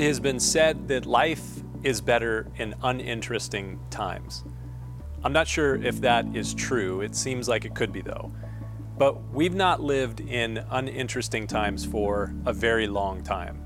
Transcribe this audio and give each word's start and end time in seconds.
It 0.00 0.06
has 0.06 0.18
been 0.18 0.40
said 0.40 0.88
that 0.88 1.04
life 1.04 1.62
is 1.82 2.00
better 2.00 2.46
in 2.56 2.74
uninteresting 2.82 3.78
times. 3.90 4.44
I'm 5.22 5.34
not 5.34 5.46
sure 5.46 5.76
if 5.76 6.00
that 6.00 6.24
is 6.34 6.54
true. 6.54 7.02
It 7.02 7.14
seems 7.14 7.50
like 7.50 7.66
it 7.66 7.74
could 7.74 7.92
be, 7.92 8.00
though. 8.00 8.32
But 8.96 9.22
we've 9.30 9.54
not 9.54 9.82
lived 9.82 10.20
in 10.20 10.64
uninteresting 10.70 11.46
times 11.46 11.84
for 11.84 12.34
a 12.46 12.52
very 12.54 12.86
long 12.86 13.22
time. 13.22 13.62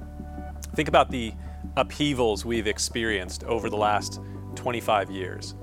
Think 0.75 0.89
about 0.89 1.09
the 1.09 1.35
upheavals 1.77 2.45
we've 2.45 2.67
experienced 2.67 3.45
over 3.45 3.71
the 3.71 3.77
last 3.77 4.21
25 4.57 5.13
years. 5.13 5.55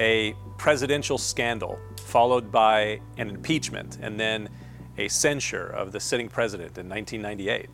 A 0.00 0.34
presidential 0.58 1.18
scandal, 1.18 1.78
followed 2.00 2.50
by 2.50 3.00
an 3.16 3.30
impeachment, 3.30 3.98
and 4.02 4.18
then 4.18 4.48
a 4.98 5.06
censure 5.06 5.68
of 5.68 5.92
the 5.92 6.00
sitting 6.00 6.28
president 6.28 6.78
in 6.78 6.88
1998. 6.88 7.70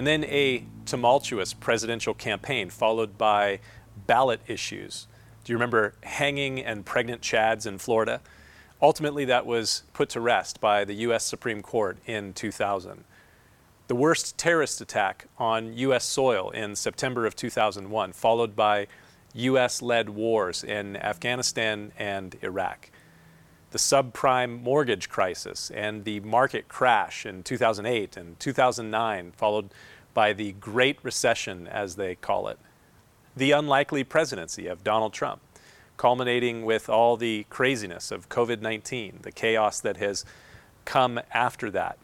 And 0.00 0.06
then 0.06 0.24
a 0.24 0.64
tumultuous 0.86 1.52
presidential 1.52 2.14
campaign, 2.14 2.70
followed 2.70 3.18
by 3.18 3.60
ballot 4.06 4.40
issues. 4.46 5.06
Do 5.44 5.52
you 5.52 5.58
remember 5.58 5.92
hanging 6.04 6.64
and 6.64 6.86
pregnant 6.86 7.20
Chads 7.20 7.66
in 7.66 7.76
Florida? 7.76 8.22
Ultimately, 8.80 9.26
that 9.26 9.44
was 9.44 9.82
put 9.92 10.08
to 10.08 10.20
rest 10.22 10.58
by 10.58 10.86
the 10.86 10.94
U.S. 10.94 11.26
Supreme 11.26 11.60
Court 11.60 11.98
in 12.06 12.32
2000. 12.32 13.04
The 13.88 13.94
worst 13.94 14.38
terrorist 14.38 14.80
attack 14.80 15.26
on 15.36 15.76
U.S. 15.76 16.06
soil 16.06 16.48
in 16.48 16.76
September 16.76 17.26
of 17.26 17.36
2001, 17.36 18.14
followed 18.14 18.56
by 18.56 18.86
U.S. 19.34 19.82
led 19.82 20.08
wars 20.08 20.64
in 20.64 20.96
Afghanistan 20.96 21.92
and 21.98 22.38
Iraq. 22.40 22.88
The 23.72 23.78
subprime 23.78 24.62
mortgage 24.62 25.10
crisis 25.10 25.70
and 25.70 26.04
the 26.04 26.20
market 26.20 26.68
crash 26.68 27.26
in 27.26 27.42
2008 27.42 28.16
and 28.16 28.40
2009, 28.40 29.32
followed 29.36 29.70
by 30.14 30.32
the 30.32 30.52
Great 30.52 30.98
Recession, 31.02 31.66
as 31.66 31.96
they 31.96 32.14
call 32.14 32.48
it. 32.48 32.58
The 33.36 33.52
unlikely 33.52 34.04
presidency 34.04 34.66
of 34.66 34.84
Donald 34.84 35.12
Trump, 35.12 35.40
culminating 35.96 36.64
with 36.64 36.88
all 36.88 37.16
the 37.16 37.46
craziness 37.50 38.10
of 38.10 38.28
COVID 38.28 38.60
19, 38.60 39.20
the 39.22 39.32
chaos 39.32 39.80
that 39.80 39.96
has 39.98 40.24
come 40.84 41.20
after 41.32 41.70
that. 41.70 41.98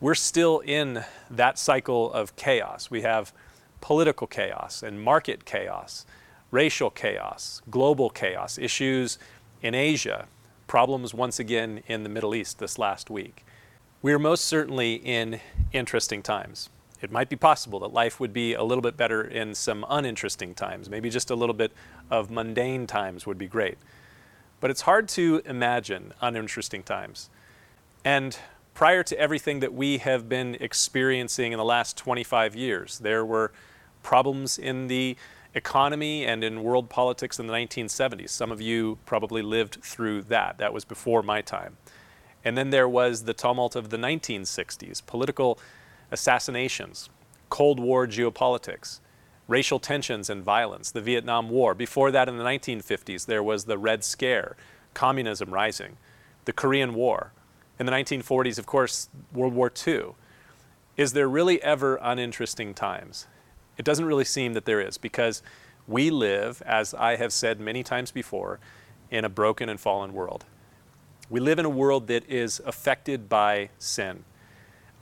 We're 0.00 0.14
still 0.14 0.60
in 0.60 1.04
that 1.30 1.58
cycle 1.58 2.12
of 2.12 2.34
chaos. 2.36 2.90
We 2.90 3.02
have 3.02 3.32
political 3.80 4.26
chaos 4.26 4.82
and 4.82 5.02
market 5.02 5.44
chaos 5.44 6.06
racial 6.52 6.90
chaos, 6.90 7.62
global 7.70 8.10
chaos, 8.10 8.58
issues 8.58 9.18
in 9.62 9.74
Asia, 9.74 10.26
problems 10.68 11.12
once 11.12 11.40
again 11.40 11.82
in 11.88 12.04
the 12.04 12.08
Middle 12.08 12.34
East 12.34 12.60
this 12.60 12.78
last 12.78 13.10
week. 13.10 13.44
We 14.02 14.12
are 14.12 14.18
most 14.18 14.44
certainly 14.44 14.94
in 14.94 15.40
interesting 15.72 16.22
times. 16.22 16.68
It 17.02 17.10
might 17.10 17.28
be 17.28 17.36
possible 17.36 17.80
that 17.80 17.92
life 17.92 18.20
would 18.20 18.32
be 18.32 18.54
a 18.54 18.62
little 18.62 18.80
bit 18.80 18.96
better 18.96 19.22
in 19.22 19.56
some 19.56 19.84
uninteresting 19.90 20.54
times. 20.54 20.88
Maybe 20.88 21.10
just 21.10 21.30
a 21.30 21.34
little 21.34 21.54
bit 21.54 21.72
of 22.10 22.30
mundane 22.30 22.86
times 22.86 23.26
would 23.26 23.38
be 23.38 23.48
great. 23.48 23.76
But 24.60 24.70
it's 24.70 24.82
hard 24.82 25.08
to 25.10 25.42
imagine 25.44 26.14
uninteresting 26.20 26.84
times. 26.84 27.28
And 28.04 28.38
prior 28.74 29.02
to 29.02 29.18
everything 29.18 29.58
that 29.60 29.74
we 29.74 29.98
have 29.98 30.28
been 30.28 30.56
experiencing 30.60 31.50
in 31.50 31.58
the 31.58 31.64
last 31.64 31.96
25 31.96 32.54
years, 32.54 33.00
there 33.00 33.24
were 33.26 33.50
problems 34.04 34.56
in 34.56 34.86
the 34.86 35.16
economy 35.54 36.24
and 36.24 36.44
in 36.44 36.62
world 36.62 36.88
politics 36.88 37.40
in 37.40 37.48
the 37.48 37.52
1970s. 37.52 38.30
Some 38.30 38.52
of 38.52 38.60
you 38.60 38.98
probably 39.04 39.42
lived 39.42 39.82
through 39.82 40.22
that. 40.22 40.58
That 40.58 40.72
was 40.72 40.84
before 40.84 41.22
my 41.22 41.42
time. 41.42 41.76
And 42.44 42.56
then 42.56 42.70
there 42.70 42.88
was 42.88 43.24
the 43.24 43.34
tumult 43.34 43.76
of 43.76 43.90
the 43.90 43.96
1960s, 43.96 45.04
political 45.04 45.58
assassinations, 46.12 47.08
Cold 47.48 47.80
War 47.80 48.06
geopolitics, 48.06 49.00
racial 49.48 49.80
tensions 49.80 50.30
and 50.30 50.44
violence, 50.44 50.90
the 50.90 51.00
Vietnam 51.00 51.48
War. 51.48 51.74
Before 51.74 52.10
that, 52.12 52.28
in 52.28 52.36
the 52.36 52.44
1950s, 52.44 53.26
there 53.26 53.42
was 53.42 53.64
the 53.64 53.78
Red 53.78 54.04
Scare, 54.04 54.56
communism 54.94 55.50
rising, 55.50 55.96
the 56.44 56.52
Korean 56.52 56.94
War. 56.94 57.32
In 57.78 57.86
the 57.86 57.92
1940s, 57.92 58.58
of 58.58 58.66
course, 58.66 59.08
World 59.32 59.54
War 59.54 59.72
II. 59.86 60.14
Is 60.96 61.14
there 61.14 61.28
really 61.28 61.62
ever 61.62 61.98
uninteresting 62.02 62.74
times? 62.74 63.26
It 63.78 63.84
doesn't 63.84 64.04
really 64.04 64.24
seem 64.24 64.52
that 64.52 64.66
there 64.66 64.80
is 64.80 64.98
because 64.98 65.42
we 65.88 66.10
live, 66.10 66.62
as 66.64 66.94
I 66.94 67.16
have 67.16 67.32
said 67.32 67.58
many 67.58 67.82
times 67.82 68.10
before, 68.10 68.60
in 69.10 69.24
a 69.24 69.28
broken 69.28 69.68
and 69.68 69.80
fallen 69.80 70.12
world. 70.12 70.44
We 71.30 71.40
live 71.40 71.58
in 71.58 71.64
a 71.64 71.70
world 71.70 72.06
that 72.08 72.28
is 72.28 72.60
affected 72.64 73.28
by 73.28 73.70
sin, 73.78 74.24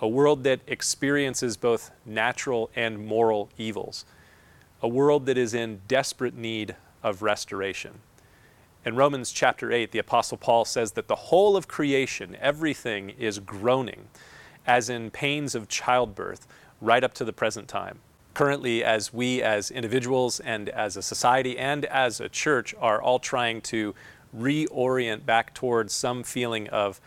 a 0.01 0.09
world 0.09 0.45
that 0.45 0.61
experiences 0.67 1.57
both 1.57 1.91
natural 2.07 2.71
and 2.75 3.05
moral 3.05 3.51
evils, 3.59 4.05
a 4.83 4.89
world 4.89 5.27
that 5.27 5.37
is 5.37 5.53
in 5.55 5.81
desperate 5.89 6.35
need 6.35 6.75
of 7.03 7.23
restoration. 7.23 8.01
In 8.85 8.97
Romans 8.97 9.31
chapter 9.31 9.71
8, 9.71 9.93
the 9.93 9.99
Apostle 9.99 10.39
Paul 10.39 10.65
says 10.65 10.93
that 10.93 11.07
the 11.07 11.17
whole 11.17 11.57
of 11.57 11.69
creation, 11.69 12.37
everything, 12.41 13.11
is 13.11 13.39
groaning, 13.39 14.09
as 14.67 14.89
in 14.89 15.11
pains 15.11 15.55
of 15.55 15.69
childbirth, 15.69 16.47
right 16.81 17.05
up 17.05 17.13
to 17.15 17.25
the 17.25 17.33
present 17.33 17.69
time 17.69 18.01
currently 18.35 18.83
as 18.85 19.13
we 19.13 19.43
as 19.43 19.71
individuals 19.71 20.41
and 20.41 20.69
as 20.71 20.97
a 20.97 21.03
society 21.03 21.59
and 21.59 21.85
as 21.87 22.21
a 22.21 22.29
church 22.29 22.75
are 22.81 23.03
all 23.03 23.19
trying 23.19 23.61
to 23.61 23.95
reorient 24.37 25.27
back 25.27 25.53
towards 25.53 25.93
some 25.93 26.23
feeling 26.23 26.69
of 26.69 27.01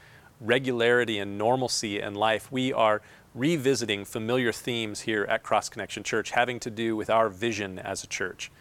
regularity 0.44 1.20
and 1.20 1.38
normalcy 1.38 2.00
in 2.00 2.16
life, 2.16 2.52
we 2.52 2.72
are 2.74 3.02
revisiting 3.34 4.06
familiar 4.06 4.52
themes 4.52 5.02
here 5.02 5.24
at 5.24 5.42
Cross 5.42 5.70
Connection 5.70 6.04
Church 6.04 6.32
having 6.32 6.60
to 6.60 6.70
do 6.70 6.96
with 6.96 7.10
our 7.10 7.30
vision 7.30 7.80
as 7.80 8.04
a 8.04 8.08
church. 8.08 8.52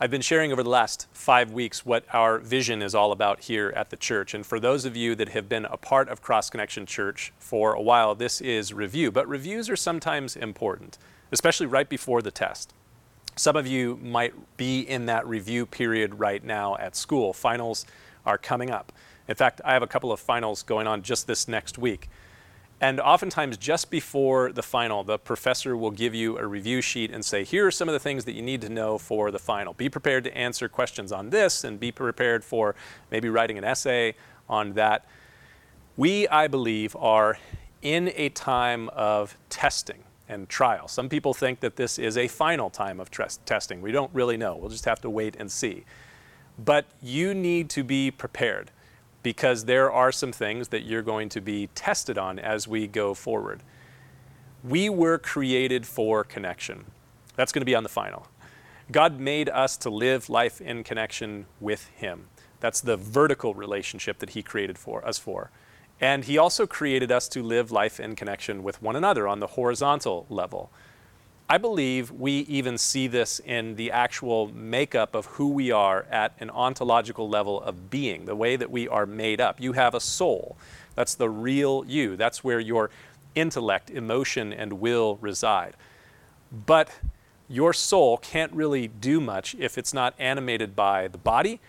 I've 0.00 0.10
been 0.10 0.22
sharing 0.22 0.52
over 0.52 0.62
the 0.62 0.70
last 0.70 1.08
five 1.12 1.52
weeks 1.52 1.84
what 1.84 2.04
our 2.12 2.38
vision 2.38 2.82
is 2.82 2.94
all 2.94 3.12
about 3.12 3.40
here 3.40 3.72
at 3.76 3.90
the 3.90 3.96
church. 3.96 4.32
And 4.32 4.46
for 4.46 4.60
those 4.60 4.84
of 4.84 4.96
you 4.96 5.14
that 5.16 5.30
have 5.30 5.48
been 5.48 5.64
a 5.64 5.76
part 5.76 6.08
of 6.08 6.22
Cross 6.22 6.50
Connection 6.50 6.86
Church 6.86 7.32
for 7.38 7.72
a 7.72 7.82
while, 7.82 8.14
this 8.14 8.40
is 8.40 8.72
review. 8.72 9.10
But 9.10 9.28
reviews 9.28 9.68
are 9.68 9.76
sometimes 9.76 10.36
important 10.36 10.98
especially 11.32 11.66
right 11.66 11.88
before 11.88 12.22
the 12.22 12.30
test. 12.30 12.72
Some 13.36 13.56
of 13.56 13.66
you 13.66 13.98
might 14.02 14.34
be 14.56 14.80
in 14.80 15.06
that 15.06 15.26
review 15.26 15.66
period 15.66 16.18
right 16.18 16.42
now 16.42 16.76
at 16.76 16.96
school. 16.96 17.32
Finals 17.32 17.86
are 18.26 18.38
coming 18.38 18.70
up. 18.70 18.92
In 19.28 19.34
fact, 19.34 19.60
I 19.64 19.74
have 19.74 19.82
a 19.82 19.86
couple 19.86 20.10
of 20.10 20.18
finals 20.18 20.62
going 20.62 20.86
on 20.86 21.02
just 21.02 21.26
this 21.26 21.46
next 21.46 21.78
week. 21.78 22.08
And 22.80 23.00
oftentimes, 23.00 23.56
just 23.56 23.90
before 23.90 24.52
the 24.52 24.62
final, 24.62 25.02
the 25.02 25.18
professor 25.18 25.76
will 25.76 25.90
give 25.90 26.14
you 26.14 26.38
a 26.38 26.46
review 26.46 26.80
sheet 26.80 27.10
and 27.10 27.24
say, 27.24 27.42
Here 27.42 27.66
are 27.66 27.72
some 27.72 27.88
of 27.88 27.92
the 27.92 27.98
things 27.98 28.24
that 28.24 28.34
you 28.34 28.42
need 28.42 28.60
to 28.62 28.68
know 28.68 28.98
for 28.98 29.30
the 29.30 29.38
final. 29.38 29.74
Be 29.74 29.88
prepared 29.88 30.24
to 30.24 30.36
answer 30.36 30.68
questions 30.68 31.10
on 31.10 31.30
this 31.30 31.64
and 31.64 31.80
be 31.80 31.90
prepared 31.90 32.44
for 32.44 32.76
maybe 33.10 33.28
writing 33.28 33.58
an 33.58 33.64
essay 33.64 34.14
on 34.48 34.74
that. 34.74 35.04
We, 35.96 36.28
I 36.28 36.46
believe, 36.46 36.94
are 36.94 37.38
in 37.82 38.12
a 38.14 38.28
time 38.28 38.88
of 38.90 39.36
testing 39.50 40.04
and 40.28 40.48
trial. 40.48 40.86
Some 40.86 41.08
people 41.08 41.34
think 41.34 41.58
that 41.60 41.74
this 41.74 41.98
is 41.98 42.16
a 42.16 42.28
final 42.28 42.70
time 42.70 43.00
of 43.00 43.10
testing. 43.10 43.82
We 43.82 43.90
don't 43.90 44.12
really 44.14 44.36
know. 44.36 44.56
We'll 44.56 44.70
just 44.70 44.84
have 44.84 45.00
to 45.00 45.10
wait 45.10 45.34
and 45.36 45.50
see. 45.50 45.84
But 46.56 46.86
you 47.02 47.34
need 47.34 47.70
to 47.70 47.82
be 47.82 48.12
prepared 48.12 48.70
because 49.22 49.64
there 49.64 49.90
are 49.90 50.12
some 50.12 50.32
things 50.32 50.68
that 50.68 50.84
you're 50.84 51.02
going 51.02 51.28
to 51.30 51.40
be 51.40 51.68
tested 51.74 52.18
on 52.18 52.38
as 52.38 52.68
we 52.68 52.86
go 52.86 53.14
forward. 53.14 53.62
We 54.64 54.88
were 54.88 55.18
created 55.18 55.86
for 55.86 56.24
connection. 56.24 56.86
That's 57.36 57.52
going 57.52 57.60
to 57.60 57.66
be 57.66 57.74
on 57.74 57.82
the 57.82 57.88
final. 57.88 58.26
God 58.90 59.20
made 59.20 59.48
us 59.48 59.76
to 59.78 59.90
live 59.90 60.28
life 60.28 60.60
in 60.60 60.82
connection 60.82 61.46
with 61.60 61.88
Him. 61.88 62.28
That's 62.60 62.80
the 62.80 62.96
vertical 62.96 63.54
relationship 63.54 64.18
that 64.18 64.30
He 64.30 64.42
created 64.42 64.78
for 64.78 65.06
us 65.06 65.18
for. 65.18 65.50
And 66.00 66.24
he 66.24 66.38
also 66.38 66.66
created 66.66 67.10
us 67.10 67.28
to 67.28 67.42
live 67.42 67.72
life 67.72 67.98
in 67.98 68.14
connection 68.14 68.62
with 68.62 68.80
one 68.82 68.96
another 68.96 69.26
on 69.26 69.40
the 69.40 69.48
horizontal 69.48 70.26
level. 70.28 70.70
I 71.50 71.56
believe 71.56 72.10
we 72.10 72.40
even 72.40 72.76
see 72.76 73.06
this 73.06 73.40
in 73.40 73.76
the 73.76 73.90
actual 73.90 74.48
makeup 74.54 75.14
of 75.14 75.24
who 75.26 75.48
we 75.48 75.70
are 75.70 76.04
at 76.10 76.34
an 76.40 76.50
ontological 76.50 77.26
level 77.26 77.62
of 77.62 77.88
being, 77.88 78.26
the 78.26 78.36
way 78.36 78.56
that 78.56 78.70
we 78.70 78.86
are 78.86 79.06
made 79.06 79.40
up. 79.40 79.58
You 79.58 79.72
have 79.72 79.94
a 79.94 80.00
soul. 80.00 80.58
That's 80.94 81.14
the 81.14 81.30
real 81.30 81.84
you. 81.86 82.16
That's 82.16 82.44
where 82.44 82.60
your 82.60 82.90
intellect, 83.34 83.88
emotion, 83.88 84.52
and 84.52 84.74
will 84.74 85.16
reside. 85.22 85.74
But 86.52 86.90
your 87.48 87.72
soul 87.72 88.18
can't 88.18 88.52
really 88.52 88.86
do 88.86 89.18
much 89.18 89.54
if 89.58 89.78
it's 89.78 89.94
not 89.94 90.14
animated 90.18 90.76
by 90.76 91.08
the 91.08 91.16
body 91.16 91.60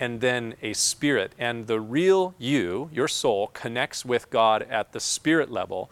and 0.00 0.22
then 0.22 0.54
a 0.62 0.72
spirit. 0.72 1.34
And 1.38 1.66
the 1.66 1.80
real 1.80 2.34
you, 2.38 2.88
your 2.90 3.08
soul, 3.08 3.48
connects 3.48 4.02
with 4.02 4.30
God 4.30 4.62
at 4.62 4.92
the 4.92 5.00
spirit 5.00 5.50
level 5.50 5.90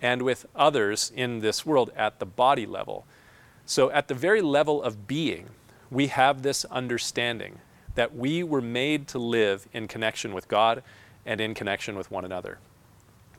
and 0.00 0.22
with 0.22 0.46
others 0.54 1.12
in 1.14 1.40
this 1.40 1.66
world 1.66 1.90
at 1.96 2.18
the 2.18 2.26
body 2.26 2.66
level. 2.66 3.06
So, 3.66 3.90
at 3.90 4.08
the 4.08 4.14
very 4.14 4.40
level 4.40 4.82
of 4.82 5.06
being, 5.06 5.50
we 5.90 6.08
have 6.08 6.42
this 6.42 6.64
understanding 6.66 7.58
that 7.94 8.14
we 8.14 8.42
were 8.42 8.60
made 8.60 9.06
to 9.08 9.18
live 9.18 9.68
in 9.72 9.88
connection 9.88 10.32
with 10.32 10.48
God 10.48 10.82
and 11.26 11.40
in 11.40 11.54
connection 11.54 11.96
with 11.96 12.10
one 12.10 12.24
another. 12.24 12.58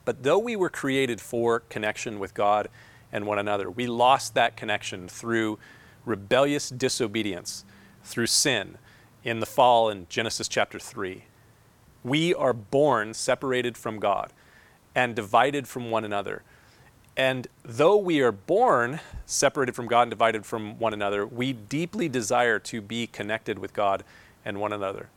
But 0.05 0.23
though 0.23 0.39
we 0.39 0.55
were 0.55 0.69
created 0.69 1.19
for 1.21 1.61
connection 1.61 2.19
with 2.19 2.33
God 2.33 2.69
and 3.11 3.25
one 3.25 3.39
another. 3.39 3.69
We 3.69 3.87
lost 3.87 4.33
that 4.35 4.55
connection 4.55 5.07
through 5.07 5.59
rebellious 6.05 6.69
disobedience, 6.69 7.65
through 8.03 8.27
sin 8.27 8.77
in 9.23 9.39
the 9.39 9.45
fall 9.45 9.89
in 9.89 10.07
Genesis 10.09 10.47
chapter 10.47 10.79
3. 10.79 11.25
We 12.03 12.33
are 12.33 12.53
born 12.53 13.13
separated 13.13 13.77
from 13.77 13.99
God 13.99 14.33
and 14.95 15.15
divided 15.15 15.67
from 15.67 15.91
one 15.91 16.03
another. 16.03 16.43
And 17.17 17.47
though 17.63 17.97
we 17.97 18.21
are 18.21 18.31
born 18.31 18.99
separated 19.25 19.75
from 19.75 19.87
God 19.87 20.03
and 20.03 20.11
divided 20.11 20.45
from 20.45 20.79
one 20.79 20.93
another, 20.93 21.25
we 21.25 21.53
deeply 21.53 22.07
desire 22.07 22.59
to 22.59 22.81
be 22.81 23.07
connected 23.07 23.59
with 23.59 23.73
God 23.73 24.03
and 24.45 24.59
one 24.59 24.73
another. 24.73 25.09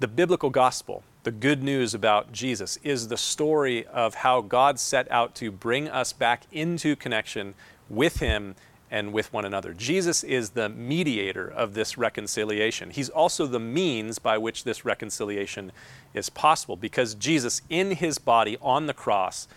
The 0.00 0.08
biblical 0.08 0.50
gospel, 0.50 1.02
the 1.22 1.30
good 1.30 1.62
news 1.62 1.94
about 1.94 2.32
Jesus, 2.32 2.78
is 2.82 3.08
the 3.08 3.16
story 3.16 3.86
of 3.86 4.16
how 4.16 4.42
God 4.42 4.78
set 4.78 5.10
out 5.10 5.34
to 5.36 5.50
bring 5.50 5.88
us 5.88 6.12
back 6.12 6.44
into 6.52 6.94
connection 6.96 7.54
with 7.88 8.18
Him 8.18 8.54
and 8.90 9.12
with 9.12 9.32
one 9.32 9.44
another. 9.44 9.72
Jesus 9.72 10.22
is 10.22 10.50
the 10.50 10.68
mediator 10.68 11.48
of 11.48 11.74
this 11.74 11.98
reconciliation. 11.98 12.90
He's 12.90 13.08
also 13.08 13.46
the 13.46 13.60
means 13.60 14.18
by 14.18 14.38
which 14.38 14.64
this 14.64 14.84
reconciliation 14.84 15.72
is 16.12 16.30
possible 16.30 16.76
because 16.76 17.14
Jesus, 17.14 17.62
in 17.68 17.92
His 17.92 18.18
body 18.18 18.56
on 18.62 18.86
the 18.86 18.94
cross, 18.94 19.48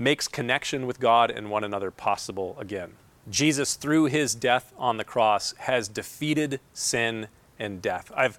makes 0.00 0.26
connection 0.26 0.86
with 0.86 0.98
God 0.98 1.30
and 1.30 1.50
one 1.50 1.62
another 1.62 1.90
possible 1.90 2.56
again. 2.58 2.92
Jesus, 3.28 3.74
through 3.74 4.06
his 4.06 4.34
death 4.34 4.72
on 4.78 4.96
the 4.96 5.04
cross, 5.04 5.54
has 5.58 5.88
defeated 5.88 6.58
sin 6.72 7.28
and 7.58 7.82
death. 7.82 8.10
I've 8.16 8.38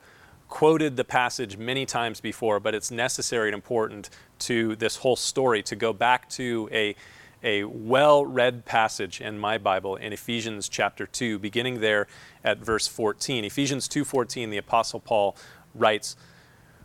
quoted 0.49 0.97
the 0.97 1.03
passage 1.03 1.57
many 1.57 1.85
times 1.85 2.19
before, 2.19 2.59
but 2.59 2.73
it's 2.73 2.91
necessary 2.91 3.47
and 3.49 3.55
important 3.55 4.09
to 4.39 4.75
this 4.75 4.97
whole 4.97 5.15
story 5.15 5.61
to 5.63 5.75
go 5.75 5.93
back 5.93 6.27
to 6.31 6.67
a, 6.71 6.95
a 7.43 7.63
well 7.63 8.25
read 8.25 8.65
passage 8.65 9.19
in 9.21 9.39
my 9.39 9.57
Bible 9.57 9.95
in 9.95 10.13
Ephesians 10.13 10.69
chapter 10.69 11.05
2, 11.05 11.39
beginning 11.39 11.81
there 11.81 12.07
at 12.43 12.59
verse 12.59 12.87
14. 12.87 13.45
Ephesians 13.45 13.87
2:14, 13.87 14.49
the 14.49 14.57
Apostle 14.57 14.99
Paul 14.99 15.35
writes, 15.73 16.15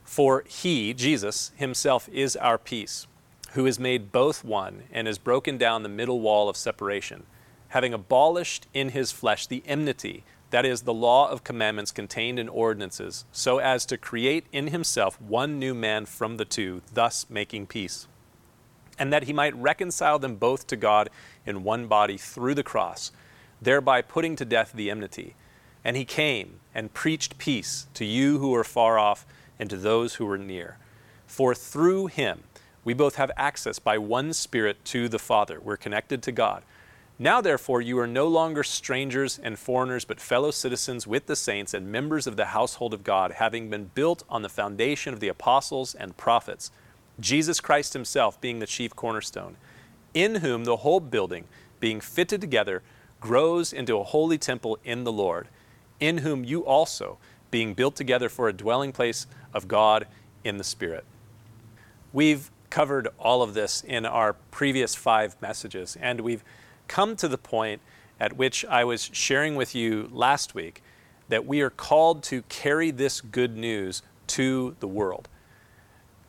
For 0.04 0.44
he, 0.46 0.94
Jesus, 0.94 1.52
himself 1.56 2.08
is 2.10 2.36
our 2.36 2.58
peace 2.58 3.06
who 3.52 3.64
has 3.64 3.78
made 3.78 4.12
both 4.12 4.44
one 4.44 4.82
and 4.92 5.06
has 5.06 5.18
broken 5.18 5.56
down 5.56 5.82
the 5.82 5.88
middle 5.88 6.20
wall 6.20 6.48
of 6.48 6.56
separation, 6.56 7.24
having 7.68 7.94
abolished 7.94 8.66
in 8.74 8.90
his 8.90 9.12
flesh 9.12 9.46
the 9.46 9.62
enmity, 9.66 10.24
that 10.50 10.66
is, 10.66 10.82
the 10.82 10.94
law 10.94 11.28
of 11.30 11.42
commandments 11.42 11.90
contained 11.90 12.38
in 12.38 12.48
ordinances, 12.48 13.24
so 13.32 13.58
as 13.58 13.86
to 13.86 13.96
create 13.96 14.44
in 14.52 14.68
himself 14.68 15.20
one 15.20 15.58
new 15.58 15.74
man 15.74 16.06
from 16.06 16.36
the 16.36 16.44
two, 16.44 16.82
thus 16.92 17.26
making 17.28 17.66
peace. 17.66 18.06
And 18.98 19.12
that 19.12 19.24
he 19.24 19.32
might 19.32 19.54
reconcile 19.56 20.18
them 20.18 20.36
both 20.36 20.66
to 20.68 20.76
God 20.76 21.10
in 21.44 21.64
one 21.64 21.86
body 21.86 22.16
through 22.16 22.54
the 22.54 22.62
cross, 22.62 23.12
thereby 23.60 24.02
putting 24.02 24.36
to 24.36 24.44
death 24.44 24.72
the 24.74 24.90
enmity. 24.90 25.34
And 25.84 25.96
he 25.96 26.04
came 26.04 26.60
and 26.74 26.94
preached 26.94 27.38
peace 27.38 27.86
to 27.94 28.04
you 28.04 28.38
who 28.38 28.54
are 28.54 28.64
far 28.64 28.98
off 28.98 29.26
and 29.58 29.70
to 29.70 29.76
those 29.76 30.14
who 30.14 30.28
are 30.30 30.38
near. 30.38 30.78
For 31.26 31.54
through 31.54 32.06
him, 32.06 32.44
we 32.84 32.94
both 32.94 33.16
have 33.16 33.30
access 33.36 33.78
by 33.78 33.98
one 33.98 34.32
Spirit 34.32 34.84
to 34.86 35.08
the 35.08 35.18
Father. 35.18 35.58
We're 35.60 35.76
connected 35.76 36.22
to 36.22 36.32
God. 36.32 36.62
Now, 37.18 37.40
therefore, 37.40 37.80
you 37.80 37.98
are 37.98 38.06
no 38.06 38.28
longer 38.28 38.62
strangers 38.62 39.40
and 39.42 39.58
foreigners, 39.58 40.04
but 40.04 40.20
fellow 40.20 40.50
citizens 40.50 41.06
with 41.06 41.26
the 41.26 41.34
saints 41.34 41.72
and 41.72 41.90
members 41.90 42.26
of 42.26 42.36
the 42.36 42.46
household 42.46 42.92
of 42.92 43.02
God, 43.02 43.32
having 43.32 43.70
been 43.70 43.90
built 43.94 44.22
on 44.28 44.42
the 44.42 44.50
foundation 44.50 45.14
of 45.14 45.20
the 45.20 45.28
apostles 45.28 45.94
and 45.94 46.16
prophets, 46.16 46.70
Jesus 47.18 47.60
Christ 47.60 47.92
Himself 47.92 48.40
being 48.40 48.58
the 48.58 48.66
chief 48.66 48.94
cornerstone, 48.94 49.56
in 50.14 50.36
whom 50.36 50.64
the 50.64 50.78
whole 50.78 51.00
building, 51.00 51.44
being 51.80 52.00
fitted 52.00 52.40
together, 52.40 52.82
grows 53.20 53.72
into 53.72 53.98
a 53.98 54.04
holy 54.04 54.38
temple 54.38 54.78
in 54.84 55.04
the 55.04 55.12
Lord, 55.12 55.48
in 56.00 56.18
whom 56.18 56.44
you 56.44 56.64
also, 56.64 57.18
being 57.50 57.74
built 57.74 57.96
together 57.96 58.28
for 58.28 58.48
a 58.48 58.52
dwelling 58.52 58.92
place 58.92 59.26
of 59.54 59.68
God 59.68 60.06
in 60.44 60.58
the 60.58 60.64
Spirit. 60.64 61.04
We've 62.12 62.50
covered 62.70 63.08
all 63.18 63.42
of 63.42 63.54
this 63.54 63.82
in 63.84 64.04
our 64.04 64.34
previous 64.50 64.94
five 64.94 65.36
messages, 65.40 65.96
and 66.00 66.20
we've 66.20 66.44
come 66.88 67.16
to 67.16 67.28
the 67.28 67.38
point 67.38 67.80
at 68.20 68.36
which 68.36 68.64
I 68.64 68.84
was 68.84 69.10
sharing 69.12 69.56
with 69.56 69.74
you 69.74 70.08
last 70.12 70.54
week 70.54 70.82
that 71.28 71.46
we 71.46 71.60
are 71.60 71.70
called 71.70 72.22
to 72.24 72.42
carry 72.42 72.90
this 72.90 73.20
good 73.20 73.56
news 73.56 74.02
to 74.28 74.76
the 74.80 74.88
world. 74.88 75.28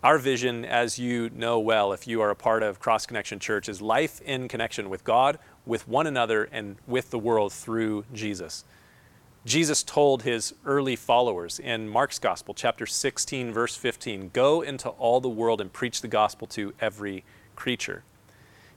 Our 0.04 0.20
vision, 0.20 0.64
as 0.64 1.00
you 1.00 1.32
know 1.32 1.60
well, 1.60 1.92
if 1.92 2.06
you 2.06 2.22
are 2.22 2.30
a 2.30 2.36
part 2.36 2.62
of 2.62 2.80
Cross 2.80 3.08
Connection 3.08 3.40
Church, 3.40 3.68
is 3.68 3.82
life 3.82 4.22
in 4.22 4.48
connection 4.48 4.92
with 4.92 5.04
God, 5.04 5.40
with 5.66 5.88
one 5.88 6.06
another, 6.06 6.48
and 6.52 6.76
with 6.86 7.10
the 7.10 7.18
world 7.18 7.52
through 7.52 8.06
Jesus. 8.14 8.64
Jesus 9.44 9.82
told 9.82 10.22
his 10.22 10.54
early 10.66 10.96
followers 10.96 11.58
in 11.58 11.90
Mark's 11.90 12.20
Gospel, 12.20 12.54
chapter 12.54 12.86
16, 12.86 13.52
verse 13.52 13.76
15 13.76 14.30
Go 14.34 14.62
into 14.62 14.90
all 14.90 15.20
the 15.20 15.30
world 15.30 15.60
and 15.60 15.74
preach 15.74 16.02
the 16.02 16.08
gospel 16.08 16.46
to 16.50 16.76
every 16.80 17.24
creature. 17.56 18.04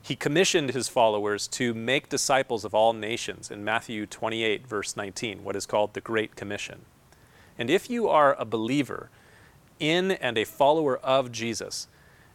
He 0.01 0.15
commissioned 0.15 0.71
his 0.71 0.89
followers 0.89 1.47
to 1.49 1.75
make 1.75 2.09
disciples 2.09 2.65
of 2.65 2.73
all 2.73 2.93
nations 2.93 3.51
in 3.51 3.63
Matthew 3.63 4.07
28, 4.07 4.65
verse 4.65 4.97
19, 4.97 5.43
what 5.43 5.55
is 5.55 5.67
called 5.67 5.93
the 5.93 6.01
Great 6.01 6.35
Commission. 6.35 6.81
And 7.59 7.69
if 7.69 7.91
you 7.91 8.07
are 8.07 8.35
a 8.39 8.45
believer 8.45 9.11
in 9.81 10.11
and 10.11 10.37
a 10.37 10.45
follower 10.45 10.97
of 10.99 11.31
Jesus, 11.31 11.87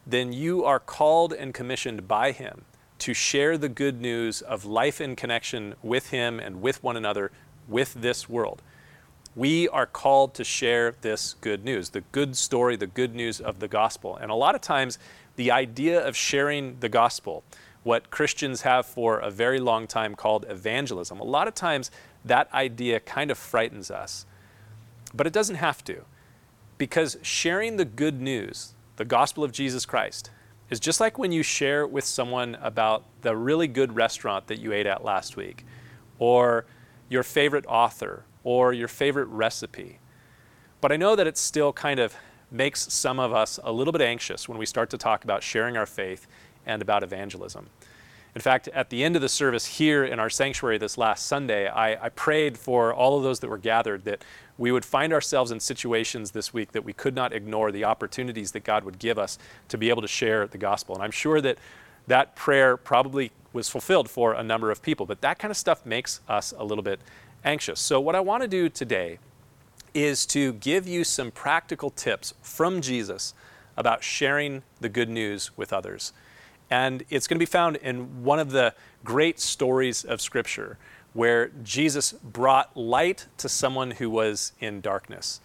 then 0.07 0.33
you 0.33 0.65
are 0.65 0.81
called 0.81 1.33
and 1.33 1.55
commissioned 1.55 2.07
by 2.07 2.33
him 2.33 2.65
to 2.99 3.15
share 3.15 3.57
the 3.57 3.69
good 3.69 4.01
news 4.01 4.43
of 4.43 4.65
life 4.65 5.01
in 5.01 5.17
connection 5.17 5.75
with 5.83 6.11
him 6.11 6.41
and 6.41 6.61
with 6.61 6.83
one 6.83 6.97
another 6.97 7.31
with 7.69 7.95
this 7.95 8.29
world. 8.29 8.63
We 9.35 9.69
are 9.69 9.87
called 9.87 10.35
to 10.35 10.45
share 10.45 10.95
this 11.03 11.35
good 11.41 11.65
news, 11.65 11.91
the 11.91 12.01
good 12.13 12.37
story, 12.37 12.77
the 12.77 12.87
good 12.87 13.15
news 13.15 13.41
of 13.41 13.61
the 13.61 13.69
gospel. 13.69 14.17
And 14.17 14.31
a 14.31 14.35
lot 14.35 14.55
of 14.55 14.61
times, 14.63 14.99
the 15.37 15.51
idea 15.51 16.05
of 16.07 16.17
sharing 16.17 16.79
the 16.81 16.89
gospel, 16.89 17.45
what 17.83 18.11
Christians 18.11 18.63
have 18.63 18.87
for 18.87 19.19
a 19.19 19.31
very 19.31 19.61
long 19.61 19.87
time 19.87 20.15
called 20.15 20.47
evangelism, 20.49 21.21
a 21.21 21.25
lot 21.25 21.49
of 21.49 21.55
times 21.55 21.91
that 22.25 22.53
idea 22.55 22.99
kind 22.99 23.31
of 23.31 23.37
frightens 23.37 23.91
us. 23.91 24.25
But 25.15 25.27
it 25.27 25.33
doesn't 25.33 25.57
have 25.57 25.85
to, 25.85 26.05
because 26.79 27.17
sharing 27.23 27.77
the 27.77 27.85
good 27.85 28.21
news, 28.21 28.75
the 28.97 29.05
gospel 29.05 29.45
of 29.45 29.53
Jesus 29.53 29.87
Christ, 29.87 30.31
is 30.71 30.81
just 30.81 31.01
like 31.01 31.19
when 31.19 31.33
you 31.33 31.43
share 31.43 31.87
with 31.87 32.05
someone 32.05 32.57
about 32.57 33.05
the 33.23 33.37
really 33.37 33.69
good 33.69 33.95
restaurant 33.95 34.49
that 34.49 34.59
you 34.59 34.73
ate 34.73 34.87
at 34.87 35.05
last 35.05 35.37
week, 35.37 35.65
or 36.19 36.67
your 37.09 37.23
favorite 37.23 37.65
author 37.67 38.25
or 38.43 38.73
your 38.73 38.89
favorite 38.89 39.27
recipe. 39.27 39.99
But 40.81 40.93
I 40.93 40.97
know 40.97 41.17
that 41.17 41.27
it 41.27 41.37
still 41.37 41.73
kind 41.73 41.99
of 41.99 42.15
makes 42.51 42.93
some 42.93 43.19
of 43.19 43.33
us 43.33 43.59
a 43.65 43.73
little 43.73 43.93
bit 43.93 44.03
anxious 44.03 44.49
when 44.49 44.59
we 44.59 44.67
start 44.67 44.91
to 44.91 44.99
talk 44.99 45.25
about 45.25 45.43
sharing 45.43 45.77
our 45.77 45.87
faith 45.87 46.27
and 46.65 46.81
about 46.81 47.03
evangelism. 47.03 47.69
In 48.37 48.41
fact, 48.41 48.69
at 48.69 48.91
the 48.91 49.03
end 49.03 49.17
of 49.17 49.23
the 49.23 49.29
service 49.29 49.65
here 49.65 50.05
in 50.05 50.21
our 50.21 50.29
sanctuary 50.29 50.79
this 50.79 50.99
last 50.99 51.27
Sunday, 51.27 51.69
I, 51.69 52.05
I, 52.05 52.09
prayed 52.11 52.59
for 52.59 52.93
all 52.93 53.17
of 53.17 53.23
those 53.23 53.41
that 53.41 53.49
were 53.49 53.57
gathered 53.57 54.05
that 54.05 54.23
we 54.59 54.73
would 54.73 54.85
find 54.85 55.13
ourselves 55.13 55.51
in 55.51 55.61
situations 55.61 56.31
this 56.31 56.53
week 56.53 56.73
that 56.73 56.85
we 56.85 56.93
could 56.93 57.15
not 57.15 57.33
ignore 57.33 57.71
the 57.71 57.85
opportunities 57.85 58.53
that 58.53 58.65
God 58.65 58.85
would 58.85 58.99
give 58.99 59.19
us 59.19 59.39
to 59.69 59.77
be 59.77 59.91
able 59.91 60.03
to 60.03 60.09
share 60.09 60.47
the 60.47 60.59
gospel. 60.59 60.95
And 60.95 61.05
I'm 61.05 61.11
sure 61.11 61.41
that 61.41 61.59
that 62.07 62.37
prayer 62.37 62.77
probably 62.77 63.33
was 63.53 63.69
fulfilled 63.69 64.09
for 64.09 64.33
a 64.33 64.43
number 64.43 64.71
of 64.71 64.83
people. 64.83 65.07
But 65.07 65.21
that 65.21 65.39
kind 65.39 65.51
of 65.51 65.57
stuff 65.57 65.85
makes 65.85 66.21
us 66.29 66.55
a 66.57 66.65
little 66.65 66.85
bit 66.85 67.01
anxious. 67.45 67.81
So, 67.81 68.01
what 68.01 68.15
I 68.15 68.21
want 68.21 68.43
to 68.43 68.49
do 68.49 68.69
today 68.69 69.19
is 69.95 70.27
to 70.27 70.53
give 70.55 70.87
you 70.87 71.05
some 71.05 71.31
practical 71.31 71.91
tips 71.91 72.35
from 72.43 72.81
Jesus 72.81 73.35
about 73.77 74.05
sharing 74.05 74.63
the 74.81 74.89
good 74.89 75.09
news 75.09 75.57
with 75.57 75.73
others. 75.73 76.13
And 76.71 77.05
it's 77.11 77.27
going 77.27 77.37
to 77.37 77.43
be 77.43 77.47
found 77.47 77.77
in 77.77 78.25
one 78.25 78.39
of 78.39 78.51
the 78.51 78.75
great 79.05 79.39
stories 79.39 80.05
of 80.05 80.21
Scripture 80.21 80.79
where 81.17 81.49
Jesus 81.63 82.13
brought 82.13 82.77
light 82.77 83.27
to 83.39 83.49
someone 83.49 83.93
who 83.93 84.11
was 84.11 84.53
in 84.61 84.83
darkness. 84.83 85.41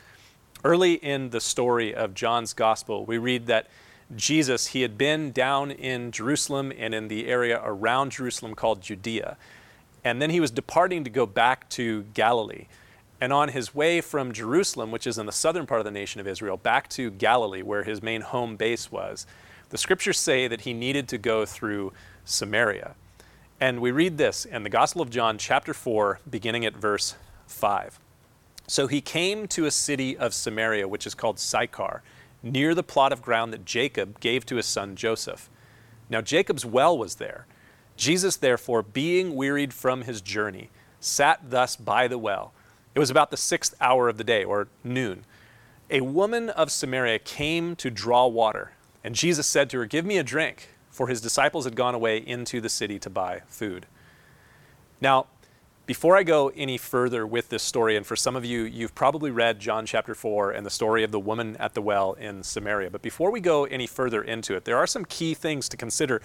Early 0.66 0.96
in 0.96 1.30
the 1.30 1.40
story 1.40 1.96
of 1.96 2.14
John's 2.14 2.54
Gospel, 2.54 3.06
we 3.06 3.18
read 3.18 3.48
that 3.48 3.68
Jesus, 4.14 4.68
he 4.68 4.82
had 4.82 4.98
been 4.98 5.32
down 5.32 5.72
in 5.72 6.12
Jerusalem 6.12 6.74
and 6.78 6.94
in 6.94 7.08
the 7.08 7.28
area 7.28 7.62
around 7.64 8.12
Jerusalem 8.12 8.54
called 8.54 8.82
Judea. 8.82 9.38
And 10.04 10.22
then 10.22 10.30
he 10.30 10.42
was 10.42 10.52
departing 10.52 11.06
to 11.06 11.10
go 11.10 11.26
back 11.26 11.70
to 11.70 12.04
Galilee. 12.14 12.68
And 13.22 13.32
on 13.32 13.50
his 13.50 13.74
way 13.74 14.02
from 14.02 14.34
Jerusalem, 14.34 14.92
which 14.92 15.08
is 15.08 15.18
in 15.18 15.26
the 15.26 15.32
southern 15.32 15.66
part 15.66 15.80
of 15.80 15.86
the 15.86 15.92
nation 15.92 16.20
of 16.20 16.28
Israel, 16.28 16.58
back 16.58 16.90
to 16.90 17.12
Galilee, 17.12 17.62
where 17.62 17.84
his 17.84 18.04
main 18.04 18.22
home 18.22 18.58
base 18.58 18.92
was, 18.92 19.26
the 19.70 19.78
scriptures 19.78 20.20
say 20.20 20.50
that 20.50 20.62
he 20.62 20.74
needed 20.74 21.08
to 21.08 21.18
go 21.18 21.46
through 21.46 21.94
Samaria. 22.26 22.96
And 23.62 23.80
we 23.80 23.92
read 23.92 24.18
this 24.18 24.46
in 24.46 24.64
the 24.64 24.72
Gospel 24.72 25.04
of 25.04 25.12
John, 25.12 25.38
chapter 25.38 25.72
4, 25.72 26.22
beginning 26.28 26.66
at 26.66 26.76
verse 26.76 27.14
5. 27.46 28.00
So 28.66 28.88
he 28.88 29.02
came 29.02 29.48
to 29.50 29.68
a 29.68 29.72
city 29.72 30.18
of 30.18 30.34
Samaria, 30.34 30.88
which 30.88 31.06
is 31.06 31.14
called 31.14 31.38
Sychar 31.38 32.02
near 32.42 32.74
the 32.74 32.82
plot 32.82 33.14
of 33.14 33.22
ground 33.22 33.54
that 33.54 33.64
Jacob 33.64 34.20
gave 34.20 34.48
to 34.48 34.56
his 34.56 34.66
son 34.66 34.96
Joseph. 34.96 35.48
Now 36.10 36.22
Jacob's 36.22 36.66
well 36.66 36.98
was 36.98 37.16
there, 37.16 37.46
Jesus, 37.96 38.36
therefore, 38.36 38.82
being 38.82 39.36
wearied 39.36 39.76
from 39.76 40.02
his 40.02 40.22
journey, 40.22 40.72
sat 41.00 41.52
thus 41.52 41.76
by 41.76 42.08
the 42.08 42.18
well. 42.18 42.54
It 42.96 43.00
was 43.00 43.12
about 43.12 43.30
the 43.30 43.38
sixth 43.38 43.76
hour 43.80 44.10
of 44.10 44.18
the 44.18 44.24
day, 44.24 44.44
or 44.44 44.70
noon. 44.84 45.24
A 45.92 46.02
woman 46.02 46.50
of 46.50 46.72
Samaria 46.72 47.20
came 47.20 47.76
to 47.76 47.92
draw 47.92 48.26
water, 48.26 48.72
and 49.04 49.14
Jesus 49.14 49.46
said 49.46 49.70
to 49.70 49.78
her, 49.78 49.86
Give 49.86 50.04
me 50.04 50.18
a 50.18 50.24
drink, 50.24 50.70
for 50.92 51.08
his 51.08 51.22
disciples 51.22 51.66
had 51.66 51.76
gone 51.76 51.96
away 51.96 52.18
into 52.18 52.62
the 52.62 52.70
city 52.70 53.00
to 53.00 53.10
buy 53.10 53.42
food. 53.48 53.88
Now, 55.00 55.26
before 55.88 56.16
I 56.16 56.24
go 56.24 56.52
any 56.56 56.78
further 56.78 57.26
with 57.26 57.50
this 57.50 57.64
story, 57.64 57.98
and 57.98 58.06
for 58.06 58.16
some 58.16 58.36
of 58.36 58.46
you, 58.46 58.62
you've 58.62 58.94
probably 58.94 59.32
read 59.32 59.60
John 59.60 59.86
chapter 59.86 60.14
4 60.14 60.52
and 60.52 60.66
the 60.66 60.70
story 60.70 61.04
of 61.04 61.12
the 61.12 61.20
woman 61.20 61.58
at 61.58 61.74
the 61.74 61.82
well 61.82 62.14
in 62.14 62.44
Samaria. 62.44 62.92
But 62.92 63.02
before 63.02 63.32
we 63.32 63.40
go 63.40 63.66
any 63.66 63.88
further 63.88 64.22
into 64.22 64.56
it, 64.56 64.66
there 64.66 64.78
are 64.78 64.88
some 64.88 65.06
key 65.06 65.34
things 65.34 65.68
to 65.70 65.78
consider 65.78 66.22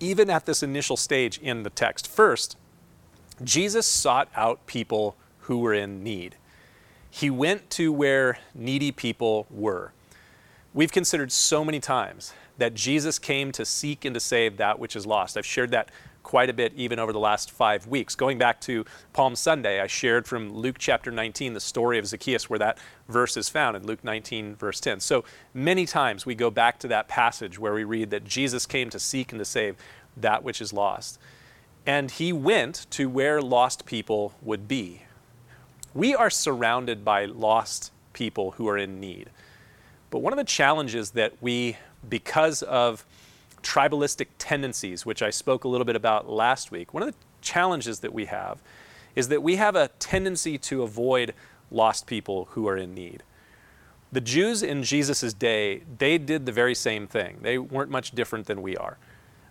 even 0.00 0.28
at 0.30 0.46
this 0.46 0.62
initial 0.62 0.96
stage 0.96 1.38
in 1.38 1.62
the 1.62 1.70
text. 1.70 2.08
First, 2.08 2.56
Jesus 3.42 3.86
sought 3.86 4.28
out 4.34 4.66
people 4.66 5.16
who 5.42 5.58
were 5.58 5.74
in 5.74 6.02
need. 6.02 6.36
He 7.10 7.30
went 7.30 7.70
to 7.70 7.92
where 7.92 8.38
needy 8.54 8.92
people 8.92 9.46
were. 9.50 9.92
We've 10.78 10.92
considered 10.92 11.32
so 11.32 11.64
many 11.64 11.80
times 11.80 12.32
that 12.58 12.72
Jesus 12.72 13.18
came 13.18 13.50
to 13.50 13.64
seek 13.64 14.04
and 14.04 14.14
to 14.14 14.20
save 14.20 14.58
that 14.58 14.78
which 14.78 14.94
is 14.94 15.06
lost. 15.06 15.36
I've 15.36 15.44
shared 15.44 15.72
that 15.72 15.88
quite 16.22 16.48
a 16.48 16.52
bit 16.52 16.72
even 16.76 17.00
over 17.00 17.12
the 17.12 17.18
last 17.18 17.50
five 17.50 17.88
weeks. 17.88 18.14
Going 18.14 18.38
back 18.38 18.60
to 18.60 18.84
Palm 19.12 19.34
Sunday, 19.34 19.80
I 19.80 19.88
shared 19.88 20.28
from 20.28 20.52
Luke 20.52 20.76
chapter 20.78 21.10
19 21.10 21.52
the 21.52 21.58
story 21.58 21.98
of 21.98 22.06
Zacchaeus, 22.06 22.48
where 22.48 22.60
that 22.60 22.78
verse 23.08 23.36
is 23.36 23.48
found 23.48 23.76
in 23.76 23.88
Luke 23.88 24.04
19, 24.04 24.54
verse 24.54 24.78
10. 24.78 25.00
So 25.00 25.24
many 25.52 25.84
times 25.84 26.24
we 26.24 26.36
go 26.36 26.48
back 26.48 26.78
to 26.78 26.86
that 26.86 27.08
passage 27.08 27.58
where 27.58 27.74
we 27.74 27.82
read 27.82 28.10
that 28.10 28.22
Jesus 28.22 28.64
came 28.64 28.88
to 28.90 29.00
seek 29.00 29.32
and 29.32 29.40
to 29.40 29.44
save 29.44 29.74
that 30.16 30.44
which 30.44 30.60
is 30.60 30.72
lost. 30.72 31.18
And 31.86 32.08
he 32.08 32.32
went 32.32 32.86
to 32.90 33.08
where 33.08 33.42
lost 33.42 33.84
people 33.84 34.32
would 34.42 34.68
be. 34.68 35.02
We 35.92 36.14
are 36.14 36.30
surrounded 36.30 37.04
by 37.04 37.24
lost 37.24 37.90
people 38.12 38.52
who 38.52 38.68
are 38.68 38.78
in 38.78 39.00
need. 39.00 39.30
But 40.10 40.20
one 40.20 40.32
of 40.32 40.36
the 40.36 40.44
challenges 40.44 41.10
that 41.12 41.34
we, 41.40 41.76
because 42.08 42.62
of 42.62 43.04
tribalistic 43.62 44.28
tendencies, 44.38 45.04
which 45.04 45.22
I 45.22 45.30
spoke 45.30 45.64
a 45.64 45.68
little 45.68 45.84
bit 45.84 45.96
about 45.96 46.28
last 46.28 46.70
week, 46.70 46.94
one 46.94 47.02
of 47.02 47.10
the 47.10 47.18
challenges 47.42 48.00
that 48.00 48.12
we 48.12 48.26
have 48.26 48.62
is 49.14 49.28
that 49.28 49.42
we 49.42 49.56
have 49.56 49.76
a 49.76 49.88
tendency 49.98 50.58
to 50.58 50.82
avoid 50.82 51.34
lost 51.70 52.06
people 52.06 52.46
who 52.52 52.66
are 52.68 52.76
in 52.76 52.94
need. 52.94 53.22
The 54.10 54.20
Jews 54.20 54.62
in 54.62 54.82
Jesus' 54.82 55.34
day, 55.34 55.82
they 55.98 56.16
did 56.16 56.46
the 56.46 56.52
very 56.52 56.74
same 56.74 57.06
thing. 57.06 57.38
They 57.42 57.58
weren't 57.58 57.90
much 57.90 58.12
different 58.12 58.46
than 58.46 58.62
we 58.62 58.76
are. 58.76 58.96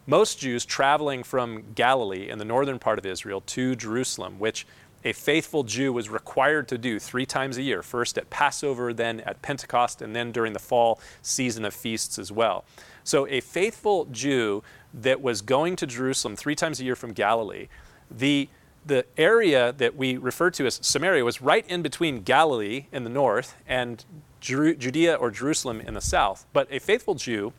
Most 0.08 0.40
Jews 0.40 0.66
traveling 0.66 1.22
from 1.22 1.74
Galilee 1.76 2.30
in 2.30 2.40
the 2.40 2.46
northern 2.46 2.80
part 2.80 2.98
of 2.98 3.06
Israel 3.06 3.42
to 3.42 3.76
Jerusalem, 3.76 4.40
which 4.40 4.66
a 5.04 5.14
faithful 5.14 5.64
Jew 5.64 5.94
was 5.94 6.10
required 6.10 6.68
to 6.70 6.78
do 6.78 7.00
three 7.00 7.26
times 7.26 7.58
a 7.58 7.62
year 7.62 7.82
first 7.82 8.18
at 8.18 8.30
Passover, 8.30 8.94
then 8.94 9.22
at 9.22 9.42
Pentecost, 9.42 10.02
and 10.02 10.16
then 10.16 10.32
during 10.32 10.54
the 10.54 10.60
fall 10.60 11.00
season 11.22 11.66
of 11.66 11.74
feasts 11.74 12.18
as 12.20 12.32
well. 12.32 12.66
So, 13.04 13.28
a 13.28 13.40
faithful 13.40 14.06
Jew 14.06 14.64
that 14.94 15.22
was 15.22 15.42
going 15.42 15.76
to 15.78 15.88
Jerusalem 15.88 16.36
three 16.36 16.56
times 16.56 16.80
a 16.80 16.84
year 16.84 16.96
from 16.96 17.14
Galilee, 17.14 17.68
the, 18.10 18.50
the 18.86 19.06
area 19.18 19.74
that 19.78 19.96
we 19.96 20.18
refer 20.18 20.50
to 20.52 20.66
as 20.66 20.80
Samaria 20.82 21.24
was 21.24 21.42
right 21.42 21.66
in 21.70 21.82
between 21.82 22.22
Galilee 22.24 22.88
in 22.92 23.04
the 23.04 23.10
north 23.10 23.56
and 23.68 24.04
Judea 24.42 25.16
or 25.16 25.32
Jerusalem 25.32 25.82
in 25.82 25.94
the 25.94 26.02
south. 26.02 26.46
But 26.54 26.68
a 26.72 26.80
faithful 26.80 27.16
Jew, 27.16 27.54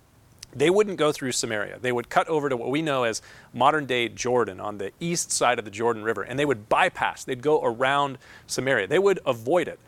they 0.58 0.70
wouldn't 0.70 0.96
go 0.96 1.12
through 1.12 1.32
Samaria. 1.32 1.78
They 1.80 1.92
would 1.92 2.08
cut 2.08 2.28
over 2.28 2.48
to 2.48 2.56
what 2.56 2.70
we 2.70 2.82
know 2.82 3.04
as 3.04 3.22
modern 3.52 3.86
day 3.86 4.08
Jordan 4.08 4.60
on 4.60 4.78
the 4.78 4.92
east 5.00 5.30
side 5.30 5.58
of 5.58 5.64
the 5.64 5.70
Jordan 5.70 6.02
River, 6.02 6.22
and 6.22 6.38
they 6.38 6.44
would 6.44 6.68
bypass, 6.68 7.24
they'd 7.24 7.42
go 7.42 7.62
around 7.62 8.18
Samaria. 8.46 8.86
They 8.86 8.98
would 8.98 9.20
avoid 9.26 9.68
it. 9.68 9.78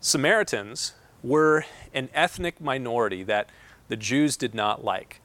Samaritans 0.00 0.94
were 1.22 1.64
an 1.92 2.08
ethnic 2.14 2.60
minority 2.60 3.22
that 3.24 3.50
the 3.88 3.96
Jews 3.96 4.36
did 4.36 4.54
not 4.54 4.84
like. 4.84 5.20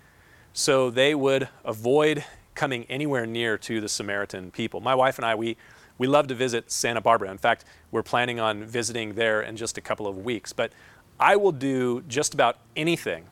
So 0.54 0.90
they 0.90 1.16
would 1.16 1.50
avoid 1.64 2.26
coming 2.56 2.86
anywhere 2.90 3.26
near 3.26 3.58
to 3.58 3.82
the 3.82 3.90
Samaritan 3.90 4.52
people. 4.52 4.80
My 4.80 4.96
wife 4.96 5.18
and 5.18 5.26
I, 5.26 5.36
we, 5.36 5.58
we 5.98 6.08
love 6.08 6.28
to 6.28 6.36
visit 6.36 6.72
Santa 6.72 7.02
Barbara. 7.02 7.30
In 7.32 7.38
fact, 7.38 7.66
we're 7.92 8.04
planning 8.04 8.40
on 8.40 8.64
visiting 8.64 9.14
there 9.16 9.42
in 9.42 9.56
just 9.58 9.78
a 9.78 9.82
couple 9.82 10.08
of 10.08 10.18
weeks. 10.18 10.54
But 10.54 10.72
I 11.20 11.36
will 11.36 11.52
do 11.52 12.02
just 12.08 12.34
about 12.34 12.58
anything 12.76 13.26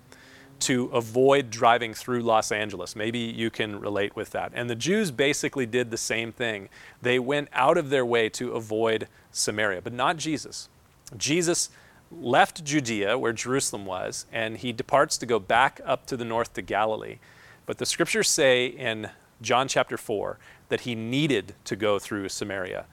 to 0.59 0.85
avoid 0.93 1.49
driving 1.49 1.93
through 1.93 2.21
Los 2.21 2.51
Angeles. 2.51 2.95
Maybe 2.95 3.19
you 3.19 3.49
can 3.49 3.79
relate 3.79 4.15
with 4.15 4.31
that. 4.31 4.51
And 4.55 4.69
the 4.69 4.75
Jews 4.75 5.11
basically 5.11 5.65
did 5.65 5.91
the 5.91 5.97
same 5.97 6.31
thing. 6.31 6.69
They 7.01 7.19
went 7.19 7.49
out 7.53 7.77
of 7.77 7.89
their 7.89 8.05
way 8.05 8.29
to 8.29 8.51
avoid 8.51 9.07
Samaria, 9.31 9.81
but 9.81 9.93
not 9.93 10.17
Jesus. 10.17 10.69
Jesus 11.17 11.69
left 12.11 12.63
Judea, 12.63 13.17
where 13.17 13.33
Jerusalem 13.33 13.85
was, 13.85 14.25
and 14.31 14.57
he 14.57 14.71
departs 14.71 15.17
to 15.17 15.25
go 15.25 15.39
back 15.39 15.81
up 15.85 16.05
to 16.07 16.17
the 16.17 16.25
north 16.25 16.53
to 16.53 16.61
Galilee. 16.61 17.17
But 17.65 17.77
the 17.77 17.85
scriptures 17.85 18.29
say 18.29 18.67
in 18.67 19.09
John 19.41 19.67
chapter 19.67 19.97
4 19.97 20.37
that 20.69 20.81
he 20.81 20.95
needed 20.95 21.55
to 21.65 21.75
go 21.75 21.99
through 21.99 22.29
Samaria. 22.29 22.85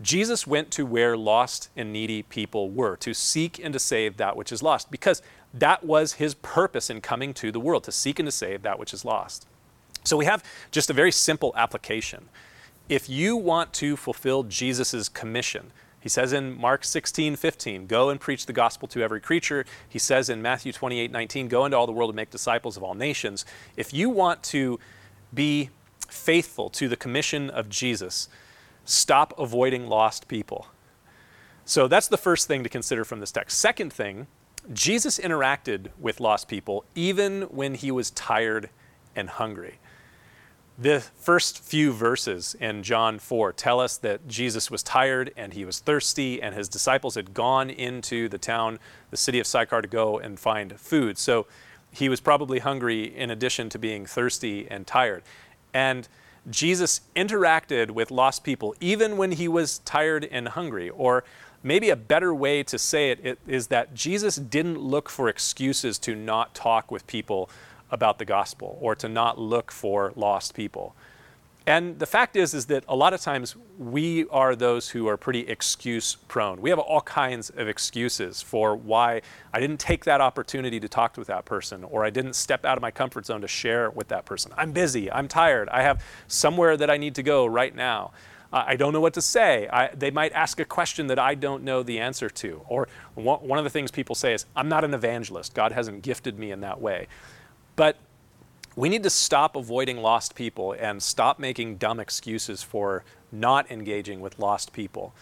Jesus 0.00 0.46
went 0.46 0.70
to 0.72 0.86
where 0.86 1.16
lost 1.16 1.68
and 1.76 1.92
needy 1.92 2.22
people 2.22 2.70
were, 2.70 2.96
to 2.96 3.12
seek 3.12 3.58
and 3.62 3.72
to 3.72 3.78
save 3.78 4.16
that 4.16 4.36
which 4.36 4.52
is 4.52 4.62
lost, 4.62 4.90
because 4.90 5.20
that 5.52 5.84
was 5.84 6.14
his 6.14 6.34
purpose 6.34 6.90
in 6.90 7.00
coming 7.00 7.34
to 7.34 7.50
the 7.50 7.60
world, 7.60 7.84
to 7.84 7.92
seek 7.92 8.18
and 8.18 8.26
to 8.26 8.32
save 8.32 8.62
that 8.62 8.78
which 8.78 8.94
is 8.94 9.04
lost. 9.04 9.46
So 10.04 10.16
we 10.16 10.24
have 10.24 10.44
just 10.70 10.90
a 10.90 10.94
very 10.94 11.12
simple 11.12 11.52
application. 11.56 12.28
If 12.88 13.08
you 13.08 13.36
want 13.36 13.72
to 13.74 13.96
fulfill 13.96 14.44
Jesus' 14.44 15.08
commission, 15.08 15.72
he 16.00 16.08
says 16.08 16.32
in 16.32 16.58
Mark 16.58 16.84
16, 16.84 17.36
15, 17.36 17.86
go 17.86 18.08
and 18.08 18.18
preach 18.18 18.46
the 18.46 18.54
gospel 18.54 18.88
to 18.88 19.02
every 19.02 19.20
creature. 19.20 19.66
He 19.88 19.98
says 19.98 20.30
in 20.30 20.40
Matthew 20.40 20.72
28, 20.72 21.10
19, 21.10 21.48
go 21.48 21.66
into 21.66 21.76
all 21.76 21.86
the 21.86 21.92
world 21.92 22.10
and 22.10 22.16
make 22.16 22.30
disciples 22.30 22.76
of 22.76 22.82
all 22.82 22.94
nations. 22.94 23.44
If 23.76 23.92
you 23.92 24.08
want 24.08 24.42
to 24.44 24.80
be 25.34 25.68
faithful 26.08 26.70
to 26.70 26.88
the 26.88 26.96
commission 26.96 27.50
of 27.50 27.68
Jesus, 27.68 28.28
stop 28.84 29.38
avoiding 29.38 29.88
lost 29.88 30.26
people. 30.26 30.68
So 31.66 31.86
that's 31.86 32.08
the 32.08 32.16
first 32.16 32.48
thing 32.48 32.62
to 32.62 32.68
consider 32.68 33.04
from 33.04 33.20
this 33.20 33.30
text. 33.30 33.58
Second 33.58 33.92
thing, 33.92 34.26
Jesus 34.72 35.18
interacted 35.18 35.88
with 35.98 36.20
lost 36.20 36.48
people 36.48 36.84
even 36.94 37.42
when 37.42 37.74
he 37.74 37.90
was 37.90 38.10
tired 38.10 38.70
and 39.16 39.28
hungry. 39.28 39.78
The 40.78 41.00
first 41.00 41.62
few 41.62 41.92
verses 41.92 42.56
in 42.58 42.82
John 42.82 43.18
4 43.18 43.52
tell 43.52 43.80
us 43.80 43.98
that 43.98 44.26
Jesus 44.26 44.70
was 44.70 44.82
tired 44.82 45.30
and 45.36 45.52
he 45.52 45.66
was 45.66 45.78
thirsty, 45.78 46.40
and 46.40 46.54
his 46.54 46.70
disciples 46.70 47.16
had 47.16 47.34
gone 47.34 47.68
into 47.68 48.30
the 48.30 48.38
town, 48.38 48.78
the 49.10 49.18
city 49.18 49.38
of 49.40 49.46
Sychar, 49.46 49.82
to 49.82 49.88
go 49.88 50.18
and 50.18 50.40
find 50.40 50.80
food. 50.80 51.18
So 51.18 51.46
he 51.90 52.08
was 52.08 52.20
probably 52.20 52.60
hungry 52.60 53.14
in 53.14 53.30
addition 53.30 53.68
to 53.70 53.78
being 53.78 54.06
thirsty 54.06 54.66
and 54.70 54.86
tired. 54.86 55.22
And 55.74 56.08
Jesus 56.48 57.02
interacted 57.14 57.90
with 57.90 58.10
lost 58.10 58.42
people 58.42 58.74
even 58.80 59.18
when 59.18 59.32
he 59.32 59.48
was 59.48 59.80
tired 59.80 60.26
and 60.30 60.48
hungry. 60.48 60.88
Or 60.88 61.24
maybe 61.62 61.90
a 61.90 61.96
better 61.96 62.34
way 62.34 62.62
to 62.64 62.78
say 62.78 63.10
it 63.10 63.38
is 63.46 63.68
that 63.68 63.94
Jesus 63.94 64.36
didn't 64.36 64.78
look 64.78 65.08
for 65.08 65.28
excuses 65.28 65.98
to 66.00 66.14
not 66.14 66.54
talk 66.54 66.90
with 66.90 67.06
people 67.06 67.50
about 67.90 68.18
the 68.18 68.24
gospel 68.24 68.78
or 68.80 68.94
to 68.94 69.08
not 69.08 69.38
look 69.38 69.70
for 69.70 70.12
lost 70.16 70.54
people. 70.54 70.94
And 71.66 71.98
the 71.98 72.06
fact 72.06 72.36
is 72.36 72.54
is 72.54 72.66
that 72.66 72.84
a 72.88 72.96
lot 72.96 73.12
of 73.12 73.20
times 73.20 73.54
we 73.78 74.26
are 74.30 74.56
those 74.56 74.88
who 74.88 75.06
are 75.08 75.16
pretty 75.16 75.40
excuse 75.40 76.16
prone. 76.26 76.60
We 76.60 76.70
have 76.70 76.78
all 76.78 77.02
kinds 77.02 77.50
of 77.50 77.68
excuses 77.68 78.40
for 78.40 78.74
why 78.74 79.20
I 79.52 79.60
didn't 79.60 79.78
take 79.78 80.04
that 80.06 80.20
opportunity 80.20 80.80
to 80.80 80.88
talk 80.88 81.16
with 81.16 81.28
that 81.28 81.44
person 81.44 81.84
or 81.84 82.04
I 82.04 82.10
didn't 82.10 82.32
step 82.32 82.64
out 82.64 82.78
of 82.78 82.82
my 82.82 82.90
comfort 82.90 83.26
zone 83.26 83.42
to 83.42 83.48
share 83.48 83.90
with 83.90 84.08
that 84.08 84.24
person. 84.24 84.52
I'm 84.56 84.72
busy, 84.72 85.12
I'm 85.12 85.28
tired, 85.28 85.68
I 85.68 85.82
have 85.82 86.02
somewhere 86.26 86.76
that 86.76 86.90
I 86.90 86.96
need 86.96 87.14
to 87.16 87.22
go 87.22 87.44
right 87.46 87.74
now. 87.74 88.12
I 88.52 88.74
don't 88.74 88.92
know 88.92 89.00
what 89.00 89.14
to 89.14 89.22
say. 89.22 89.68
I, 89.68 89.88
they 89.94 90.10
might 90.10 90.32
ask 90.32 90.58
a 90.58 90.64
question 90.64 91.06
that 91.06 91.18
I 91.20 91.36
don't 91.36 91.62
know 91.62 91.84
the 91.84 92.00
answer 92.00 92.28
to. 92.28 92.62
Or 92.68 92.88
one 93.14 93.58
of 93.58 93.64
the 93.64 93.70
things 93.70 93.92
people 93.92 94.16
say 94.16 94.34
is, 94.34 94.44
I'm 94.56 94.68
not 94.68 94.82
an 94.82 94.92
evangelist. 94.92 95.54
God 95.54 95.70
hasn't 95.70 96.02
gifted 96.02 96.36
me 96.36 96.50
in 96.50 96.60
that 96.62 96.80
way. 96.80 97.06
But 97.76 97.96
we 98.74 98.88
need 98.88 99.04
to 99.04 99.10
stop 99.10 99.54
avoiding 99.54 99.98
lost 99.98 100.34
people 100.34 100.72
and 100.72 101.00
stop 101.00 101.38
making 101.38 101.76
dumb 101.76 102.00
excuses 102.00 102.62
for 102.62 103.04
not 103.30 103.70
engaging 103.70 104.20
with 104.20 104.38
lost 104.38 104.72
people. 104.72 105.14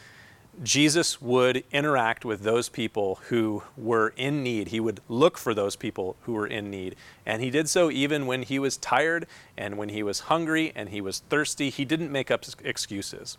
Jesus 0.63 1.21
would 1.21 1.63
interact 1.71 2.25
with 2.25 2.41
those 2.41 2.69
people 2.69 3.21
who 3.29 3.63
were 3.77 4.13
in 4.17 4.43
need. 4.43 4.69
He 4.69 4.81
would 4.81 5.01
look 5.09 5.39
for 5.39 5.55
those 5.55 5.77
people 5.77 6.17
who 6.23 6.33
were 6.33 6.47
in 6.47 6.71
need. 6.71 6.97
And 7.25 7.43
he 7.43 7.51
did 7.51 7.69
so 7.69 7.91
even 7.91 8.27
when 8.27 8.43
he 8.43 8.59
was 8.59 8.77
tired 8.77 9.27
and 9.57 9.79
when 9.79 9.91
he 9.91 10.03
was 10.03 10.21
hungry 10.21 10.73
and 10.75 10.89
he 10.89 11.01
was 11.01 11.21
thirsty. 11.21 11.71
He 11.71 11.85
didn't 11.85 12.11
make 12.11 12.31
up 12.31 12.45
excuses. 12.65 13.39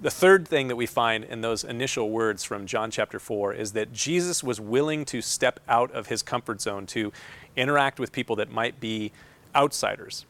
The 0.00 0.10
third 0.10 0.48
thing 0.48 0.68
that 0.68 0.76
we 0.76 0.86
find 0.86 1.24
in 1.24 1.42
those 1.42 1.62
initial 1.62 2.10
words 2.10 2.42
from 2.42 2.66
John 2.66 2.90
chapter 2.90 3.18
4 3.20 3.54
is 3.54 3.72
that 3.72 3.92
Jesus 3.92 4.42
was 4.42 4.60
willing 4.60 5.04
to 5.06 5.22
step 5.22 5.60
out 5.68 5.92
of 5.92 6.08
his 6.08 6.22
comfort 6.22 6.60
zone 6.60 6.86
to 6.86 7.12
interact 7.56 8.00
with 8.00 8.10
people 8.10 8.36
that 8.36 8.50
might 8.50 8.80
be 8.80 9.12
outsiders. 9.54 10.26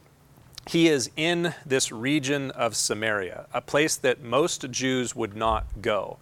He 0.68 0.88
is 0.88 1.10
in 1.16 1.54
this 1.66 1.90
region 1.90 2.50
of 2.52 2.76
Samaria, 2.76 3.46
a 3.52 3.60
place 3.60 3.96
that 3.96 4.22
most 4.22 4.70
Jews 4.70 5.16
would 5.16 5.34
not 5.34 5.82
go. 5.82 6.18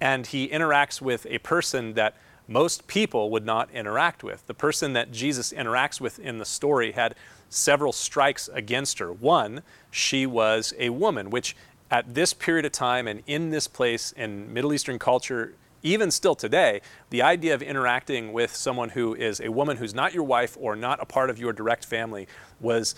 And 0.00 0.26
he 0.26 0.48
interacts 0.48 1.00
with 1.00 1.26
a 1.26 1.38
person 1.38 1.94
that 1.94 2.14
most 2.46 2.86
people 2.86 3.30
would 3.30 3.44
not 3.44 3.70
interact 3.70 4.22
with. 4.22 4.46
The 4.46 4.54
person 4.54 4.92
that 4.92 5.10
Jesus 5.10 5.52
interacts 5.52 6.00
with 6.00 6.18
in 6.18 6.38
the 6.38 6.44
story 6.44 6.92
had 6.92 7.14
several 7.48 7.92
strikes 7.92 8.48
against 8.52 8.98
her. 8.98 9.12
One, 9.12 9.62
she 9.90 10.26
was 10.26 10.74
a 10.78 10.90
woman, 10.90 11.30
which 11.30 11.56
at 11.90 12.14
this 12.14 12.32
period 12.32 12.64
of 12.64 12.72
time 12.72 13.06
and 13.06 13.22
in 13.26 13.50
this 13.50 13.68
place 13.68 14.12
in 14.12 14.52
Middle 14.52 14.72
Eastern 14.72 14.98
culture, 14.98 15.54
even 15.82 16.10
still 16.10 16.34
today, 16.34 16.80
the 17.10 17.22
idea 17.22 17.54
of 17.54 17.62
interacting 17.62 18.32
with 18.32 18.54
someone 18.54 18.90
who 18.90 19.14
is 19.14 19.40
a 19.40 19.50
woman 19.50 19.76
who's 19.76 19.94
not 19.94 20.14
your 20.14 20.24
wife 20.24 20.56
or 20.60 20.74
not 20.74 21.00
a 21.00 21.04
part 21.04 21.30
of 21.30 21.38
your 21.38 21.52
direct 21.52 21.84
family 21.84 22.26
was 22.60 22.94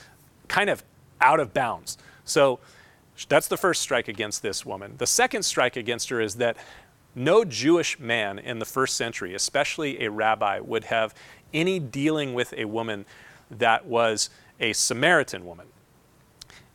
kind 0.49 0.71
of 0.71 0.85
out 1.21 1.41
of 1.41 1.53
bounds. 1.55 1.99
So 2.25 2.59
that's 3.29 3.49
the 3.49 3.57
first 3.57 3.83
strike 3.83 4.09
against 4.09 4.43
this 4.43 4.67
woman. 4.67 4.95
The 4.99 5.07
second 5.07 5.45
strike 5.45 5.77
against 5.77 6.09
her 6.11 6.21
is 6.21 6.37
that 6.37 6.57
no 7.15 7.45
Jewish 7.45 7.99
man 7.99 8.39
in 8.39 8.59
the 8.59 8.67
first 8.67 8.97
century, 8.97 9.35
especially 9.35 10.05
a 10.05 10.11
rabbi, 10.11 10.61
would 10.61 10.85
have 10.85 11.15
any 11.55 11.79
dealing 11.79 12.35
with 12.35 12.53
a 12.55 12.67
woman 12.67 13.07
that 13.51 13.87
was 13.87 14.29
a 14.61 14.73
Samaritan 14.75 15.47
woman. 15.47 15.67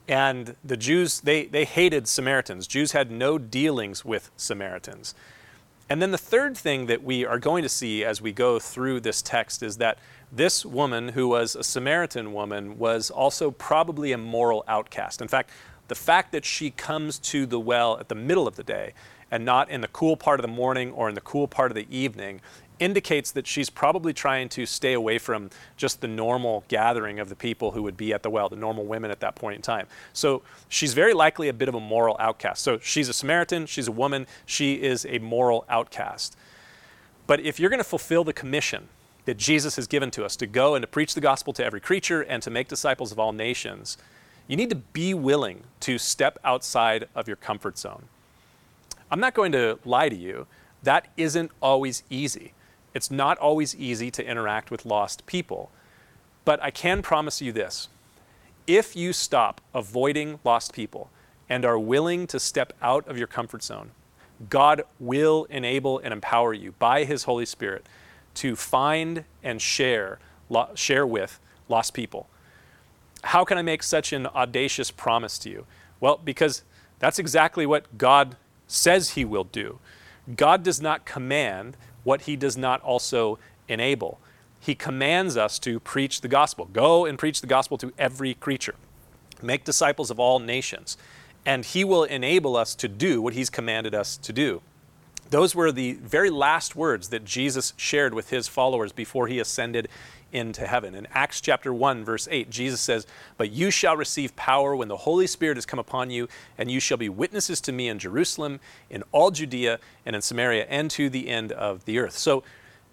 And 0.07 0.55
the 0.63 0.77
Jews, 0.77 1.21
they, 1.21 1.45
they 1.45 1.63
hated 1.63 2.07
Samaritans. 2.07 2.65
Jews 2.65 2.91
had 2.91 3.11
no 3.11 3.37
dealings 3.37 4.03
with 4.03 4.31
Samaritans. 4.35 5.13
And 5.91 6.01
then 6.01 6.11
the 6.11 6.17
third 6.17 6.55
thing 6.55 6.85
that 6.85 7.03
we 7.03 7.25
are 7.25 7.37
going 7.37 7.63
to 7.63 7.69
see 7.69 8.05
as 8.05 8.21
we 8.21 8.31
go 8.31 8.59
through 8.59 9.01
this 9.01 9.21
text 9.21 9.61
is 9.61 9.75
that 9.79 9.97
this 10.31 10.65
woman, 10.65 11.09
who 11.09 11.27
was 11.27 11.53
a 11.53 11.65
Samaritan 11.65 12.31
woman, 12.31 12.77
was 12.77 13.11
also 13.11 13.51
probably 13.51 14.13
a 14.13 14.17
moral 14.17 14.63
outcast. 14.69 15.21
In 15.21 15.27
fact, 15.27 15.49
the 15.89 15.95
fact 15.95 16.31
that 16.31 16.45
she 16.45 16.71
comes 16.71 17.19
to 17.19 17.45
the 17.45 17.59
well 17.59 17.99
at 17.99 18.07
the 18.07 18.15
middle 18.15 18.47
of 18.47 18.55
the 18.55 18.63
day 18.63 18.93
and 19.31 19.43
not 19.43 19.69
in 19.69 19.81
the 19.81 19.89
cool 19.89 20.15
part 20.15 20.39
of 20.39 20.43
the 20.43 20.53
morning 20.53 20.93
or 20.93 21.09
in 21.09 21.15
the 21.15 21.19
cool 21.19 21.45
part 21.45 21.71
of 21.71 21.75
the 21.75 21.87
evening 21.93 22.39
indicates 22.81 23.31
that 23.31 23.45
she's 23.45 23.69
probably 23.69 24.11
trying 24.11 24.49
to 24.49 24.65
stay 24.65 24.93
away 24.93 25.19
from 25.19 25.51
just 25.77 26.01
the 26.01 26.07
normal 26.07 26.65
gathering 26.67 27.19
of 27.19 27.29
the 27.29 27.35
people 27.35 27.71
who 27.71 27.83
would 27.83 27.95
be 27.95 28.11
at 28.11 28.23
the 28.23 28.29
well, 28.29 28.49
the 28.49 28.55
normal 28.55 28.85
women 28.85 29.11
at 29.11 29.19
that 29.19 29.35
point 29.35 29.55
in 29.55 29.61
time. 29.61 29.85
So 30.13 30.41
she's 30.67 30.93
very 30.93 31.13
likely 31.13 31.47
a 31.47 31.53
bit 31.53 31.69
of 31.69 31.75
a 31.75 31.79
moral 31.79 32.17
outcast. 32.19 32.63
So 32.63 32.79
she's 32.79 33.07
a 33.07 33.13
Samaritan, 33.13 33.67
she's 33.67 33.87
a 33.87 33.91
woman, 33.91 34.25
she 34.45 34.81
is 34.81 35.05
a 35.05 35.19
moral 35.19 35.63
outcast. 35.69 36.35
But 37.27 37.39
if 37.39 37.59
you're 37.59 37.69
going 37.69 37.79
to 37.79 37.83
fulfill 37.83 38.23
the 38.23 38.33
commission 38.33 38.89
that 39.25 39.37
Jesus 39.37 39.75
has 39.75 39.85
given 39.85 40.09
to 40.11 40.25
us 40.25 40.35
to 40.37 40.47
go 40.47 40.73
and 40.73 40.81
to 40.81 40.87
preach 40.87 41.13
the 41.13 41.21
gospel 41.21 41.53
to 41.53 41.63
every 41.63 41.79
creature 41.79 42.21
and 42.21 42.41
to 42.41 42.49
make 42.49 42.67
disciples 42.67 43.11
of 43.11 43.19
all 43.19 43.31
nations, 43.31 43.95
you 44.47 44.57
need 44.57 44.71
to 44.71 44.75
be 44.75 45.13
willing 45.13 45.63
to 45.81 45.99
step 45.99 46.39
outside 46.43 47.07
of 47.13 47.27
your 47.27 47.37
comfort 47.37 47.77
zone. 47.77 48.05
I'm 49.11 49.19
not 49.19 49.35
going 49.35 49.51
to 49.51 49.77
lie 49.85 50.09
to 50.09 50.15
you, 50.15 50.47
that 50.81 51.09
isn't 51.15 51.51
always 51.61 52.01
easy. 52.09 52.53
It's 52.93 53.11
not 53.11 53.37
always 53.37 53.75
easy 53.75 54.11
to 54.11 54.25
interact 54.25 54.71
with 54.71 54.85
lost 54.85 55.25
people. 55.25 55.71
But 56.43 56.61
I 56.61 56.71
can 56.71 57.01
promise 57.01 57.41
you 57.41 57.51
this 57.51 57.87
if 58.67 58.95
you 58.95 59.13
stop 59.13 59.61
avoiding 59.73 60.39
lost 60.43 60.73
people 60.73 61.09
and 61.49 61.65
are 61.65 61.79
willing 61.79 62.27
to 62.27 62.39
step 62.39 62.73
out 62.81 63.07
of 63.07 63.17
your 63.17 63.27
comfort 63.27 63.63
zone, 63.63 63.91
God 64.49 64.83
will 64.99 65.45
enable 65.49 65.99
and 65.99 66.13
empower 66.13 66.53
you 66.53 66.73
by 66.79 67.03
His 67.03 67.23
Holy 67.23 67.45
Spirit 67.45 67.85
to 68.35 68.55
find 68.55 69.25
and 69.43 69.61
share, 69.61 70.19
share 70.75 71.05
with 71.05 71.39
lost 71.67 71.93
people. 71.93 72.29
How 73.23 73.43
can 73.43 73.57
I 73.57 73.61
make 73.61 73.83
such 73.83 74.13
an 74.13 74.27
audacious 74.27 74.89
promise 74.89 75.37
to 75.39 75.49
you? 75.49 75.65
Well, 75.99 76.19
because 76.23 76.63
that's 76.99 77.19
exactly 77.19 77.65
what 77.65 77.97
God 77.97 78.35
says 78.67 79.11
He 79.11 79.25
will 79.25 79.43
do. 79.43 79.79
God 80.35 80.63
does 80.63 80.81
not 80.81 81.05
command 81.05 81.77
what 82.03 82.21
he 82.21 82.35
does 82.35 82.57
not 82.57 82.81
also 82.81 83.39
enable. 83.67 84.19
He 84.59 84.75
commands 84.75 85.37
us 85.37 85.57
to 85.59 85.79
preach 85.79 86.21
the 86.21 86.27
gospel. 86.27 86.65
Go 86.65 87.05
and 87.05 87.17
preach 87.17 87.41
the 87.41 87.47
gospel 87.47 87.77
to 87.79 87.91
every 87.97 88.35
creature. 88.35 88.75
Make 89.41 89.63
disciples 89.63 90.11
of 90.11 90.19
all 90.19 90.39
nations. 90.39 90.97
And 91.45 91.65
he 91.65 91.83
will 91.83 92.03
enable 92.03 92.55
us 92.55 92.75
to 92.75 92.87
do 92.87 93.21
what 93.21 93.33
he's 93.33 93.49
commanded 93.49 93.95
us 93.95 94.17
to 94.17 94.31
do. 94.31 94.61
Those 95.31 95.55
were 95.55 95.71
the 95.71 95.93
very 95.93 96.29
last 96.29 96.75
words 96.75 97.09
that 97.09 97.25
Jesus 97.25 97.73
shared 97.77 98.13
with 98.13 98.29
his 98.29 98.47
followers 98.47 98.91
before 98.91 99.27
he 99.27 99.39
ascended 99.39 99.87
into 100.31 100.67
heaven. 100.67 100.95
In 100.95 101.07
Acts 101.13 101.41
chapter 101.41 101.73
1, 101.73 102.03
verse 102.03 102.27
8, 102.29 102.49
Jesus 102.49 102.81
says, 102.81 103.07
But 103.37 103.51
you 103.51 103.71
shall 103.71 103.97
receive 103.97 104.35
power 104.35 104.75
when 104.75 104.87
the 104.87 104.97
Holy 104.97 105.27
Spirit 105.27 105.57
has 105.57 105.65
come 105.65 105.79
upon 105.79 106.09
you, 106.09 106.27
and 106.57 106.69
you 106.69 106.79
shall 106.79 106.97
be 106.97 107.09
witnesses 107.09 107.61
to 107.61 107.71
me 107.71 107.87
in 107.87 107.99
Jerusalem, 107.99 108.59
in 108.89 109.03
all 109.11 109.31
Judea, 109.31 109.79
and 110.05 110.15
in 110.15 110.21
Samaria, 110.21 110.65
and 110.69 110.89
to 110.91 111.09
the 111.09 111.29
end 111.29 111.51
of 111.51 111.85
the 111.85 111.99
earth. 111.99 112.17
So 112.17 112.43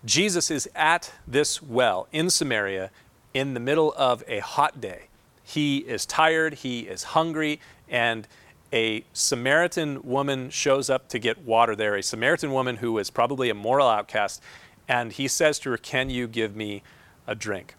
Jesus 0.05 0.51
is 0.51 0.69
at 0.75 1.13
this 1.27 1.63
well 1.63 2.09
in 2.13 2.31
Samaria 2.31 2.91
in 3.35 3.55
the 3.55 3.61
middle 3.61 3.93
of 3.97 4.23
a 4.27 4.39
hot 4.41 4.81
day. 4.81 5.03
He 5.43 5.79
is 5.79 6.05
tired, 6.07 6.55
he 6.55 6.81
is 6.81 7.03
hungry, 7.05 7.61
and 7.89 8.27
a 8.73 9.05
Samaritan 9.13 10.03
woman 10.03 10.51
shows 10.51 10.91
up 10.91 11.09
to 11.09 11.19
get 11.19 11.39
water 11.39 11.75
there, 11.75 11.97
a 11.97 12.03
Samaritan 12.03 12.53
woman 12.53 12.77
who 12.77 12.99
is 12.99 13.11
probably 13.11 13.49
a 13.49 13.55
moral 13.55 13.89
outcast, 13.89 14.43
and 14.87 15.13
he 15.13 15.27
says 15.27 15.59
to 15.61 15.71
her, 15.71 15.77
Can 15.77 16.11
you 16.11 16.27
give 16.27 16.55
me 16.55 16.83
a 17.29 17.37
drink. 17.37 17.77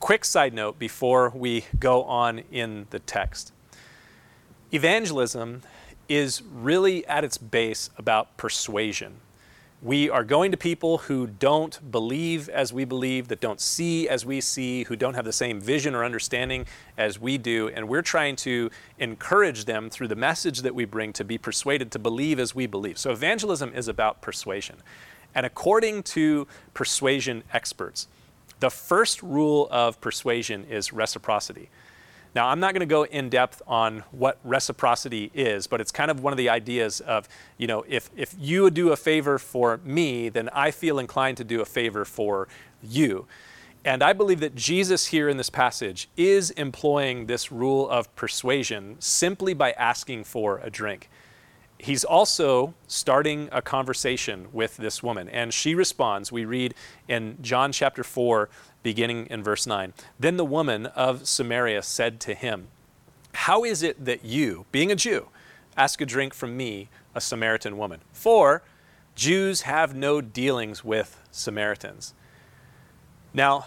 Quick 0.00 0.24
side 0.24 0.52
note 0.52 0.78
before 0.78 1.30
we 1.30 1.66
go 1.78 2.02
on 2.02 2.40
in 2.50 2.86
the 2.90 2.98
text 2.98 3.52
evangelism 4.72 5.62
is 6.08 6.42
really 6.42 7.06
at 7.06 7.22
its 7.22 7.38
base 7.38 7.90
about 7.96 8.36
persuasion. 8.36 9.14
We 9.80 10.10
are 10.10 10.24
going 10.24 10.50
to 10.50 10.56
people 10.56 10.98
who 10.98 11.26
don't 11.26 11.78
believe 11.92 12.48
as 12.48 12.72
we 12.72 12.84
believe, 12.84 13.28
that 13.28 13.40
don't 13.40 13.60
see 13.60 14.08
as 14.08 14.26
we 14.26 14.40
see, 14.40 14.84
who 14.84 14.96
don't 14.96 15.14
have 15.14 15.26
the 15.26 15.32
same 15.32 15.60
vision 15.60 15.94
or 15.94 16.04
understanding 16.04 16.66
as 16.96 17.20
we 17.20 17.38
do, 17.38 17.68
and 17.68 17.88
we're 17.88 18.02
trying 18.02 18.34
to 18.36 18.70
encourage 18.98 19.66
them 19.66 19.90
through 19.90 20.08
the 20.08 20.16
message 20.16 20.62
that 20.62 20.74
we 20.74 20.86
bring 20.86 21.12
to 21.12 21.24
be 21.24 21.38
persuaded 21.38 21.92
to 21.92 21.98
believe 21.98 22.40
as 22.40 22.54
we 22.54 22.66
believe. 22.66 22.98
So, 22.98 23.12
evangelism 23.12 23.72
is 23.74 23.86
about 23.86 24.22
persuasion. 24.22 24.76
And 25.34 25.44
according 25.44 26.04
to 26.04 26.46
persuasion 26.72 27.44
experts, 27.52 28.08
the 28.60 28.70
first 28.70 29.22
rule 29.22 29.68
of 29.70 30.00
persuasion 30.00 30.64
is 30.64 30.92
reciprocity. 30.92 31.70
Now, 32.34 32.48
I'm 32.48 32.58
not 32.58 32.74
going 32.74 32.80
to 32.80 32.86
go 32.86 33.04
in 33.04 33.28
depth 33.28 33.62
on 33.66 34.02
what 34.10 34.38
reciprocity 34.42 35.30
is, 35.34 35.68
but 35.68 35.80
it's 35.80 35.92
kind 35.92 36.10
of 36.10 36.20
one 36.20 36.32
of 36.32 36.36
the 36.36 36.48
ideas 36.48 37.00
of, 37.00 37.28
you 37.58 37.68
know, 37.68 37.84
if, 37.88 38.10
if 38.16 38.34
you 38.38 38.62
would 38.62 38.74
do 38.74 38.90
a 38.90 38.96
favor 38.96 39.38
for 39.38 39.78
me, 39.84 40.30
then 40.30 40.48
I 40.52 40.72
feel 40.72 40.98
inclined 40.98 41.36
to 41.36 41.44
do 41.44 41.60
a 41.60 41.64
favor 41.64 42.04
for 42.04 42.48
you. 42.82 43.26
And 43.84 44.02
I 44.02 44.14
believe 44.14 44.40
that 44.40 44.56
Jesus 44.56 45.06
here 45.06 45.28
in 45.28 45.36
this 45.36 45.50
passage 45.50 46.08
is 46.16 46.50
employing 46.52 47.26
this 47.26 47.52
rule 47.52 47.88
of 47.88 48.14
persuasion 48.16 48.96
simply 48.98 49.54
by 49.54 49.72
asking 49.72 50.24
for 50.24 50.58
a 50.58 50.70
drink 50.70 51.08
he's 51.78 52.04
also 52.04 52.74
starting 52.86 53.48
a 53.52 53.62
conversation 53.62 54.48
with 54.52 54.76
this 54.76 55.02
woman, 55.02 55.28
and 55.28 55.52
she 55.52 55.74
responds. 55.74 56.32
We 56.32 56.44
read 56.44 56.74
in 57.08 57.38
John 57.40 57.72
chapter 57.72 58.02
4, 58.04 58.48
beginning 58.82 59.26
in 59.26 59.42
verse 59.42 59.66
9. 59.66 59.92
Then 60.18 60.36
the 60.36 60.44
woman 60.44 60.86
of 60.86 61.26
Samaria 61.26 61.82
said 61.82 62.20
to 62.20 62.34
him, 62.34 62.68
How 63.32 63.64
is 63.64 63.82
it 63.82 64.04
that 64.04 64.24
you, 64.24 64.66
being 64.72 64.90
a 64.90 64.96
Jew, 64.96 65.28
ask 65.76 66.00
a 66.00 66.06
drink 66.06 66.34
from 66.34 66.56
me, 66.56 66.88
a 67.14 67.20
Samaritan 67.20 67.76
woman? 67.76 68.00
For 68.12 68.62
Jews 69.14 69.62
have 69.62 69.94
no 69.94 70.20
dealings 70.20 70.84
with 70.84 71.20
Samaritans. 71.30 72.14
Now, 73.32 73.66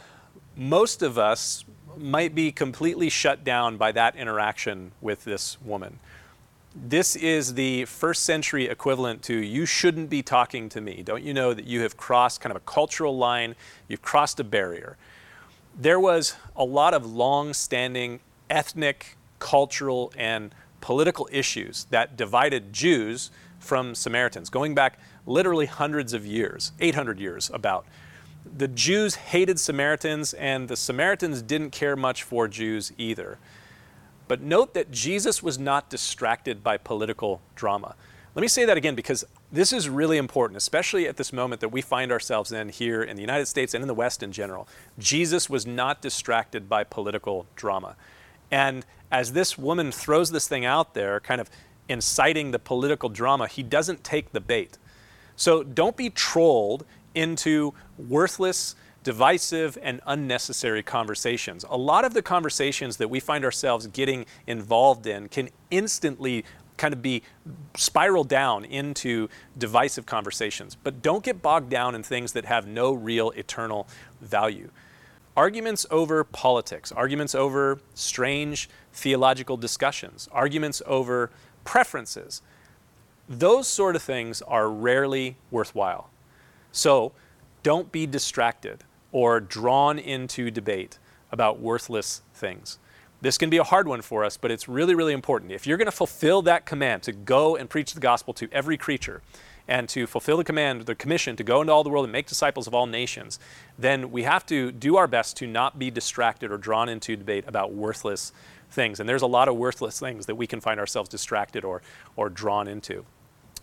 most 0.56 1.02
of 1.02 1.18
us 1.18 1.66
might 1.98 2.36
be 2.36 2.52
completely 2.52 3.10
shut 3.10 3.44
down 3.44 3.78
by 3.78 3.92
that 3.92 4.16
interaction 4.16 4.92
with 5.02 5.24
this 5.24 5.60
woman 5.62 6.00
this 6.86 7.16
is 7.16 7.56
the 7.56 7.86
first 7.86 8.24
century 8.24 8.68
equivalent 8.68 9.24
to 9.24 9.36
you 9.36 9.66
shouldn't 9.66 10.10
be 10.10 10.22
talking 10.22 10.70
to 10.70 10.82
me. 10.82 11.02
Don't 11.04 11.24
you 11.24 11.34
know 11.34 11.54
that 11.54 11.66
you 11.66 11.82
have 11.82 11.98
crossed 11.98 12.42
kind 12.42 12.52
of 12.52 12.58
a 12.58 12.66
cultural 12.66 13.18
line? 13.18 13.56
You've 13.88 14.02
crossed 14.02 14.40
a 14.40 14.44
barrier. 14.44 14.98
There 15.78 16.00
was 16.00 16.36
a 16.56 16.64
lot 16.64 16.94
of 16.94 17.06
long 17.06 17.54
standing 17.54 18.20
ethnic, 18.50 19.18
cultural, 19.40 20.12
and 20.18 20.54
political 20.82 21.28
issues 21.32 21.86
that 21.90 22.16
divided 22.16 22.74
Jews 22.74 23.32
from 23.60 23.96
Samaritans, 23.96 24.50
going 24.50 24.76
back 24.76 25.00
literally 25.26 25.66
hundreds 25.66 26.14
of 26.14 26.26
years, 26.26 26.72
800 26.80 27.20
years 27.20 27.50
about. 27.54 27.86
The 28.58 28.68
Jews 28.68 29.16
hated 29.16 29.60
Samaritans, 29.60 30.34
and 30.34 30.70
the 30.70 30.78
Samaritans 30.78 31.42
didn't 31.42 31.72
care 31.72 31.96
much 31.96 32.24
for 32.24 32.48
Jews 32.48 32.94
either. 32.98 33.38
But 34.28 34.42
note 34.42 34.74
that 34.74 34.92
Jesus 34.92 35.42
was 35.42 35.58
not 35.58 35.90
distracted 35.90 36.64
by 36.64 36.78
political 36.78 37.42
drama. 37.56 37.96
Let 38.36 38.42
me 38.42 38.48
say 38.48 38.66
that 38.66 38.78
again 38.78 38.94
because 38.94 39.26
this 39.52 39.74
is 39.74 39.90
really 39.90 40.18
important, 40.18 40.58
especially 40.58 41.08
at 41.08 41.18
this 41.18 41.34
moment 41.34 41.62
that 41.62 41.70
we 41.70 41.82
find 41.82 42.12
ourselves 42.12 42.52
in 42.52 42.70
here 42.70 43.02
in 43.02 43.16
the 43.16 43.22
United 43.22 43.48
States 43.48 43.74
and 43.74 43.82
in 43.82 43.88
the 43.88 43.96
West 43.96 44.22
in 44.22 44.32
general. 44.32 44.68
Jesus 45.00 45.50
was 45.50 45.66
not 45.66 46.02
distracted 46.02 46.70
by 46.70 46.84
political 46.84 47.48
drama. 47.56 47.96
And 48.52 48.86
as 49.12 49.34
this 49.34 49.58
woman 49.58 49.92
throws 49.92 50.32
this 50.32 50.48
thing 50.48 50.66
out 50.66 50.94
there, 50.94 51.20
kind 51.20 51.42
of 51.42 51.50
inciting 51.90 52.52
the 52.52 52.60
political 52.60 53.10
drama, 53.10 53.48
he 53.48 53.64
doesn't 53.64 54.04
take 54.04 54.34
the 54.34 54.42
bait. 54.42 54.78
So 55.36 55.64
don't 55.64 55.98
be 55.98 56.10
trolled 56.10 56.86
into 57.16 57.74
worthless, 57.98 58.76
divisive, 59.08 59.78
and 59.82 60.02
unnecessary 60.06 60.84
conversations. 60.84 61.64
A 61.70 61.78
lot 61.78 62.04
of 62.04 62.14
the 62.14 62.22
conversations 62.22 62.98
that 62.98 63.10
we 63.10 63.22
find 63.22 63.46
ourselves 63.46 63.88
getting 63.88 64.26
involved 64.46 65.08
in 65.08 65.30
can 65.30 65.48
instantly 65.72 66.44
kind 66.76 66.94
of 66.94 67.02
be 67.02 67.24
spiral 67.78 68.26
down 68.26 68.66
into 68.66 69.30
divisive 69.58 70.06
conversations. 70.06 70.76
But 70.76 71.02
don't 71.02 71.24
get 71.24 71.42
bogged 71.42 71.70
down 71.70 71.96
in 71.96 72.04
things 72.04 72.34
that 72.34 72.44
have 72.44 72.68
no 72.68 72.92
real 72.92 73.30
eternal 73.30 73.88
value. 74.20 74.72
Arguments 75.38 75.86
over 75.90 76.26
politics, 76.26 76.92
arguments 76.92 77.34
over 77.34 77.80
strange 77.94 78.70
theological 78.92 79.56
discussions, 79.56 80.28
arguments 80.34 80.82
over 80.86 81.32
preferences, 81.64 82.42
those 83.30 83.70
sort 83.70 83.96
of 83.96 84.02
things 84.02 84.42
are 84.42 84.70
rarely 84.70 85.38
worthwhile. 85.50 86.10
So 86.74 87.14
don't 87.64 87.90
be 87.90 88.06
distracted 88.06 88.84
or 89.12 89.40
drawn 89.40 89.98
into 90.00 90.52
debate 90.52 91.00
about 91.32 91.60
worthless 91.60 92.22
things. 92.34 92.80
This 93.20 93.38
can 93.38 93.50
be 93.50 93.58
a 93.58 93.64
hard 93.64 93.88
one 93.88 94.02
for 94.02 94.24
us, 94.24 94.38
but 94.38 94.52
it's 94.52 94.68
really, 94.68 94.94
really 94.94 95.14
important. 95.14 95.52
If 95.52 95.66
you're 95.66 95.78
going 95.78 95.88
to 95.88 95.92
fulfill 95.92 96.42
that 96.44 96.66
command 96.66 97.04
to 97.04 97.12
go 97.12 97.56
and 97.56 97.70
preach 97.70 97.94
the 97.94 98.00
gospel 98.00 98.34
to 98.36 98.48
every 98.52 98.78
creature, 98.78 99.22
and 99.68 99.90
to 99.90 100.08
fulfill 100.08 100.38
the 100.38 100.44
command, 100.44 100.84
the 100.84 100.96
commission 100.96 101.36
to 101.36 101.44
go 101.44 101.62
into 101.62 101.74
all 101.74 101.84
the 101.84 101.90
world 101.90 102.06
and 102.06 102.12
make 102.12 102.28
disciples 102.28 102.68
of 102.68 102.74
all 102.74 102.88
nations, 102.88 103.40
then 103.78 104.12
we 104.12 104.24
have 104.24 104.46
to 104.46 104.72
do 104.72 104.96
our 104.96 105.08
best 105.08 105.36
to 105.38 105.48
not 105.48 105.78
be 105.78 105.92
distracted 105.92 106.52
or 106.52 106.58
drawn 106.58 106.88
into 106.88 107.16
debate 107.16 107.44
about 107.48 107.74
worthless 107.74 108.32
things. 108.70 109.00
And 109.00 109.08
there's 109.08 109.22
a 109.22 109.28
lot 109.28 109.48
of 109.48 109.56
worthless 109.56 110.00
things 110.00 110.26
that 110.26 110.36
we 110.36 110.48
can 110.48 110.62
find 110.62 110.80
ourselves 110.80 111.10
distracted 111.10 111.66
or, 111.66 111.82
or 112.16 112.30
drawn 112.30 112.68
into. 112.68 113.06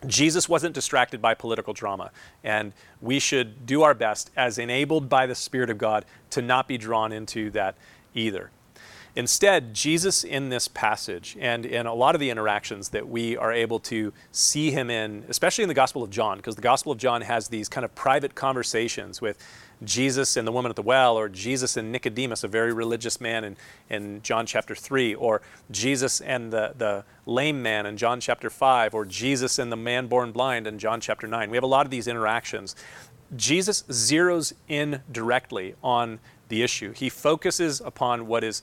Jesus 0.07 0.49
wasn't 0.49 0.75
distracted 0.75 1.21
by 1.21 1.35
political 1.35 1.73
drama, 1.73 2.11
and 2.43 2.73
we 3.01 3.19
should 3.19 3.67
do 3.67 3.83
our 3.83 3.95
best, 3.95 4.31
as 4.37 4.59
enabled 4.59 5.09
by 5.09 5.27
the 5.27 5.35
Spirit 5.35 5.71
of 5.71 5.79
God, 5.79 6.05
to 6.31 6.43
not 6.43 6.69
be 6.69 6.79
drawn 6.79 7.13
into 7.13 7.51
that 7.51 7.77
either. 8.15 8.51
Instead, 9.17 9.75
Jesus 9.75 10.25
in 10.25 10.49
this 10.49 10.67
passage 10.67 11.37
and 11.41 11.65
in 11.65 11.87
a 11.87 11.95
lot 11.95 12.17
of 12.17 12.21
the 12.21 12.31
interactions 12.31 12.89
that 12.89 13.09
we 13.09 13.37
are 13.37 13.53
able 13.53 13.79
to 13.79 14.13
see 14.33 14.73
him 14.73 14.91
in, 14.91 15.25
especially 15.29 15.63
in 15.63 15.69
the 15.69 15.75
Gospel 15.75 16.03
of 16.03 16.11
John, 16.11 16.39
because 16.39 16.57
the 16.57 16.63
Gospel 16.63 16.91
of 16.91 16.99
John 16.99 17.21
has 17.23 17.47
these 17.47 17.69
kind 17.69 17.85
of 17.85 17.95
private 17.95 18.35
conversations 18.35 19.21
with 19.21 19.39
Jesus 19.85 20.37
and 20.37 20.47
the 20.47 20.53
woman 20.53 20.71
at 20.71 20.77
the 20.77 20.83
well, 20.83 21.17
or 21.17 21.29
Jesus 21.29 21.77
and 21.77 21.93
Nicodemus, 21.93 22.45
a 22.45 22.49
very 22.49 22.73
religious 22.73 23.21
man 23.21 23.45
in, 23.45 23.57
in 23.89 24.23
John 24.23 24.47
chapter 24.47 24.75
3, 24.75 25.15
or 25.15 25.43
Jesus 25.71 26.21
and 26.21 26.53
the, 26.53 26.75
the 26.77 27.05
lame 27.27 27.63
man 27.63 27.87
in 27.87 27.97
John 27.97 28.21
chapter 28.21 28.51
5, 28.51 28.95
or 28.95 29.05
Jesus 29.05 29.59
and 29.59 29.71
the 29.71 29.77
man 29.77 30.07
born 30.07 30.33
blind 30.33 30.67
in 30.67 30.79
John 30.79 31.01
chapter 31.01 31.27
9. 31.27 31.51
We 31.51 31.57
have 31.57 31.65
a 31.65 31.69
lot 31.69 31.87
of 31.87 31.91
these 31.91 32.07
interactions. 32.09 32.77
Jesus 33.37 33.83
zeroes 33.89 34.53
in 34.69 35.03
directly 35.11 35.75
on 35.83 36.21
the 36.49 36.63
issue. 36.63 36.93
He 36.93 37.09
focuses 37.09 37.81
upon 37.81 38.27
what 38.27 38.45
is 38.45 38.63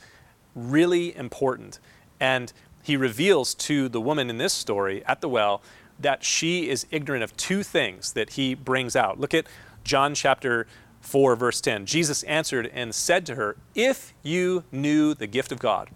really 0.55 1.15
important. 1.15 1.79
And 2.19 2.51
he 2.83 2.97
reveals 2.97 3.53
to 3.55 3.89
the 3.89 4.01
woman 4.01 4.29
in 4.29 4.37
this 4.37 4.53
story 4.53 5.03
at 5.05 5.21
the 5.21 5.29
well 5.29 5.61
that 5.99 6.23
she 6.23 6.69
is 6.69 6.85
ignorant 6.91 7.23
of 7.23 7.35
two 7.37 7.63
things 7.63 8.13
that 8.13 8.31
he 8.31 8.55
brings 8.55 8.95
out. 8.95 9.19
Look 9.19 9.33
at 9.33 9.45
John 9.83 10.15
chapter 10.15 10.67
4, 11.01 11.35
verse 11.35 11.61
10. 11.61 11.85
Jesus 11.85 12.23
answered 12.23 12.69
and 12.73 12.95
said 12.95 13.25
to 13.25 13.35
her, 13.35 13.57
If 13.75 14.13
you 14.23 14.63
knew 14.71 15.13
the 15.13 15.27
gift 15.27 15.51
of 15.51 15.59
God 15.59 15.89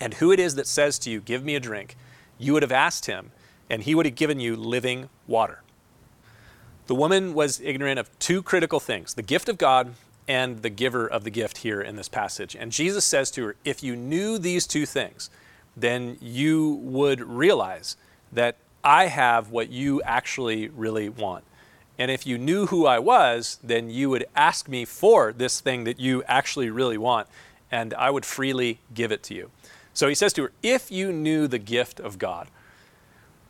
and 0.00 0.14
who 0.14 0.32
it 0.32 0.40
is 0.40 0.54
that 0.54 0.66
says 0.66 0.98
to 1.00 1.10
you, 1.10 1.20
Give 1.20 1.44
me 1.44 1.54
a 1.54 1.60
drink, 1.60 1.96
you 2.38 2.52
would 2.52 2.62
have 2.62 2.72
asked 2.72 3.06
him, 3.06 3.32
and 3.68 3.82
he 3.82 3.94
would 3.94 4.06
have 4.06 4.14
given 4.14 4.40
you 4.40 4.56
living 4.56 5.08
water. 5.26 5.62
The 6.86 6.94
woman 6.94 7.34
was 7.34 7.60
ignorant 7.60 7.98
of 7.98 8.16
two 8.18 8.42
critical 8.42 8.80
things 8.80 9.14
the 9.14 9.22
gift 9.22 9.48
of 9.48 9.58
God 9.58 9.94
and 10.26 10.62
the 10.62 10.70
giver 10.70 11.06
of 11.06 11.24
the 11.24 11.30
gift 11.30 11.58
here 11.58 11.80
in 11.80 11.96
this 11.96 12.08
passage. 12.08 12.54
And 12.54 12.70
Jesus 12.70 13.04
says 13.04 13.30
to 13.32 13.44
her, 13.46 13.56
If 13.64 13.82
you 13.82 13.96
knew 13.96 14.38
these 14.38 14.66
two 14.66 14.86
things, 14.86 15.30
then 15.76 16.16
you 16.20 16.80
would 16.82 17.20
realize 17.20 17.96
that 18.32 18.56
I 18.84 19.06
have 19.06 19.50
what 19.50 19.70
you 19.70 20.02
actually 20.02 20.68
really 20.68 21.08
want. 21.08 21.44
And 21.98 22.10
if 22.10 22.26
you 22.26 22.38
knew 22.38 22.66
who 22.66 22.86
I 22.86 23.00
was, 23.00 23.58
then 23.62 23.90
you 23.90 24.08
would 24.10 24.24
ask 24.36 24.68
me 24.68 24.84
for 24.84 25.32
this 25.32 25.60
thing 25.60 25.84
that 25.84 25.98
you 25.98 26.22
actually 26.28 26.70
really 26.70 26.98
want, 26.98 27.26
and 27.70 27.92
I 27.94 28.10
would 28.10 28.24
freely 28.24 28.80
give 28.94 29.10
it 29.10 29.22
to 29.24 29.34
you. 29.34 29.50
So 29.92 30.08
he 30.08 30.14
says 30.14 30.32
to 30.34 30.44
her, 30.44 30.52
If 30.62 30.92
you 30.92 31.12
knew 31.12 31.48
the 31.48 31.58
gift 31.58 31.98
of 31.98 32.18
God, 32.18 32.48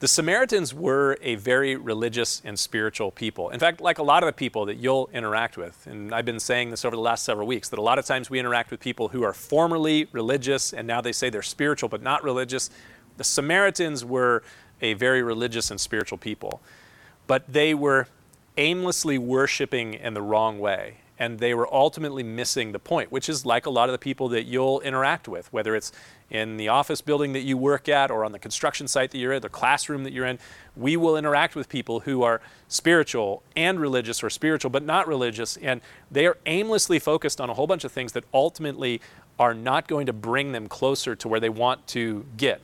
the 0.00 0.08
Samaritans 0.08 0.72
were 0.72 1.18
a 1.20 1.34
very 1.34 1.74
religious 1.74 2.40
and 2.44 2.56
spiritual 2.56 3.10
people. 3.10 3.50
In 3.50 3.58
fact, 3.58 3.80
like 3.80 3.98
a 3.98 4.02
lot 4.02 4.22
of 4.22 4.28
the 4.28 4.32
people 4.32 4.64
that 4.66 4.76
you'll 4.76 5.10
interact 5.12 5.56
with, 5.56 5.86
and 5.88 6.14
I've 6.14 6.24
been 6.24 6.38
saying 6.38 6.70
this 6.70 6.84
over 6.84 6.94
the 6.94 7.02
last 7.02 7.24
several 7.24 7.48
weeks, 7.48 7.68
that 7.70 7.80
a 7.80 7.82
lot 7.82 7.98
of 7.98 8.06
times 8.06 8.30
we 8.30 8.38
interact 8.38 8.70
with 8.70 8.78
people 8.78 9.08
who 9.08 9.24
are 9.24 9.32
formerly 9.32 10.06
religious 10.12 10.72
and 10.72 10.86
now 10.86 11.00
they 11.00 11.10
say 11.10 11.30
they're 11.30 11.42
spiritual 11.42 11.88
but 11.88 12.00
not 12.00 12.22
religious. 12.22 12.70
The 13.16 13.24
Samaritans 13.24 14.04
were 14.04 14.44
a 14.80 14.94
very 14.94 15.20
religious 15.22 15.72
and 15.72 15.80
spiritual 15.80 16.16
people, 16.16 16.62
but 17.26 17.52
they 17.52 17.74
were 17.74 18.06
aimlessly 18.58 19.16
worshiping 19.16 19.94
in 19.94 20.12
the 20.12 20.22
wrong 20.22 20.58
way 20.58 20.98
and 21.18 21.38
they 21.38 21.52
were 21.52 21.72
ultimately 21.74 22.22
missing 22.22 22.72
the 22.72 22.78
point, 22.78 23.10
which 23.10 23.28
is 23.28 23.44
like 23.44 23.66
a 23.66 23.70
lot 23.70 23.88
of 23.88 23.92
the 23.92 23.98
people 23.98 24.28
that 24.28 24.44
you'll 24.44 24.80
interact 24.80 25.26
with, 25.26 25.52
whether 25.52 25.74
it's 25.74 25.90
in 26.30 26.56
the 26.56 26.68
office 26.68 27.00
building 27.00 27.32
that 27.32 27.40
you 27.40 27.56
work 27.56 27.88
at 27.88 28.10
or 28.10 28.24
on 28.24 28.32
the 28.32 28.38
construction 28.38 28.86
site 28.86 29.10
that 29.10 29.18
you're 29.18 29.32
in, 29.32 29.42
the 29.42 29.48
classroom 29.48 30.04
that 30.04 30.12
you're 30.12 30.26
in. 30.26 30.38
We 30.76 30.96
will 30.96 31.16
interact 31.16 31.56
with 31.56 31.68
people 31.68 32.00
who 32.00 32.22
are 32.22 32.40
spiritual 32.68 33.42
and 33.56 33.80
religious 33.80 34.22
or 34.22 34.30
spiritual 34.30 34.70
but 34.70 34.84
not 34.84 35.08
religious, 35.08 35.56
and 35.56 35.80
they 36.10 36.26
are 36.26 36.36
aimlessly 36.46 36.98
focused 36.98 37.40
on 37.40 37.50
a 37.50 37.54
whole 37.54 37.66
bunch 37.66 37.84
of 37.84 37.90
things 37.90 38.12
that 38.12 38.24
ultimately 38.32 39.00
are 39.38 39.54
not 39.54 39.88
going 39.88 40.06
to 40.06 40.12
bring 40.12 40.52
them 40.52 40.68
closer 40.68 41.16
to 41.16 41.28
where 41.28 41.40
they 41.40 41.48
want 41.48 41.86
to 41.88 42.26
get. 42.36 42.60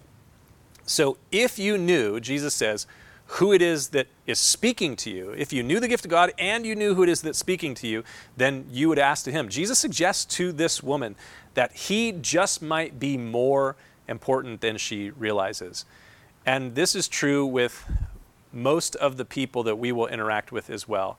So 0.87 1.17
if 1.33 1.59
you 1.59 1.79
knew, 1.79 2.21
Jesus 2.21 2.55
says, 2.55 2.87
who 3.27 3.53
it 3.53 3.63
is 3.63 3.89
that 3.89 4.07
is 4.27 4.39
speaking 4.39 4.97
to 4.97 5.11
you, 5.11 5.31
if 5.31 5.53
you 5.53 5.63
knew 5.63 5.81
the 5.81 5.89
gift 5.89 6.05
of 6.05 6.11
God 6.11 6.33
and 6.39 6.67
you 6.67 6.77
knew 6.77 6.95
who 6.95 7.03
it 7.03 7.09
is 7.09 7.23
that's 7.23 7.39
speaking 7.39 7.75
to 7.77 7.87
you, 7.87 8.05
then 8.37 8.67
you 8.71 8.89
would 8.89 8.99
ask 8.99 9.25
to 9.25 9.33
him. 9.33 9.49
Jesus 9.49 9.79
suggests 9.79 10.25
to 10.37 10.53
this 10.53 10.83
woman 10.83 11.17
that 11.55 11.73
he 11.73 12.13
just 12.13 12.63
might 12.63 12.99
be 12.99 13.17
more 13.17 13.77
important 14.09 14.61
than 14.61 14.77
she 14.77 15.11
realizes. 15.11 15.85
And 16.45 16.75
this 16.75 16.95
is 16.95 17.09
true 17.09 17.47
with 17.47 17.85
most 18.53 18.95
of 18.97 19.17
the 19.17 19.25
people 19.25 19.63
that 19.65 19.77
we 19.77 19.91
will 19.91 20.07
interact 20.07 20.53
with 20.53 20.69
as 20.71 20.87
well. 20.87 21.19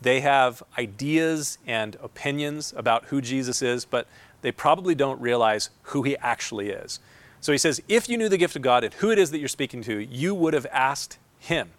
They 0.00 0.20
have 0.20 0.62
ideas 0.78 1.58
and 1.66 1.96
opinions 2.02 2.74
about 2.76 3.06
who 3.06 3.20
Jesus 3.20 3.62
is, 3.62 3.84
but 3.84 4.06
they 4.42 4.52
probably 4.52 4.94
don't 4.94 5.20
realize 5.20 5.70
who 5.82 6.02
he 6.02 6.16
actually 6.18 6.70
is. 6.70 7.00
So 7.40 7.52
he 7.52 7.58
says, 7.58 7.80
if 7.88 8.08
you 8.08 8.18
knew 8.18 8.28
the 8.28 8.38
gift 8.38 8.56
of 8.56 8.62
God 8.62 8.82
and 8.82 8.92
who 8.94 9.10
it 9.10 9.18
is 9.18 9.30
that 9.30 9.38
you're 9.38 9.48
speaking 9.48 9.82
to, 9.82 9.98
you 9.98 10.34
would 10.34 10.54
have 10.54 10.66
asked 10.72 11.18
him. 11.46 11.70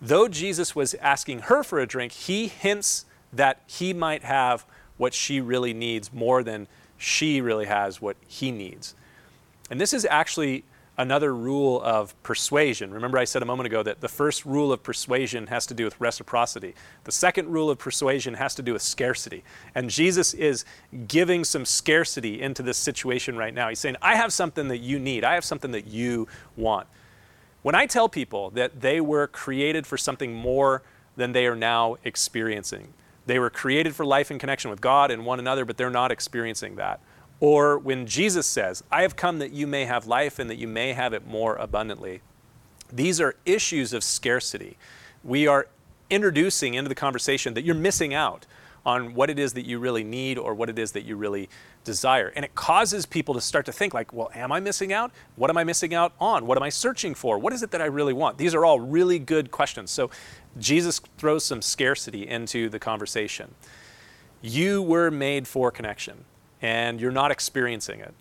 Though 0.00 0.28
Jesus 0.28 0.74
was 0.74 0.94
asking 0.94 1.40
her 1.40 1.62
for 1.62 1.78
a 1.78 1.86
drink, 1.86 2.12
he 2.12 2.48
hints 2.48 3.06
that 3.32 3.60
he 3.66 3.92
might 3.92 4.22
have 4.22 4.64
what 4.96 5.14
she 5.14 5.40
really 5.40 5.74
needs 5.74 6.12
more 6.12 6.42
than 6.42 6.66
she 6.96 7.40
really 7.40 7.66
has 7.66 8.00
what 8.00 8.16
he 8.26 8.52
needs. 8.52 8.94
And 9.70 9.80
this 9.80 9.92
is 9.92 10.06
actually 10.08 10.64
another 10.96 11.34
rule 11.34 11.82
of 11.82 12.14
persuasion. 12.22 12.92
Remember, 12.92 13.18
I 13.18 13.24
said 13.24 13.42
a 13.42 13.46
moment 13.46 13.66
ago 13.66 13.82
that 13.82 14.00
the 14.00 14.08
first 14.08 14.44
rule 14.44 14.72
of 14.72 14.82
persuasion 14.82 15.48
has 15.48 15.66
to 15.66 15.74
do 15.74 15.84
with 15.84 16.00
reciprocity. 16.00 16.74
The 17.02 17.12
second 17.12 17.48
rule 17.48 17.68
of 17.68 17.78
persuasion 17.78 18.34
has 18.34 18.54
to 18.54 18.62
do 18.62 18.72
with 18.74 18.82
scarcity. 18.82 19.42
And 19.74 19.90
Jesus 19.90 20.34
is 20.34 20.64
giving 21.08 21.42
some 21.42 21.64
scarcity 21.64 22.40
into 22.40 22.62
this 22.62 22.78
situation 22.78 23.36
right 23.36 23.52
now. 23.52 23.68
He's 23.68 23.80
saying, 23.80 23.96
I 24.00 24.14
have 24.14 24.32
something 24.32 24.68
that 24.68 24.78
you 24.78 24.98
need, 24.98 25.24
I 25.24 25.34
have 25.34 25.44
something 25.44 25.72
that 25.72 25.86
you 25.88 26.28
want. 26.56 26.86
When 27.64 27.74
I 27.74 27.86
tell 27.86 28.10
people 28.10 28.50
that 28.50 28.82
they 28.82 29.00
were 29.00 29.26
created 29.26 29.86
for 29.86 29.96
something 29.96 30.34
more 30.34 30.82
than 31.16 31.32
they 31.32 31.46
are 31.46 31.56
now 31.56 31.96
experiencing, 32.04 32.92
they 33.24 33.38
were 33.38 33.48
created 33.48 33.96
for 33.96 34.04
life 34.04 34.30
in 34.30 34.38
connection 34.38 34.70
with 34.70 34.82
God 34.82 35.10
and 35.10 35.24
one 35.24 35.38
another, 35.38 35.64
but 35.64 35.78
they're 35.78 35.88
not 35.88 36.12
experiencing 36.12 36.76
that. 36.76 37.00
Or 37.40 37.78
when 37.78 38.06
Jesus 38.06 38.46
says, 38.46 38.84
I 38.92 39.00
have 39.00 39.16
come 39.16 39.38
that 39.38 39.52
you 39.52 39.66
may 39.66 39.86
have 39.86 40.06
life 40.06 40.38
and 40.38 40.50
that 40.50 40.58
you 40.58 40.68
may 40.68 40.92
have 40.92 41.14
it 41.14 41.26
more 41.26 41.56
abundantly. 41.56 42.20
These 42.92 43.18
are 43.18 43.34
issues 43.46 43.94
of 43.94 44.04
scarcity. 44.04 44.76
We 45.22 45.46
are 45.46 45.66
introducing 46.10 46.74
into 46.74 46.90
the 46.90 46.94
conversation 46.94 47.54
that 47.54 47.64
you're 47.64 47.74
missing 47.74 48.12
out 48.12 48.44
on 48.84 49.14
what 49.14 49.30
it 49.30 49.38
is 49.38 49.54
that 49.54 49.64
you 49.64 49.78
really 49.78 50.04
need 50.04 50.36
or 50.36 50.52
what 50.52 50.68
it 50.68 50.78
is 50.78 50.92
that 50.92 51.06
you 51.06 51.16
really 51.16 51.48
desire. 51.84 52.32
And 52.34 52.44
it 52.44 52.54
causes 52.54 53.06
people 53.06 53.34
to 53.34 53.40
start 53.40 53.66
to 53.66 53.72
think 53.72 53.94
like, 53.94 54.12
well, 54.12 54.30
am 54.34 54.50
I 54.50 54.60
missing 54.60 54.92
out? 54.92 55.12
What 55.36 55.50
am 55.50 55.56
I 55.56 55.64
missing 55.64 55.94
out 55.94 56.12
on? 56.20 56.46
What 56.46 56.58
am 56.58 56.64
I 56.64 56.70
searching 56.70 57.14
for? 57.14 57.38
What 57.38 57.52
is 57.52 57.62
it 57.62 57.70
that 57.70 57.80
I 57.80 57.86
really 57.86 58.12
want? 58.12 58.38
These 58.38 58.54
are 58.54 58.64
all 58.64 58.80
really 58.80 59.18
good 59.18 59.50
questions. 59.50 59.90
So 59.90 60.10
Jesus 60.58 61.00
throws 61.18 61.44
some 61.44 61.62
scarcity 61.62 62.26
into 62.26 62.68
the 62.68 62.78
conversation. 62.78 63.54
You 64.42 64.82
were 64.82 65.10
made 65.10 65.46
for 65.46 65.70
connection 65.70 66.24
and 66.60 67.00
you're 67.00 67.12
not 67.12 67.30
experiencing 67.30 68.00
it. 68.00 68.14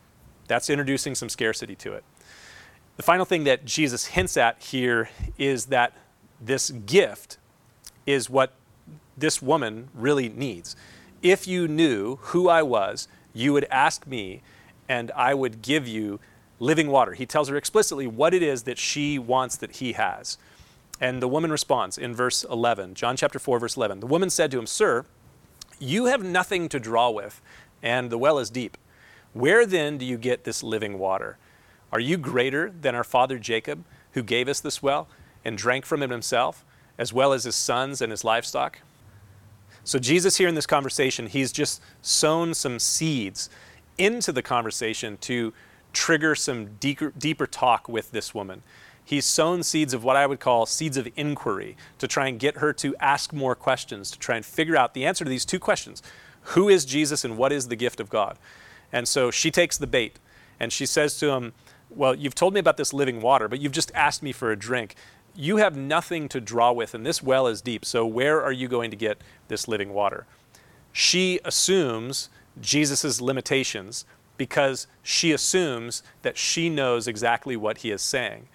That's 0.47 0.69
introducing 0.69 1.15
some 1.15 1.30
scarcity 1.30 1.76
to 1.76 1.93
it. 1.93 2.04
The 2.97 3.04
final 3.04 3.26
thing 3.26 3.45
that 3.45 3.65
Jesus 3.65 4.06
hints 4.06 4.38
at 4.38 4.62
here 4.62 5.10
is 5.38 5.67
that 5.67 5.93
this 6.39 6.69
gift 6.69 7.38
is 8.06 8.30
what 8.30 8.54
this 9.17 9.41
woman 9.41 9.89
really 9.93 10.30
needs. 10.30 10.76
If 11.21 11.47
you 11.47 11.67
knew 11.67 12.17
who 12.17 12.49
I 12.49 12.62
was, 12.63 13.08
you 13.34 13.54
would 13.54 13.65
ask 13.65 14.06
me, 14.08 14.41
and 14.88 15.12
I 15.15 15.34
would 15.34 15.62
give 15.62 15.88
you 15.88 16.19
living 16.60 16.88
water. 16.88 17.13
He 17.13 17.26
tells 17.26 17.50
her 17.50 17.58
explicitly 17.58 18.08
what 18.08 18.34
it 18.34 18.43
is 18.43 18.63
that 18.63 18.78
she 18.78 19.19
wants 19.19 19.56
that 19.58 19.78
he 19.78 19.93
has. 19.93 20.38
And 21.02 21.22
the 21.22 21.28
woman 21.28 21.52
responds 21.52 21.98
in 21.98 22.13
verse 22.15 22.43
11, 22.43 22.93
John 22.93 23.17
chapter 23.17 23.39
4, 23.39 23.60
verse 23.60 23.76
11. 23.76 24.00
The 24.00 24.08
woman 24.08 24.30
said 24.30 24.52
to 24.52 24.60
him, 24.60 24.67
Sir, 24.67 25.06
you 25.80 26.06
have 26.06 26.24
nothing 26.24 26.69
to 26.69 26.80
draw 26.80 27.10
with, 27.10 27.41
and 27.82 28.10
the 28.10 28.17
well 28.17 28.39
is 28.39 28.50
deep. 28.50 28.78
Where 29.34 29.65
then 29.65 29.98
do 29.98 30.06
you 30.06 30.17
get 30.17 30.43
this 30.43 30.63
living 30.63 31.00
water? 31.00 31.38
Are 31.91 32.00
you 32.00 32.17
greater 32.17 32.72
than 32.80 32.96
our 32.96 33.04
father 33.04 33.38
Jacob, 33.38 33.84
who 34.13 34.24
gave 34.24 34.48
us 34.48 34.60
this 34.60 34.82
well 34.82 35.08
and 35.43 35.58
drank 35.58 35.86
from 35.86 36.02
it 36.04 36.12
himself, 36.12 36.63
as 36.98 37.12
well 37.12 37.34
as 37.34 37.43
his 37.43 37.56
sons 37.56 38.02
and 38.02 38.12
his 38.12 38.24
livestock? 38.24 38.80
So, 39.86 40.00
Jesus, 40.00 40.38
here 40.38 40.48
in 40.48 40.56
this 40.56 40.65
conversation, 40.65 41.28
he's 41.28 41.52
just 41.52 41.82
sown 42.02 42.54
some 42.54 42.80
seeds 42.80 43.50
into 43.98 44.32
the 44.32 44.41
conversation 44.41 45.17
to 45.17 45.54
trigger 45.91 46.36
some 46.36 46.76
deeper, 46.80 47.12
deeper 47.17 47.46
talk 47.46 47.89
with 47.89 48.12
this 48.12 48.34
woman. 48.34 48.63
He's 49.06 49.26
sown 49.26 49.63
seeds 49.63 49.93
of 49.93 50.04
what 50.04 50.15
I 50.15 50.26
would 50.26 50.39
call 50.39 50.65
seeds 50.65 50.96
of 50.96 51.08
inquiry 51.17 51.76
to 52.00 52.08
try 52.08 52.28
and 52.28 52.39
get 52.39 52.58
her 52.58 52.72
to 52.74 52.96
ask 53.00 53.34
more 53.34 53.56
questions, 53.56 54.10
to 54.12 54.19
try 54.19 54.38
and 54.38 54.46
figure 54.46 54.78
out 54.78 54.93
the 54.93 55.06
answer 55.06 55.26
to 55.26 55.30
these 55.30 55.46
two 55.46 55.60
questions 55.60 56.02
Who 56.48 56.69
is 56.69 56.86
Jesus 56.86 57.26
and 57.26 57.38
what 57.38 57.52
is 57.52 57.67
the 57.67 57.76
gift 57.76 58.00
of 58.00 58.10
God? 58.10 58.38
And 58.91 59.08
so 59.08 59.32
she 59.32 59.52
takes 59.52 59.78
the 59.78 59.88
bait 59.88 60.19
and 60.60 60.72
she 60.72 60.86
says 60.86 61.17
to 61.19 61.32
him, 61.32 61.54
Well, 61.95 62.15
you've 62.15 62.36
told 62.36 62.53
me 62.53 62.60
about 62.60 62.77
this 62.77 62.93
living 62.93 63.21
water, 63.21 63.47
but 63.47 63.60
you've 63.60 63.71
just 63.71 63.91
asked 63.93 64.23
me 64.23 64.32
for 64.32 64.51
a 64.51 64.56
drink. 64.56 64.95
You 65.36 65.58
have 65.58 65.75
nothing 65.75 66.29
to 66.29 66.41
draw 66.41 66.71
with, 66.71 66.93
and 66.93 67.06
this 67.06 67.21
well 67.21 67.47
is 67.47 67.62
deep. 67.62 67.86
So 67.86 68.06
where 68.06 68.41
are 68.41 68.51
you 68.51 68.67
going 68.67 68.91
to 68.91 68.97
get 68.97 69.21
this 69.47 69.67
living 69.67 69.93
water? 69.93 70.25
She 70.91 71.39
assumes 71.43 72.29
Jesus' 72.62 73.19
limitations 73.19 74.06
because 74.38 74.88
she 75.01 75.32
assumes 75.32 76.03
that 76.21 76.38
she 76.38 76.69
knows 76.69 77.08
exactly 77.08 77.56
what 77.56 77.79
he 77.79 77.91
is 77.91 78.01
saying. 78.01 78.47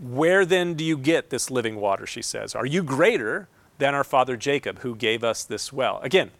Where 0.00 0.44
then 0.44 0.74
do 0.74 0.84
you 0.84 0.96
get 0.96 1.30
this 1.30 1.50
living 1.50 1.76
water? 1.76 2.06
She 2.06 2.22
says. 2.22 2.54
Are 2.54 2.66
you 2.66 2.82
greater 2.82 3.48
than 3.78 3.94
our 3.94 4.04
father 4.04 4.36
Jacob, 4.36 4.80
who 4.80 4.96
gave 4.96 5.22
us 5.22 5.44
this 5.44 5.72
well? 5.72 6.00
Again, 6.02 6.30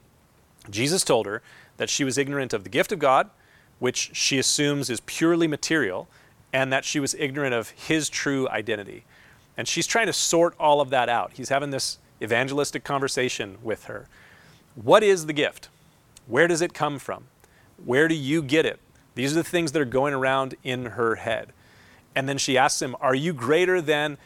Jesus 0.70 1.04
told 1.04 1.26
her 1.26 1.42
that 1.76 1.90
she 1.90 2.04
was 2.04 2.18
ignorant 2.18 2.52
of 2.52 2.64
the 2.64 2.70
gift 2.70 2.92
of 2.92 2.98
God, 2.98 3.30
which 3.78 4.10
she 4.14 4.38
assumes 4.38 4.90
is 4.90 5.00
purely 5.00 5.46
material, 5.46 6.08
and 6.52 6.72
that 6.72 6.84
she 6.84 7.00
was 7.00 7.14
ignorant 7.18 7.54
of 7.54 7.70
his 7.70 8.08
true 8.08 8.48
identity. 8.48 9.04
And 9.56 9.68
she's 9.68 9.86
trying 9.86 10.06
to 10.06 10.12
sort 10.12 10.54
all 10.58 10.80
of 10.80 10.90
that 10.90 11.08
out. 11.08 11.32
He's 11.34 11.48
having 11.48 11.70
this 11.70 11.98
evangelistic 12.22 12.84
conversation 12.84 13.58
with 13.62 13.84
her. 13.84 14.06
What 14.74 15.02
is 15.02 15.26
the 15.26 15.32
gift? 15.32 15.68
Where 16.26 16.48
does 16.48 16.62
it 16.62 16.74
come 16.74 16.98
from? 16.98 17.24
Where 17.84 18.08
do 18.08 18.14
you 18.14 18.42
get 18.42 18.66
it? 18.66 18.80
These 19.14 19.32
are 19.32 19.36
the 19.36 19.44
things 19.44 19.72
that 19.72 19.82
are 19.82 19.86
going 19.86 20.14
around 20.14 20.54
in 20.64 20.86
her 20.86 21.16
head. 21.16 21.52
And 22.14 22.28
then 22.28 22.38
she 22.38 22.56
asks 22.56 22.80
him, 22.80 22.96
Are 23.00 23.14
you 23.14 23.32
greater 23.32 23.80
than 23.80 24.18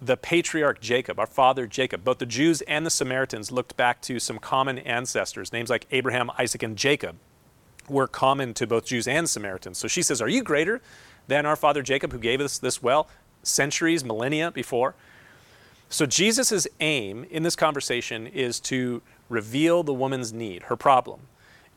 the 0.00 0.16
patriarch 0.16 0.80
Jacob, 0.80 1.18
our 1.18 1.26
father 1.26 1.66
Jacob? 1.66 2.04
Both 2.04 2.18
the 2.18 2.26
Jews 2.26 2.60
and 2.62 2.86
the 2.86 2.90
Samaritans 2.90 3.52
looked 3.52 3.76
back 3.76 4.00
to 4.02 4.18
some 4.18 4.38
common 4.38 4.78
ancestors. 4.78 5.52
Names 5.52 5.70
like 5.70 5.86
Abraham, 5.90 6.30
Isaac, 6.38 6.62
and 6.62 6.76
Jacob 6.76 7.16
were 7.88 8.06
common 8.06 8.54
to 8.54 8.66
both 8.66 8.86
Jews 8.86 9.08
and 9.08 9.28
Samaritans. 9.28 9.78
So 9.78 9.88
she 9.88 10.02
says, 10.02 10.20
Are 10.20 10.28
you 10.28 10.42
greater 10.42 10.80
than 11.28 11.46
our 11.46 11.56
father 11.56 11.82
Jacob, 11.82 12.12
who 12.12 12.18
gave 12.18 12.40
us 12.40 12.58
this 12.58 12.82
well 12.82 13.08
centuries, 13.42 14.04
millennia 14.04 14.50
before? 14.50 14.94
So 15.88 16.06
Jesus' 16.06 16.66
aim 16.80 17.26
in 17.30 17.42
this 17.42 17.54
conversation 17.54 18.26
is 18.26 18.60
to 18.60 19.02
reveal 19.28 19.82
the 19.82 19.92
woman's 19.92 20.32
need, 20.32 20.64
her 20.64 20.76
problem, 20.76 21.20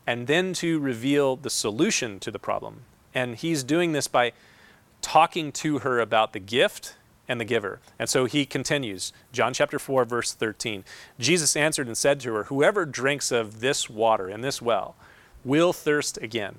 and 0.08 0.28
then 0.28 0.54
to 0.54 0.80
reveal 0.80 1.36
the 1.36 1.50
solution 1.50 2.20
to 2.22 2.32
the 2.32 2.40
problem. 2.40 2.84
And 3.14 3.36
he's 3.36 3.64
doing 3.64 3.92
this 3.92 4.08
by 4.08 4.32
talking 5.02 5.52
to 5.52 5.80
her 5.80 6.00
about 6.00 6.34
the 6.34 6.40
gift 6.40 6.96
and 7.28 7.40
the 7.40 7.46
giver. 7.46 7.80
And 7.98 8.10
so 8.10 8.26
he 8.26 8.46
continues, 8.46 9.12
John 9.32 9.54
chapter 9.54 9.80
4, 9.80 10.06
verse 10.06 10.34
13. 10.34 10.84
Jesus 11.20 11.56
answered 11.56 11.88
and 11.88 11.98
said 11.98 12.20
to 12.22 12.34
her, 12.36 12.44
Whoever 12.46 12.86
drinks 12.86 13.32
of 13.32 13.60
this 13.60 13.90
water 13.90 14.30
in 14.30 14.42
this 14.42 14.62
well 14.62 14.96
will 15.46 15.72
thirst 15.72 16.18
again. 16.18 16.58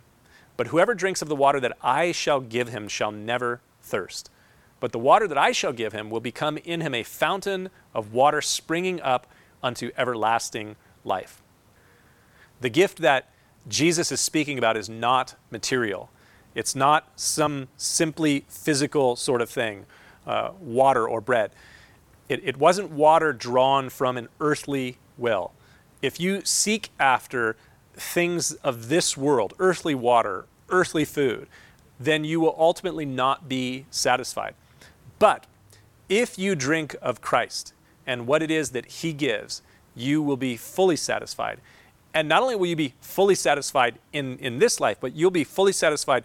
But 0.57 0.69
whoever 0.69 0.95
drinks 0.95 1.21
of 1.21 1.29
the 1.29 1.37
water 1.37 1.61
that 1.61 1.77
I 1.83 2.13
shall 2.13 2.41
give 2.41 2.69
him 2.69 2.89
shall 2.89 3.13
never 3.13 3.61
thirst. 3.83 4.31
But 4.81 4.93
the 4.93 4.99
water 4.99 5.29
that 5.29 5.37
I 5.37 5.53
shall 5.53 5.73
give 5.73 5.93
him 5.93 6.09
will 6.09 6.21
become 6.21 6.57
in 6.59 6.81
him 6.81 6.95
a 6.95 7.03
fountain 7.03 7.71
of 7.95 8.15
water 8.15 8.41
springing 8.41 9.01
up 9.01 9.27
unto 9.63 9.91
everlasting 9.97 10.77
life. 11.05 11.43
The 12.61 12.71
gift 12.71 12.99
that 12.99 13.29
Jesus 13.69 14.13
is 14.13 14.21
speaking 14.21 14.59
about 14.59 14.77
is 14.77 14.89
not 14.89 15.35
material. 15.51 16.11
It's 16.55 16.75
not 16.75 17.09
some 17.17 17.69
simply 17.77 18.45
physical 18.49 19.17
sort 19.17 19.43
of 19.43 19.51
thing, 19.51 19.85
uh, 20.27 20.53
water 20.61 21.07
or 21.07 21.21
bread. 21.21 21.51
It, 22.29 22.41
it 22.45 22.57
wasn't 22.57 22.91
water 22.91 23.33
drawn 23.33 23.91
from 23.91 24.17
an 24.17 24.29
earthly 24.41 24.99
well. 25.19 25.53
If 26.03 26.21
you 26.21 26.43
seek 26.45 26.91
after 26.99 27.57
things 27.97 28.53
of 28.55 28.89
this 28.89 29.17
world, 29.17 29.55
earthly 29.59 29.95
water, 29.95 30.47
earthly 30.69 31.05
food, 31.05 31.49
then 31.99 32.25
you 32.25 32.41
will 32.41 32.55
ultimately 32.59 33.05
not 33.05 33.49
be 33.49 33.87
satisfied. 33.91 34.55
But 35.19 35.47
if 36.09 36.39
you 36.39 36.55
drink 36.55 36.95
of 37.01 37.21
Christ 37.21 37.73
and 38.07 38.27
what 38.27 38.43
it 38.43 38.51
is 38.51 38.71
that 38.71 38.87
He 38.87 39.13
gives, 39.13 39.63
you 39.95 40.23
will 40.23 40.37
be 40.37 40.57
fully 40.57 40.97
satisfied. 40.97 41.61
And 42.13 42.29
not 42.29 42.43
only 42.43 42.57
will 42.57 42.67
you 42.67 42.77
be 42.77 42.95
fully 43.01 43.35
satisfied 43.35 43.99
in, 44.13 44.39
in 44.39 44.59
this 44.59 44.81
life, 44.81 44.99
but 45.01 45.15
you'll 45.15 45.31
be 45.31 45.45
fully 45.45 45.73
satisfied 45.73 46.25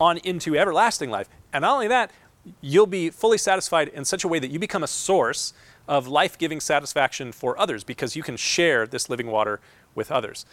on 0.00 0.18
into 0.18 0.56
everlasting 0.56 1.10
life. 1.10 1.28
And 1.52 1.62
not 1.62 1.74
only 1.74 1.88
that, 1.88 2.10
you'll 2.60 2.86
be 2.86 3.10
fully 3.10 3.38
satisfied 3.38 3.88
in 3.88 4.04
such 4.04 4.24
a 4.24 4.28
way 4.28 4.38
that 4.38 4.50
you 4.50 4.58
become 4.58 4.82
a 4.82 4.88
source 4.88 5.54
of 5.86 6.08
life 6.08 6.36
giving 6.38 6.60
satisfaction 6.60 7.32
for 7.32 7.58
others 7.58 7.84
because 7.84 8.16
you 8.16 8.22
can 8.22 8.36
share 8.36 8.86
this 8.86 9.08
living 9.08 9.28
water 9.28 9.60
with 9.94 10.10
others. 10.10 10.44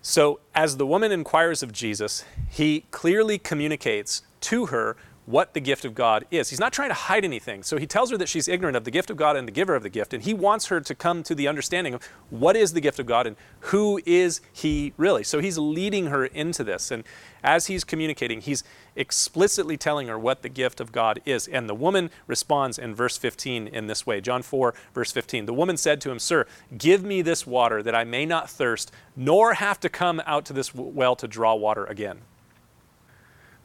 So, 0.00 0.40
as 0.54 0.76
the 0.76 0.86
woman 0.86 1.12
inquires 1.12 1.62
of 1.62 1.72
Jesus, 1.72 2.24
he 2.48 2.84
clearly 2.90 3.38
communicates 3.38 4.22
to 4.42 4.66
her 4.66 4.96
what 5.28 5.52
the 5.52 5.60
gift 5.60 5.84
of 5.84 5.94
God 5.94 6.24
is. 6.30 6.48
He's 6.48 6.58
not 6.58 6.72
trying 6.72 6.88
to 6.88 6.94
hide 6.94 7.22
anything. 7.22 7.62
So 7.62 7.76
he 7.76 7.86
tells 7.86 8.10
her 8.10 8.16
that 8.16 8.30
she's 8.30 8.48
ignorant 8.48 8.78
of 8.78 8.84
the 8.84 8.90
gift 8.90 9.10
of 9.10 9.18
God 9.18 9.36
and 9.36 9.46
the 9.46 9.52
giver 9.52 9.74
of 9.74 9.82
the 9.82 9.90
gift, 9.90 10.14
and 10.14 10.22
he 10.22 10.32
wants 10.32 10.68
her 10.68 10.80
to 10.80 10.94
come 10.94 11.22
to 11.24 11.34
the 11.34 11.46
understanding 11.46 11.92
of 11.92 12.02
what 12.30 12.56
is 12.56 12.72
the 12.72 12.80
gift 12.80 12.98
of 12.98 13.04
God 13.04 13.26
and 13.26 13.36
who 13.60 14.00
is 14.06 14.40
he 14.54 14.94
really. 14.96 15.22
So 15.22 15.40
he's 15.40 15.58
leading 15.58 16.06
her 16.06 16.24
into 16.24 16.64
this. 16.64 16.90
And 16.90 17.04
as 17.44 17.66
he's 17.66 17.84
communicating, 17.84 18.40
he's 18.40 18.64
explicitly 18.96 19.76
telling 19.76 20.08
her 20.08 20.18
what 20.18 20.40
the 20.40 20.48
gift 20.48 20.80
of 20.80 20.92
God 20.92 21.20
is. 21.26 21.46
And 21.46 21.68
the 21.68 21.74
woman 21.74 22.08
responds 22.26 22.78
in 22.78 22.94
verse 22.94 23.18
15 23.18 23.68
in 23.68 23.86
this 23.86 24.06
way 24.06 24.22
John 24.22 24.40
4, 24.40 24.72
verse 24.94 25.12
15. 25.12 25.44
The 25.44 25.52
woman 25.52 25.76
said 25.76 26.00
to 26.00 26.10
him, 26.10 26.18
Sir, 26.18 26.46
give 26.78 27.04
me 27.04 27.20
this 27.20 27.46
water 27.46 27.82
that 27.82 27.94
I 27.94 28.04
may 28.04 28.24
not 28.24 28.48
thirst, 28.48 28.90
nor 29.14 29.52
have 29.54 29.78
to 29.80 29.90
come 29.90 30.22
out 30.24 30.46
to 30.46 30.54
this 30.54 30.74
well 30.74 31.16
to 31.16 31.28
draw 31.28 31.54
water 31.54 31.84
again. 31.84 32.22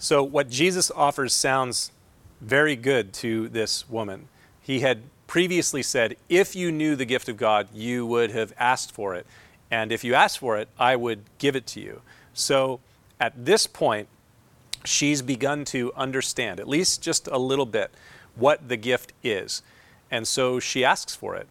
So, 0.04 0.22
what 0.22 0.50
Jesus 0.50 0.92
offers 0.92 1.34
sounds 1.34 1.90
very 2.42 2.76
good 2.76 3.14
to 3.14 3.48
this 3.48 3.90
woman. 3.90 4.28
He 4.62 4.82
had 4.82 5.04
previously 5.28 5.82
said, 5.82 6.18
If 6.28 6.58
you 6.58 6.74
knew 6.74 6.98
the 6.98 7.06
gift 7.06 7.30
of 7.30 7.38
God, 7.38 7.70
you 7.74 8.06
would 8.06 8.30
have 8.32 8.52
asked 8.60 8.92
for 8.92 9.16
it. 9.16 9.26
And 9.72 9.94
if 9.94 10.04
you 10.04 10.14
asked 10.14 10.40
for 10.40 10.58
it, 10.58 10.68
I 10.78 10.98
would 10.98 11.22
give 11.38 11.56
it 11.56 11.66
to 11.68 11.80
you. 11.80 12.02
So, 12.34 12.82
at 13.18 13.46
this 13.46 13.66
point, 13.66 14.10
she's 14.84 15.22
begun 15.22 15.64
to 15.68 15.94
understand, 15.96 16.60
at 16.60 16.68
least 16.68 17.02
just 17.02 17.28
a 17.28 17.38
little 17.38 17.66
bit, 17.66 17.90
what 18.36 18.68
the 18.68 18.76
gift 18.76 19.14
is. 19.24 19.62
And 20.12 20.28
so 20.28 20.60
she 20.60 20.84
asks 20.84 21.16
for 21.16 21.38
it. 21.38 21.48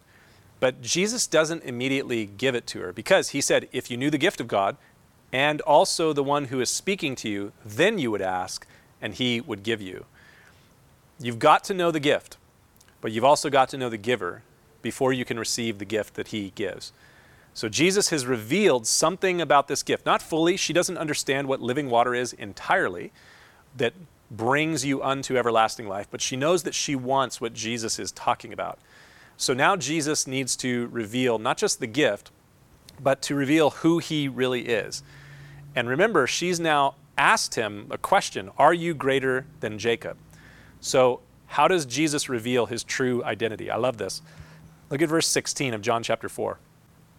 But 0.59 0.79
Jesus 0.83 1.25
doesn't 1.25 1.63
immediately 1.63 2.27
give 2.27 2.53
it 2.53 2.67
to 2.67 2.81
her 2.81 2.93
because 2.93 3.29
he 3.29 3.41
said, 3.41 3.67
If 3.71 3.89
you 3.89 3.97
knew 3.97 4.11
the 4.11 4.19
gift 4.19 4.39
of 4.39 4.47
God 4.47 4.77
and 5.33 5.59
also 5.61 6.13
the 6.13 6.23
one 6.23 6.45
who 6.45 6.61
is 6.61 6.69
speaking 6.69 7.15
to 7.15 7.27
you, 7.27 7.51
then 7.65 7.97
you 7.97 8.11
would 8.11 8.21
ask, 8.21 8.67
and 9.01 9.15
he 9.15 9.41
would 9.41 9.63
give 9.63 9.81
you. 9.81 10.05
You've 11.19 11.39
got 11.39 11.63
to 11.65 11.73
know 11.73 11.89
the 11.89 11.99
gift, 11.99 12.37
but 13.01 13.11
you've 13.11 13.23
also 13.25 13.49
got 13.49 13.67
to 13.69 13.77
know 13.77 13.89
the 13.89 13.97
giver 13.97 14.43
before 14.83 15.11
you 15.11 15.25
can 15.25 15.39
receive 15.39 15.79
the 15.79 15.85
gift 15.85 16.13
that 16.13 16.27
he 16.27 16.51
gives. 16.53 16.93
So 17.55 17.67
Jesus 17.67 18.09
has 18.09 18.27
revealed 18.27 18.85
something 18.85 19.41
about 19.41 19.67
this 19.67 19.81
gift. 19.81 20.05
Not 20.05 20.21
fully, 20.21 20.55
she 20.55 20.71
doesn't 20.71 20.97
understand 20.97 21.47
what 21.47 21.61
living 21.61 21.89
water 21.89 22.13
is 22.13 22.33
entirely, 22.33 23.11
that 23.75 23.93
brings 24.29 24.85
you 24.85 25.01
unto 25.01 25.35
everlasting 25.35 25.87
life, 25.87 26.07
but 26.11 26.21
she 26.21 26.35
knows 26.35 26.61
that 26.63 26.75
she 26.75 26.95
wants 26.95 27.41
what 27.41 27.53
Jesus 27.53 27.97
is 27.97 28.11
talking 28.11 28.53
about. 28.53 28.77
So 29.35 29.53
now 29.53 29.75
Jesus 29.75 30.27
needs 30.27 30.55
to 30.57 30.87
reveal 30.87 31.39
not 31.39 31.57
just 31.57 31.79
the 31.79 31.87
gift, 31.87 32.29
but 33.01 33.21
to 33.23 33.35
reveal 33.35 33.71
who 33.71 33.97
he 33.97 34.27
really 34.27 34.67
is. 34.67 35.01
And 35.75 35.89
remember, 35.89 36.27
she's 36.27 36.59
now 36.59 36.95
asked 37.17 37.55
him 37.55 37.87
a 37.89 37.97
question 37.97 38.49
Are 38.57 38.73
you 38.73 38.93
greater 38.93 39.45
than 39.59 39.77
Jacob? 39.79 40.17
So, 40.79 41.21
how 41.47 41.67
does 41.67 41.85
Jesus 41.85 42.29
reveal 42.29 42.65
his 42.65 42.83
true 42.83 43.23
identity? 43.23 43.69
I 43.69 43.77
love 43.77 43.97
this. 43.97 44.21
Look 44.89 45.01
at 45.01 45.09
verse 45.09 45.27
16 45.27 45.73
of 45.73 45.81
John 45.81 46.03
chapter 46.03 46.29
4. 46.29 46.57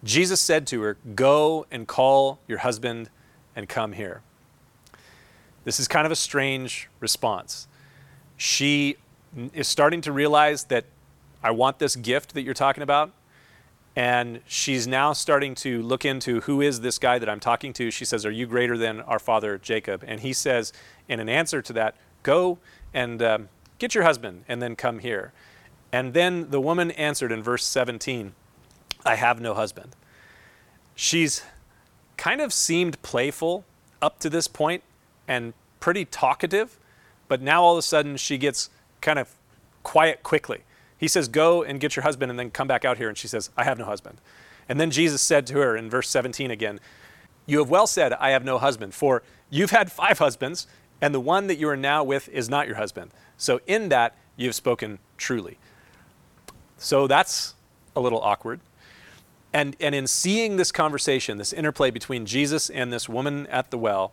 Jesus 0.03 0.41
said 0.41 0.67
to 0.69 0.83
her, 0.83 0.97
Go 1.15 1.67
and 1.71 1.87
call 1.87 2.39
your 2.47 2.59
husband 2.59 3.11
and 3.57 3.69
come 3.69 3.93
here. 3.93 4.23
This 5.65 5.81
is 5.81 5.89
kind 5.89 6.05
of 6.05 6.13
a 6.13 6.17
strange 6.17 6.89
response. 7.01 7.67
She 8.37 8.97
is 9.55 9.67
starting 9.67 10.01
to 10.03 10.13
realize 10.13 10.65
that 10.65 10.85
I 11.43 11.51
want 11.53 11.79
this 11.79 11.97
gift 11.97 12.35
that 12.35 12.43
you're 12.43 12.55
talking 12.55 12.83
about. 12.83 13.13
And 13.97 14.41
she's 14.47 14.87
now 14.87 15.13
starting 15.13 15.55
to 15.57 15.81
look 15.83 16.05
into 16.05 16.41
who 16.43 16.61
is 16.61 16.81
this 16.81 16.99
guy 16.99 17.19
that 17.19 17.29
I'm 17.29 17.39
talking 17.39 17.73
to. 17.75 17.91
She 17.91 18.05
says, 18.05 18.27
Are 18.27 18.31
you 18.31 18.47
greater 18.47 18.77
than 18.77 19.01
our 19.01 19.21
father 19.21 19.57
Jacob? 19.59 20.03
And 20.07 20.21
he 20.21 20.33
says, 20.33 20.73
in 21.09 21.21
an 21.21 21.29
answer 21.29 21.63
to 21.63 21.73
that, 21.75 21.95
Go 22.25 22.59
and 22.93 23.23
um, 23.23 23.49
get 23.79 23.95
your 23.95 24.05
husband 24.05 24.45
and 24.49 24.61
then 24.61 24.75
come 24.77 24.99
here. 24.99 25.33
And 25.93 26.13
then 26.13 26.51
the 26.51 26.61
woman 26.61 26.91
answered 26.93 27.31
in 27.31 27.43
verse 27.43 27.65
17, 27.65 28.35
I 29.05 29.15
have 29.15 29.41
no 29.41 29.55
husband. 29.55 29.95
She's 30.97 31.43
kind 32.17 32.41
of 32.41 32.53
seemed 32.53 33.01
playful 33.03 33.65
up 34.01 34.19
to 34.21 34.31
this 34.31 34.49
point 34.49 34.83
and 35.29 35.53
pretty 35.81 36.05
talkative, 36.05 36.79
but 37.29 37.41
now 37.43 37.63
all 37.63 37.75
of 37.75 37.79
a 37.79 37.83
sudden 37.83 38.17
she 38.17 38.39
gets 38.39 38.71
kind 39.01 39.19
of 39.19 39.35
quiet 39.83 40.23
quickly. 40.23 40.63
He 40.99 41.09
says, 41.09 41.29
Go 41.29 41.63
and 41.63 41.81
get 41.81 41.97
your 41.97 42.03
husband 42.03 42.31
and 42.31 42.39
then 42.39 42.51
come 42.51 42.69
back 42.69 42.85
out 42.85 42.99
here. 42.99 43.09
And 43.09 43.19
she 43.19 43.29
says, 43.29 43.51
I 43.57 43.65
have 43.65 43.79
no 43.79 43.85
husband. 43.85 44.21
And 44.69 44.81
then 44.81 44.91
Jesus 44.91 45.21
said 45.21 45.47
to 45.49 45.55
her 45.55 45.77
in 45.77 45.91
verse 45.91 46.09
17 46.09 46.51
again, 46.51 46.81
You 47.47 47.59
have 47.59 47.71
well 47.71 47.87
said, 47.87 48.13
I 48.15 48.31
have 48.31 48.45
no 48.45 48.59
husband, 48.59 48.95
for 48.95 49.23
you've 49.51 49.71
had 49.71 49.93
five 49.93 50.19
husbands, 50.19 50.67
and 51.01 51.15
the 51.15 51.21
one 51.21 51.47
that 51.49 51.57
you 51.57 51.69
are 51.69 51.77
now 51.77 52.03
with 52.03 52.29
is 52.29 52.49
not 52.49 52.67
your 52.67 52.77
husband. 52.77 53.11
So 53.37 53.61
in 53.67 53.89
that, 53.91 54.17
you 54.37 54.47
have 54.47 54.55
spoken 54.55 54.99
truly. 55.17 55.59
So 56.79 57.07
that's 57.07 57.55
a 57.95 58.01
little 58.01 58.21
awkward. 58.21 58.61
And, 59.53 59.77
and 59.79 59.95
in 59.95 60.07
seeing 60.07 60.57
this 60.57 60.73
conversation, 60.73 61.39
this 61.39 61.53
interplay 61.53 61.91
between 61.91 62.27
Jesus 62.27 62.71
and 62.71 62.93
this 62.93 63.09
woman 63.09 63.47
at 63.47 63.71
the 63.71 63.79
well, 63.79 64.13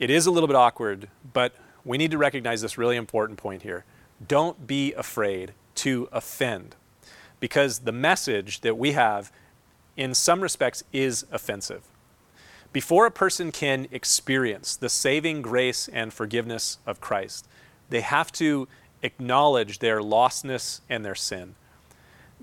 it 0.00 0.10
is 0.10 0.26
a 0.26 0.30
little 0.32 0.48
bit 0.48 0.56
awkward, 0.56 1.08
but 1.32 1.54
we 1.84 1.96
need 1.96 2.10
to 2.10 2.18
recognize 2.18 2.60
this 2.60 2.76
really 2.76 2.96
important 2.96 3.38
point 3.38 3.62
here. 3.62 3.84
Don't 4.26 4.66
be 4.66 4.92
afraid 4.94 5.52
to 5.76 6.08
offend, 6.12 6.76
because 7.40 7.80
the 7.80 7.92
message 7.92 8.60
that 8.60 8.78
we 8.78 8.92
have, 8.92 9.32
in 9.96 10.14
some 10.14 10.40
respects, 10.40 10.82
is 10.92 11.26
offensive. 11.30 11.82
Before 12.72 13.06
a 13.06 13.10
person 13.10 13.52
can 13.52 13.86
experience 13.92 14.74
the 14.74 14.88
saving 14.88 15.42
grace 15.42 15.88
and 15.88 16.12
forgiveness 16.12 16.78
of 16.86 17.00
Christ, 17.00 17.46
they 17.90 18.00
have 18.00 18.32
to 18.32 18.66
acknowledge 19.02 19.78
their 19.78 20.00
lostness 20.00 20.80
and 20.88 21.04
their 21.04 21.14
sin. 21.14 21.54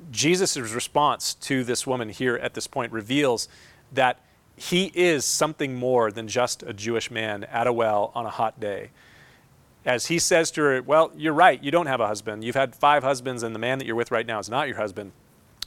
Jesus' 0.10 0.58
response 0.58 1.34
to 1.34 1.64
this 1.64 1.86
woman 1.86 2.10
here 2.10 2.38
at 2.38 2.54
this 2.54 2.68
point 2.68 2.92
reveals 2.92 3.50
that 3.92 4.20
he 4.56 4.92
is 4.94 5.26
something 5.26 5.76
more 5.76 6.12
than 6.12 6.28
just 6.28 6.64
a 6.64 6.72
Jewish 6.74 7.12
man 7.12 7.44
at 7.46 7.68
a 7.68 7.74
well 7.74 8.12
on 8.16 8.26
a 8.26 8.30
hot 8.30 8.60
day. 8.60 8.92
As 9.86 10.08
he 10.08 10.20
says 10.20 10.52
to 10.52 10.62
her, 10.62 10.82
Well, 10.82 11.12
you're 11.16 11.34
right, 11.34 11.62
you 11.64 11.72
don't 11.72 11.88
have 11.88 12.02
a 12.02 12.08
husband. 12.08 12.44
You've 12.44 12.56
had 12.56 12.76
five 12.76 13.04
husbands, 13.04 13.44
and 13.44 13.56
the 13.56 13.60
man 13.60 13.80
that 13.80 13.86
you're 13.86 13.96
with 13.96 14.12
right 14.12 14.26
now 14.26 14.40
is 14.40 14.50
not 14.50 14.68
your 14.68 14.78
husband. 14.78 15.12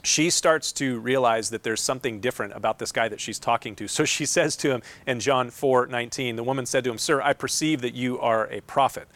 She 0.02 0.28
starts 0.28 0.70
to 0.72 1.00
realize 1.00 1.50
that 1.50 1.62
there's 1.62 1.80
something 1.80 2.20
different 2.20 2.52
about 2.54 2.78
this 2.78 2.92
guy 2.92 3.08
that 3.08 3.20
she's 3.20 3.38
talking 3.38 3.74
to. 3.76 3.88
So 3.88 4.04
she 4.04 4.26
says 4.26 4.56
to 4.56 4.70
him 4.70 4.82
in 5.06 5.20
John 5.20 5.50
4 5.50 5.86
19, 5.86 6.36
the 6.36 6.44
woman 6.44 6.66
said 6.66 6.84
to 6.84 6.90
him, 6.90 6.98
Sir, 6.98 7.20
I 7.22 7.32
perceive 7.32 7.80
that 7.80 7.94
you 7.94 8.20
are 8.20 8.46
a 8.50 8.60
prophet. 8.62 9.08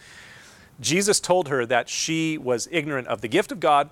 Jesus 0.81 1.19
told 1.19 1.49
her 1.49 1.65
that 1.65 1.89
she 1.89 2.37
was 2.37 2.67
ignorant 2.71 3.07
of 3.07 3.21
the 3.21 3.27
gift 3.27 3.51
of 3.51 3.59
God 3.59 3.89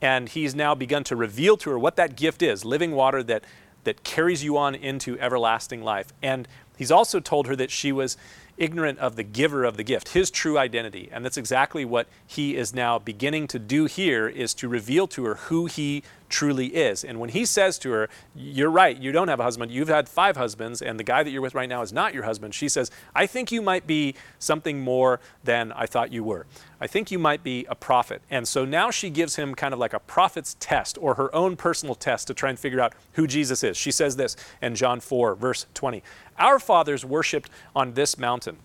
and 0.00 0.28
he's 0.28 0.54
now 0.54 0.74
begun 0.74 1.04
to 1.04 1.16
reveal 1.16 1.56
to 1.58 1.70
her 1.70 1.78
what 1.78 1.96
that 1.96 2.16
gift 2.16 2.42
is 2.42 2.64
living 2.64 2.92
water 2.92 3.22
that, 3.24 3.44
that 3.84 4.04
carries 4.04 4.44
you 4.44 4.56
on 4.56 4.74
into 4.74 5.18
everlasting 5.18 5.82
life. 5.82 6.12
And 6.22 6.46
he's 6.76 6.92
also 6.92 7.20
told 7.20 7.46
her 7.48 7.56
that 7.56 7.70
she 7.70 7.90
was 7.90 8.16
ignorant 8.58 8.98
of 8.98 9.16
the 9.16 9.22
giver 9.22 9.64
of 9.64 9.76
the 9.76 9.84
gift, 9.84 10.10
his 10.10 10.30
true 10.30 10.58
identity. 10.58 11.08
And 11.12 11.24
that's 11.24 11.36
exactly 11.36 11.84
what 11.84 12.08
he 12.26 12.56
is 12.56 12.74
now 12.74 12.98
beginning 12.98 13.46
to 13.48 13.58
do 13.58 13.86
here 13.86 14.28
is 14.28 14.52
to 14.54 14.68
reveal 14.68 15.06
to 15.08 15.24
her 15.24 15.34
who 15.34 15.66
he 15.66 16.02
truly 16.28 16.66
is. 16.68 17.04
And 17.04 17.20
when 17.20 17.30
he 17.30 17.44
says 17.44 17.78
to 17.80 17.90
her, 17.90 18.08
You're 18.34 18.70
right, 18.70 18.96
you 18.96 19.12
don't 19.12 19.28
have 19.28 19.40
a 19.40 19.44
husband, 19.44 19.70
you've 19.70 19.88
had 19.88 20.08
five 20.08 20.36
husbands, 20.36 20.82
and 20.82 20.98
the 20.98 21.04
guy 21.04 21.22
that 21.22 21.30
you're 21.30 21.42
with 21.42 21.54
right 21.54 21.68
now 21.68 21.82
is 21.82 21.92
not 21.92 22.14
your 22.14 22.24
husband, 22.24 22.54
she 22.54 22.68
says, 22.68 22.90
I 23.14 23.26
think 23.26 23.50
you 23.50 23.62
might 23.62 23.86
be 23.86 24.14
something 24.38 24.80
more 24.80 25.20
than 25.44 25.72
I 25.72 25.86
thought 25.86 26.12
you 26.12 26.24
were. 26.24 26.46
I 26.80 26.86
think 26.86 27.10
you 27.10 27.18
might 27.18 27.42
be 27.42 27.66
a 27.68 27.74
prophet. 27.74 28.22
And 28.30 28.46
so 28.46 28.64
now 28.64 28.90
she 28.90 29.10
gives 29.10 29.36
him 29.36 29.54
kind 29.54 29.74
of 29.74 29.80
like 29.80 29.92
a 29.92 29.98
prophet's 29.98 30.56
test 30.60 30.96
or 31.00 31.14
her 31.14 31.34
own 31.34 31.56
personal 31.56 31.94
test 31.94 32.26
to 32.28 32.34
try 32.34 32.50
and 32.50 32.58
figure 32.58 32.80
out 32.80 32.94
who 33.14 33.26
Jesus 33.26 33.64
is. 33.64 33.76
She 33.76 33.90
says 33.90 34.16
this 34.16 34.36
in 34.62 34.74
John 34.74 35.00
4, 35.00 35.34
verse 35.34 35.66
20 35.74 36.02
Our 36.38 36.58
fathers 36.58 37.04
worshiped 37.04 37.50
on 37.74 37.94
this 37.94 38.16
mountain 38.16 38.58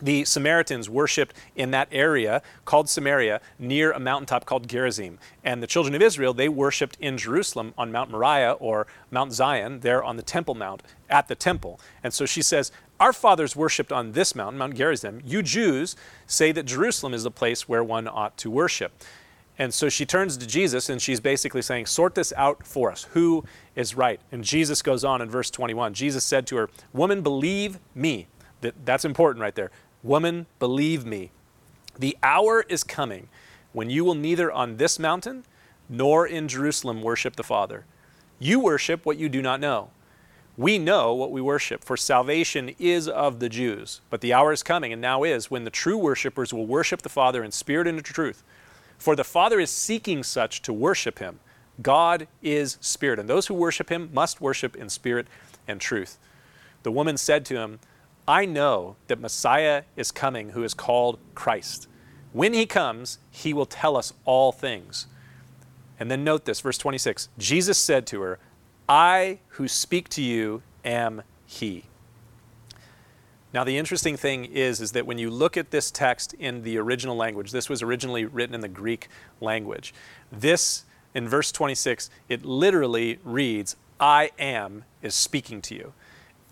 the 0.00 0.24
Samaritans 0.24 0.88
worshipped 0.88 1.34
in 1.56 1.70
that 1.72 1.88
area 1.90 2.42
called 2.64 2.88
Samaria 2.88 3.40
near 3.58 3.92
a 3.92 4.00
mountaintop 4.00 4.44
called 4.44 4.68
Gerizim. 4.68 5.18
And 5.44 5.62
the 5.62 5.66
children 5.66 5.94
of 5.94 6.02
Israel, 6.02 6.34
they 6.34 6.48
worshipped 6.48 6.96
in 7.00 7.18
Jerusalem 7.18 7.74
on 7.76 7.92
Mount 7.92 8.10
Moriah 8.10 8.52
or 8.52 8.86
Mount 9.10 9.32
Zion, 9.32 9.80
there 9.80 10.02
on 10.02 10.16
the 10.16 10.22
Temple 10.22 10.54
Mount, 10.54 10.82
at 11.08 11.28
the 11.28 11.34
temple. 11.34 11.80
And 12.02 12.14
so 12.14 12.26
she 12.26 12.42
says, 12.42 12.70
Our 12.98 13.12
fathers 13.12 13.56
worshipped 13.56 13.92
on 13.92 14.12
this 14.12 14.34
mountain, 14.34 14.58
Mount 14.58 14.74
Gerizim. 14.74 15.20
You 15.24 15.42
Jews 15.42 15.96
say 16.26 16.52
that 16.52 16.64
Jerusalem 16.64 17.14
is 17.14 17.24
the 17.24 17.30
place 17.30 17.68
where 17.68 17.84
one 17.84 18.08
ought 18.08 18.36
to 18.38 18.50
worship. 18.50 18.92
And 19.60 19.74
so 19.74 19.90
she 19.90 20.06
turns 20.06 20.38
to 20.38 20.46
Jesus 20.46 20.88
and 20.88 21.02
she's 21.02 21.20
basically 21.20 21.60
saying, 21.60 21.84
Sort 21.84 22.14
this 22.14 22.32
out 22.34 22.66
for 22.66 22.90
us. 22.90 23.04
Who 23.12 23.44
is 23.76 23.94
right? 23.94 24.18
And 24.32 24.42
Jesus 24.42 24.80
goes 24.80 25.04
on 25.04 25.20
in 25.20 25.28
verse 25.28 25.50
21. 25.50 25.92
Jesus 25.92 26.24
said 26.24 26.46
to 26.46 26.56
her, 26.56 26.70
Woman, 26.94 27.20
believe 27.20 27.78
me. 27.94 28.28
That, 28.62 28.86
That's 28.86 29.04
important 29.04 29.42
right 29.42 29.54
there. 29.54 29.70
Woman, 30.02 30.46
believe 30.58 31.04
me, 31.04 31.30
the 31.98 32.16
hour 32.22 32.64
is 32.68 32.84
coming 32.84 33.28
when 33.72 33.90
you 33.90 34.04
will 34.04 34.14
neither 34.14 34.50
on 34.50 34.78
this 34.78 34.98
mountain 34.98 35.44
nor 35.88 36.26
in 36.26 36.48
Jerusalem 36.48 37.02
worship 37.02 37.36
the 37.36 37.42
Father. 37.42 37.84
You 38.38 38.60
worship 38.60 39.04
what 39.04 39.18
you 39.18 39.28
do 39.28 39.42
not 39.42 39.60
know. 39.60 39.90
We 40.56 40.78
know 40.78 41.14
what 41.14 41.30
we 41.30 41.40
worship, 41.40 41.84
for 41.84 41.96
salvation 41.96 42.74
is 42.78 43.08
of 43.08 43.40
the 43.40 43.48
Jews. 43.48 44.00
But 44.10 44.20
the 44.20 44.32
hour 44.32 44.52
is 44.52 44.62
coming, 44.62 44.92
and 44.92 45.00
now 45.00 45.22
is, 45.22 45.50
when 45.50 45.64
the 45.64 45.70
true 45.70 45.96
worshippers 45.96 46.52
will 46.52 46.66
worship 46.66 47.02
the 47.02 47.08
Father 47.08 47.42
in 47.44 47.52
spirit 47.52 47.86
and 47.86 47.98
in 47.98 48.04
truth. 48.04 48.42
For 48.98 49.16
the 49.16 49.24
Father 49.24 49.60
is 49.60 49.70
seeking 49.70 50.22
such 50.22 50.62
to 50.62 50.72
worship 50.72 51.18
him. 51.18 51.40
God 51.80 52.28
is 52.42 52.76
spirit, 52.80 53.18
and 53.18 53.28
those 53.28 53.46
who 53.46 53.54
worship 53.54 53.90
him 53.90 54.10
must 54.12 54.40
worship 54.40 54.76
in 54.76 54.88
spirit 54.88 55.26
and 55.66 55.80
truth. 55.80 56.18
The 56.82 56.92
woman 56.92 57.16
said 57.16 57.44
to 57.46 57.56
him, 57.56 57.78
I 58.30 58.44
know 58.44 58.94
that 59.08 59.18
Messiah 59.18 59.82
is 59.96 60.12
coming 60.12 60.50
who 60.50 60.62
is 60.62 60.72
called 60.72 61.18
Christ. 61.34 61.88
When 62.32 62.52
he 62.52 62.64
comes, 62.64 63.18
he 63.28 63.52
will 63.52 63.66
tell 63.66 63.96
us 63.96 64.12
all 64.24 64.52
things. 64.52 65.08
And 65.98 66.08
then 66.08 66.22
note 66.22 66.44
this, 66.44 66.60
verse 66.60 66.78
26 66.78 67.28
Jesus 67.38 67.76
said 67.76 68.06
to 68.06 68.20
her, 68.20 68.38
I 68.88 69.40
who 69.48 69.66
speak 69.66 70.08
to 70.10 70.22
you 70.22 70.62
am 70.84 71.22
he. 71.44 71.86
Now 73.52 73.64
the 73.64 73.76
interesting 73.76 74.16
thing 74.16 74.44
is 74.44 74.80
is 74.80 74.92
that 74.92 75.08
when 75.08 75.18
you 75.18 75.28
look 75.28 75.56
at 75.56 75.72
this 75.72 75.90
text 75.90 76.32
in 76.34 76.62
the 76.62 76.78
original 76.78 77.16
language, 77.16 77.50
this 77.50 77.68
was 77.68 77.82
originally 77.82 78.26
written 78.26 78.54
in 78.54 78.60
the 78.60 78.68
Greek 78.68 79.08
language. 79.40 79.92
This 80.30 80.84
in 81.16 81.28
verse 81.28 81.50
26, 81.50 82.08
it 82.28 82.44
literally 82.44 83.18
reads, 83.24 83.74
I 83.98 84.30
am 84.38 84.84
is 85.02 85.16
speaking 85.16 85.60
to 85.62 85.74
you. 85.74 85.94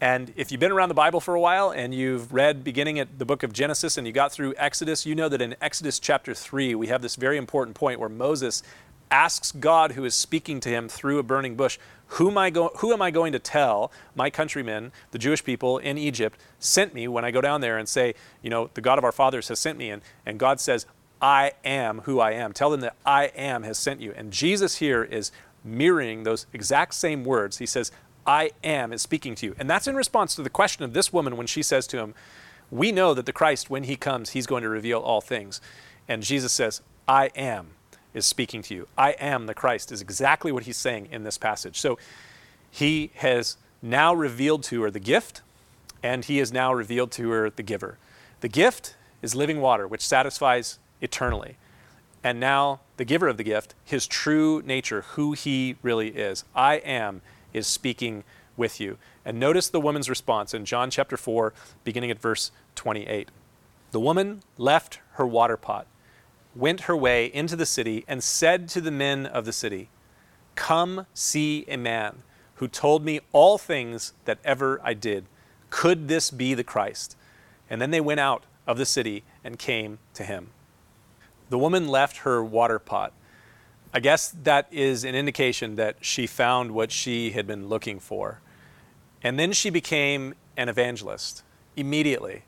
And 0.01 0.33
if 0.37 0.53
you've 0.53 0.61
been 0.61 0.71
around 0.71 0.91
the 0.91 0.95
Bible 0.95 1.21
for 1.21 1.35
a 1.35 1.41
while 1.41 1.71
and 1.71 1.93
you've 1.93 2.33
read 2.33 2.63
beginning 2.63 3.01
at 3.01 3.19
the 3.19 3.25
book 3.25 3.43
of 3.43 3.53
Genesis 3.53 3.99
and 3.99 4.07
you 4.07 4.13
got 4.13 4.31
through 4.31 4.55
Exodus, 4.57 5.05
you 5.05 5.17
know 5.17 5.29
that 5.29 5.43
in 5.43 5.57
Exodus 5.61 5.99
chapter 5.99 6.35
3, 6.35 6.77
we 6.77 6.87
have 6.87 7.03
this 7.03 7.17
very 7.17 7.37
important 7.37 7.77
point 7.77 7.99
where 7.99 8.09
Moses 8.09 8.63
asks 9.11 9.51
God, 9.51 9.93
who 9.93 10.05
is 10.05 10.15
speaking 10.15 10.61
to 10.61 10.69
him 10.69 10.89
through 10.89 11.19
a 11.19 11.23
burning 11.25 11.57
bush, 11.57 11.79
who 12.13 12.31
am, 12.31 12.39
I 12.39 12.51
go- 12.51 12.71
who 12.77 12.93
am 12.93 13.03
I 13.03 13.11
going 13.11 13.33
to 13.33 13.39
tell 13.41 13.91
my 14.15 14.31
countrymen, 14.31 14.93
the 15.11 15.19
Jewish 15.19 15.43
people 15.43 15.79
in 15.79 15.99
Egypt, 15.99 16.39
sent 16.61 16.95
me 16.95 17.09
when 17.09 17.25
I 17.25 17.31
go 17.31 17.41
down 17.41 17.61
there 17.61 17.77
and 17.77 17.89
say, 17.89 18.15
you 18.41 18.51
know, 18.51 18.71
the 18.75 18.81
God 18.81 18.99
of 18.99 19.05
our 19.05 19.13
fathers 19.13 19.49
has 19.49 19.59
sent 19.59 19.79
me? 19.79 19.91
And, 19.91 20.03
and 20.25 20.39
God 20.39 20.61
says, 20.61 20.87
I 21.21 21.53
am 21.65 22.03
who 22.03 22.21
I 22.21 22.33
am. 22.33 22.53
Tell 22.53 22.71
them 22.71 22.81
that 22.81 22.97
I 23.05 23.25
am 23.27 23.65
has 23.65 23.79
sent 23.79 24.01
you. 24.01 24.13
And 24.17 24.33
Jesus 24.33 24.77
here 24.77 25.03
is 25.03 25.33
mirroring 25.65 26.23
those 26.23 26.47
exact 26.53 26.95
same 26.95 27.25
words. 27.25 27.59
He 27.59 27.67
says, 27.67 27.91
I 28.29 28.51
am 28.63 28.93
is 28.93 29.01
speaking 29.01 29.35
to 29.37 29.47
you. 29.47 29.57
And 29.59 29.71
that's 29.71 29.89
in 29.89 29.97
response 29.97 30.35
to 30.35 30.43
the 30.43 30.51
question 30.51 30.85
of 30.85 30.93
this 30.93 31.13
woman 31.13 31.39
when 31.39 31.47
she 31.47 31.63
says 31.63 31.87
to 31.89 31.99
him, 31.99 32.15
We 32.71 32.93
know 32.93 33.15
that 33.15 33.25
the 33.25 33.33
Christ, 33.33 33.71
when 33.71 33.85
he 33.85 33.97
comes, 33.97 34.31
he's 34.31 34.47
going 34.47 34.63
to 34.63 34.69
reveal 34.69 35.01
all 35.01 35.23
things. 35.23 35.63
And 36.07 36.23
Jesus 36.23 36.53
says, 36.53 36.83
I 37.09 37.29
am 37.35 37.69
is 38.13 38.27
speaking 38.27 38.61
to 38.63 38.75
you. 38.75 38.87
I 38.99 39.13
am 39.13 39.47
the 39.47 39.55
Christ 39.55 39.91
is 39.91 40.03
exactly 40.03 40.53
what 40.53 40.65
he's 40.65 40.77
saying 40.77 41.09
in 41.11 41.25
this 41.25 41.39
passage. 41.39 41.81
So 41.81 41.99
he 42.71 43.11
has 43.17 43.57
now 43.81 44.15
revealed 44.15 44.63
to 44.65 44.83
her 44.83 44.91
the 44.91 45.01
gift, 45.01 45.41
and 46.03 46.25
he 46.25 46.39
has 46.39 46.53
now 46.53 46.73
revealed 46.73 47.11
to 47.13 47.31
her 47.31 47.49
the 47.49 47.63
giver. 47.63 47.97
The 48.41 48.49
gift 48.49 48.95
is 49.23 49.35
living 49.35 49.61
water, 49.61 49.89
which 49.89 50.07
satisfies 50.07 50.79
eternally. 51.01 51.57
And 52.23 52.41
now, 52.41 52.81
the 52.97 53.05
giver 53.05 53.29
of 53.29 53.37
the 53.37 53.45
gift, 53.45 53.75
his 53.85 54.07
true 54.07 54.63
nature, 54.67 55.03
who 55.13 55.33
he 55.33 55.77
really 55.83 56.09
is, 56.09 56.45
I 56.55 56.77
am, 56.77 57.23
is 57.59 57.67
speaking 57.67 58.25
with 58.57 58.81
you. 58.81 58.97
And 59.25 59.39
notice 59.39 59.69
the 59.69 59.81
woman's 59.81 60.09
response 60.09 60.55
in 60.55 60.65
John 60.65 60.91
chapter 60.91 61.17
4, 61.17 61.53
beginning 61.85 62.11
at 62.11 62.21
verse 62.21 62.51
28. 62.75 63.29
The 63.91 64.01
woman 64.01 64.43
left 64.57 65.01
her 65.13 65.27
water 65.27 65.57
pot, 65.57 65.87
went 66.55 66.83
her 66.83 66.97
way 66.97 67.27
into 67.27 67.57
the 67.57 67.67
city, 67.67 68.05
and 68.09 68.23
said 68.23 68.69
to 68.71 68.81
the 68.81 68.91
men 68.91 69.27
of 69.27 69.45
the 69.45 69.53
city, 69.53 69.91
Come 70.55 71.07
see 71.15 71.65
a 71.69 71.77
man 71.77 72.23
who 72.57 72.67
told 72.67 73.05
me 73.05 73.21
all 73.33 73.59
things 73.59 74.13
that 74.25 74.39
ever 74.45 74.81
I 74.83 74.95
did. 74.95 75.27
Could 75.71 76.09
this 76.09 76.31
be 76.31 76.55
the 76.55 76.65
Christ? 76.65 77.17
And 77.71 77.81
then 77.81 77.91
they 77.91 78.01
went 78.01 78.21
out 78.21 78.45
of 78.67 78.79
the 78.79 78.87
city 78.87 79.23
and 79.45 79.59
came 79.59 79.99
to 80.15 80.25
him. 80.25 80.51
The 81.51 81.59
woman 81.59 81.89
left 81.89 82.19
her 82.19 82.43
water 82.45 82.79
pot. 82.79 83.13
I 83.93 84.01
guess 84.01 84.35
that 84.43 84.69
is 84.71 85.05
an 85.05 85.15
indication 85.15 85.77
that 85.77 85.97
she 86.01 86.27
found 86.27 86.73
what 86.73 86.93
she 86.93 87.31
had 87.31 87.47
been 87.47 87.69
looking 87.69 87.99
for. 87.99 88.41
And 89.23 89.39
then 89.39 89.53
she 89.53 89.71
became 89.71 90.35
an 90.57 90.69
evangelist 90.69 91.43
immediately. 91.77 92.43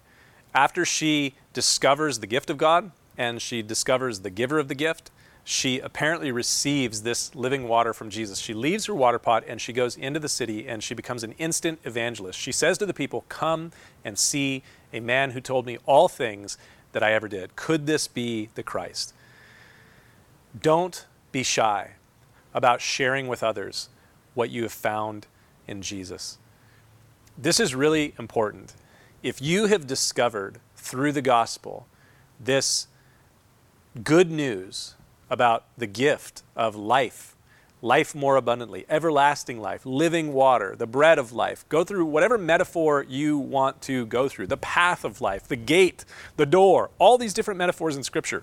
After 0.54 0.84
she 0.84 1.34
discovers 1.52 2.18
the 2.18 2.26
gift 2.26 2.50
of 2.50 2.58
God 2.58 2.90
and 3.16 3.40
she 3.40 3.62
discovers 3.62 4.20
the 4.20 4.30
giver 4.30 4.58
of 4.58 4.68
the 4.68 4.74
gift, 4.74 5.10
she 5.42 5.78
apparently 5.78 6.30
receives 6.30 7.02
this 7.02 7.34
living 7.34 7.66
water 7.66 7.94
from 7.94 8.10
Jesus. 8.10 8.38
She 8.38 8.52
leaves 8.52 8.86
her 8.86 8.94
water 8.94 9.18
pot 9.18 9.42
and 9.48 9.60
she 9.60 9.72
goes 9.72 9.96
into 9.96 10.20
the 10.20 10.28
city 10.28 10.68
and 10.68 10.82
she 10.82 10.94
becomes 10.94 11.24
an 11.24 11.32
instant 11.32 11.80
evangelist. 11.84 12.38
She 12.38 12.52
says 12.52 12.76
to 12.78 12.86
the 12.86 12.94
people, 12.94 13.24
Come 13.28 13.72
and 14.04 14.18
see 14.18 14.62
a 14.92 15.00
man 15.00 15.30
who 15.30 15.40
told 15.40 15.64
me 15.64 15.78
all 15.86 16.08
things 16.08 16.58
that 16.92 17.02
I 17.02 17.12
ever 17.14 17.28
did. 17.28 17.56
Could 17.56 17.86
this 17.86 18.06
be 18.06 18.50
the 18.54 18.62
Christ? 18.62 19.14
Don't 20.60 21.06
be 21.32 21.42
shy 21.42 21.92
about 22.54 22.80
sharing 22.80 23.28
with 23.28 23.42
others 23.42 23.88
what 24.34 24.50
you 24.50 24.62
have 24.62 24.72
found 24.72 25.26
in 25.66 25.82
Jesus. 25.82 26.38
This 27.38 27.60
is 27.60 27.74
really 27.74 28.14
important. 28.18 28.74
If 29.22 29.40
you 29.40 29.66
have 29.66 29.86
discovered 29.86 30.58
through 30.76 31.12
the 31.12 31.22
gospel 31.22 31.86
this 32.38 32.86
good 34.02 34.30
news 34.30 34.94
about 35.28 35.64
the 35.76 35.86
gift 35.86 36.42
of 36.56 36.74
life, 36.74 37.36
life 37.82 38.14
more 38.14 38.36
abundantly, 38.36 38.84
everlasting 38.88 39.60
life, 39.60 39.86
living 39.86 40.32
water, 40.32 40.74
the 40.76 40.86
bread 40.86 41.18
of 41.18 41.32
life. 41.32 41.64
Go 41.68 41.84
through 41.84 42.04
whatever 42.04 42.36
metaphor 42.36 43.04
you 43.08 43.38
want 43.38 43.80
to 43.82 44.06
go 44.06 44.28
through, 44.28 44.48
the 44.48 44.56
path 44.56 45.04
of 45.04 45.20
life, 45.20 45.48
the 45.48 45.56
gate, 45.56 46.04
the 46.36 46.46
door, 46.46 46.90
all 46.98 47.16
these 47.16 47.32
different 47.32 47.58
metaphors 47.58 47.96
in 47.96 48.02
Scripture. 48.02 48.42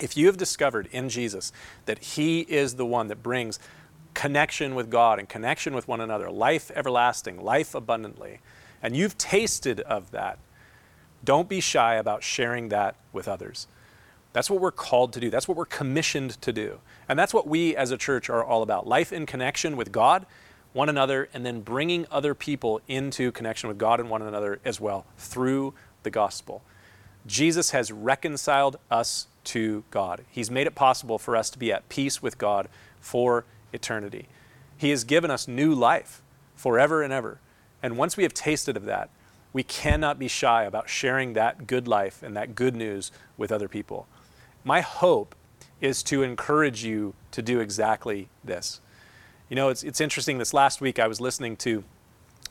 If 0.00 0.16
you 0.16 0.26
have 0.26 0.36
discovered 0.36 0.88
in 0.92 1.08
Jesus 1.08 1.52
that 1.84 1.98
He 1.98 2.40
is 2.40 2.74
the 2.74 2.86
one 2.86 3.08
that 3.08 3.22
brings 3.22 3.58
connection 4.14 4.74
with 4.74 4.90
God 4.90 5.18
and 5.18 5.28
connection 5.28 5.74
with 5.74 5.86
one 5.86 6.00
another, 6.00 6.30
life 6.30 6.70
everlasting, 6.74 7.42
life 7.42 7.74
abundantly, 7.74 8.40
and 8.82 8.96
you've 8.96 9.18
tasted 9.18 9.80
of 9.80 10.10
that, 10.10 10.38
don't 11.22 11.48
be 11.48 11.60
shy 11.60 11.94
about 11.96 12.22
sharing 12.22 12.70
that 12.70 12.96
with 13.12 13.28
others. 13.28 13.66
That's 14.32 14.48
what 14.48 14.60
we're 14.60 14.70
called 14.70 15.12
to 15.14 15.20
do. 15.20 15.28
That's 15.28 15.48
what 15.48 15.56
we're 15.56 15.66
commissioned 15.66 16.40
to 16.42 16.52
do. 16.52 16.80
And 17.08 17.18
that's 17.18 17.34
what 17.34 17.46
we 17.46 17.76
as 17.76 17.90
a 17.90 17.98
church 17.98 18.30
are 18.30 18.44
all 18.44 18.62
about 18.62 18.86
life 18.86 19.12
in 19.12 19.26
connection 19.26 19.76
with 19.76 19.92
God, 19.92 20.24
one 20.72 20.88
another, 20.88 21.28
and 21.34 21.44
then 21.44 21.60
bringing 21.60 22.06
other 22.10 22.34
people 22.34 22.80
into 22.86 23.32
connection 23.32 23.68
with 23.68 23.76
God 23.76 24.00
and 24.00 24.08
one 24.08 24.22
another 24.22 24.60
as 24.64 24.80
well 24.80 25.04
through 25.18 25.74
the 26.04 26.10
gospel. 26.10 26.62
Jesus 27.26 27.70
has 27.70 27.92
reconciled 27.92 28.78
us 28.90 29.26
to 29.44 29.84
God. 29.90 30.24
He's 30.30 30.50
made 30.50 30.66
it 30.66 30.74
possible 30.74 31.18
for 31.18 31.36
us 31.36 31.50
to 31.50 31.58
be 31.58 31.72
at 31.72 31.88
peace 31.88 32.22
with 32.22 32.38
God 32.38 32.68
for 33.00 33.44
eternity. 33.72 34.28
He 34.76 34.90
has 34.90 35.04
given 35.04 35.30
us 35.30 35.46
new 35.46 35.74
life 35.74 36.22
forever 36.54 37.02
and 37.02 37.12
ever. 37.12 37.40
And 37.82 37.96
once 37.96 38.16
we 38.16 38.22
have 38.22 38.34
tasted 38.34 38.76
of 38.76 38.84
that, 38.84 39.10
we 39.52 39.62
cannot 39.62 40.18
be 40.18 40.28
shy 40.28 40.64
about 40.64 40.88
sharing 40.88 41.32
that 41.32 41.66
good 41.66 41.88
life 41.88 42.22
and 42.22 42.36
that 42.36 42.54
good 42.54 42.76
news 42.76 43.10
with 43.36 43.50
other 43.50 43.68
people. 43.68 44.06
My 44.64 44.80
hope 44.80 45.34
is 45.80 46.02
to 46.04 46.22
encourage 46.22 46.84
you 46.84 47.14
to 47.32 47.42
do 47.42 47.60
exactly 47.60 48.28
this. 48.44 48.80
You 49.48 49.56
know, 49.56 49.68
it's, 49.68 49.82
it's 49.82 50.00
interesting. 50.00 50.38
This 50.38 50.54
last 50.54 50.80
week, 50.80 50.98
I 50.98 51.08
was 51.08 51.20
listening 51.20 51.56
to 51.58 51.82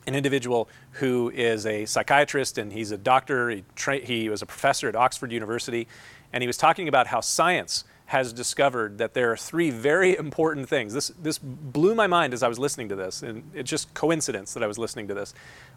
an 0.10 0.16
individual 0.16 0.68
who 0.94 1.30
is 1.30 1.66
a 1.66 1.86
psychiatrist 1.86 2.58
and 2.58 2.74
he's 2.74 2.92
a 2.92 2.98
doctor. 2.98 3.50
He, 3.50 3.64
tra- 3.76 4.00
he 4.00 4.28
was 4.28 4.42
a 4.42 4.46
professor 4.46 4.90
at 4.90 4.96
Oxford 4.96 5.32
University, 5.32 5.88
and 6.34 6.44
he 6.44 6.48
was 6.48 6.58
talking 6.58 6.88
about 6.88 7.08
how 7.08 7.22
science 7.22 7.86
has 8.08 8.34
discovered 8.34 8.98
that 8.98 9.14
there 9.14 9.32
are 9.32 9.38
three 9.38 9.70
very 9.70 10.18
important 10.26 10.68
things. 10.68 10.94
This, 10.94 11.10
this 11.22 11.38
blew 11.38 11.96
my 11.96 12.08
mind 12.08 12.34
as 12.34 12.44
I 12.44 12.48
was 12.48 12.60
listening 12.60 12.90
to 12.90 12.96
this, 12.96 13.22
and 13.22 13.50
it's 13.54 13.70
just 13.70 13.94
coincidence 13.94 14.54
that 14.56 14.64
I 14.64 14.68
was 14.68 14.78
listening 14.78 15.08
to 15.08 15.14
this. 15.14 15.34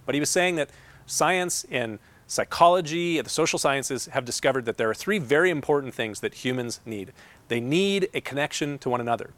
But 0.06 0.14
he 0.14 0.20
was 0.20 0.30
saying 0.30 0.56
that 0.56 0.70
science 1.06 1.64
in 1.64 1.98
psychology 2.26 3.18
and 3.18 3.26
the 3.26 3.30
social 3.30 3.58
sciences 3.58 4.06
have 4.06 4.24
discovered 4.24 4.64
that 4.64 4.78
there 4.78 4.88
are 4.88 4.94
three 4.94 5.18
very 5.18 5.50
important 5.50 5.92
things 5.92 6.20
that 6.20 6.32
humans 6.32 6.80
need. 6.86 7.12
They 7.48 7.60
need 7.60 8.08
a 8.14 8.22
connection 8.22 8.78
to 8.78 8.88
one 8.88 9.02
another. 9.02 9.34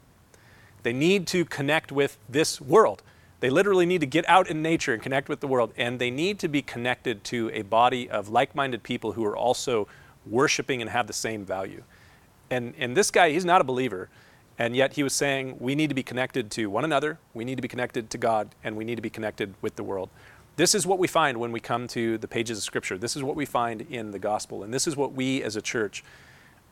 They 0.83 0.93
need 0.93 1.27
to 1.27 1.43
connect 1.43 1.91
with 1.91 2.17
this 2.29 2.61
world. 2.61 3.03
They 3.39 3.49
literally 3.49 3.85
need 3.85 4.01
to 4.01 4.07
get 4.07 4.27
out 4.27 4.49
in 4.49 4.61
nature 4.61 4.93
and 4.93 5.01
connect 5.01 5.29
with 5.29 5.39
the 5.39 5.47
world. 5.47 5.73
And 5.77 5.99
they 5.99 6.09
need 6.09 6.39
to 6.39 6.47
be 6.47 6.61
connected 6.61 7.23
to 7.25 7.51
a 7.53 7.63
body 7.63 8.09
of 8.09 8.29
like 8.29 8.55
minded 8.55 8.83
people 8.83 9.13
who 9.13 9.25
are 9.25 9.35
also 9.35 9.87
worshiping 10.25 10.81
and 10.81 10.89
have 10.89 11.07
the 11.07 11.13
same 11.13 11.45
value. 11.45 11.83
And, 12.49 12.73
and 12.77 12.95
this 12.95 13.11
guy, 13.11 13.31
he's 13.31 13.45
not 13.45 13.61
a 13.61 13.63
believer. 13.63 14.09
And 14.57 14.75
yet 14.75 14.93
he 14.93 15.03
was 15.03 15.13
saying 15.13 15.57
we 15.59 15.75
need 15.75 15.89
to 15.89 15.95
be 15.95 16.03
connected 16.03 16.49
to 16.51 16.69
one 16.69 16.85
another, 16.85 17.19
we 17.33 17.43
need 17.43 17.55
to 17.55 17.61
be 17.61 17.67
connected 17.67 18.09
to 18.11 18.17
God, 18.17 18.55
and 18.63 18.77
we 18.77 18.85
need 18.85 18.95
to 18.95 19.01
be 19.01 19.09
connected 19.09 19.53
with 19.61 19.75
the 19.75 19.83
world. 19.83 20.09
This 20.55 20.73
is 20.73 20.87
what 20.87 20.97
we 20.97 21.07
find 21.07 21.37
when 21.37 21.51
we 21.51 21.59
come 21.59 21.87
to 21.89 22.17
the 22.17 22.29
pages 22.29 22.57
of 22.57 22.63
Scripture. 22.63 22.97
This 22.97 23.17
is 23.17 23.23
what 23.23 23.35
we 23.35 23.45
find 23.45 23.81
in 23.81 24.11
the 24.11 24.19
gospel. 24.19 24.63
And 24.63 24.73
this 24.73 24.87
is 24.87 24.95
what 24.95 25.11
we 25.11 25.43
as 25.43 25.57
a 25.57 25.61
church 25.61 26.03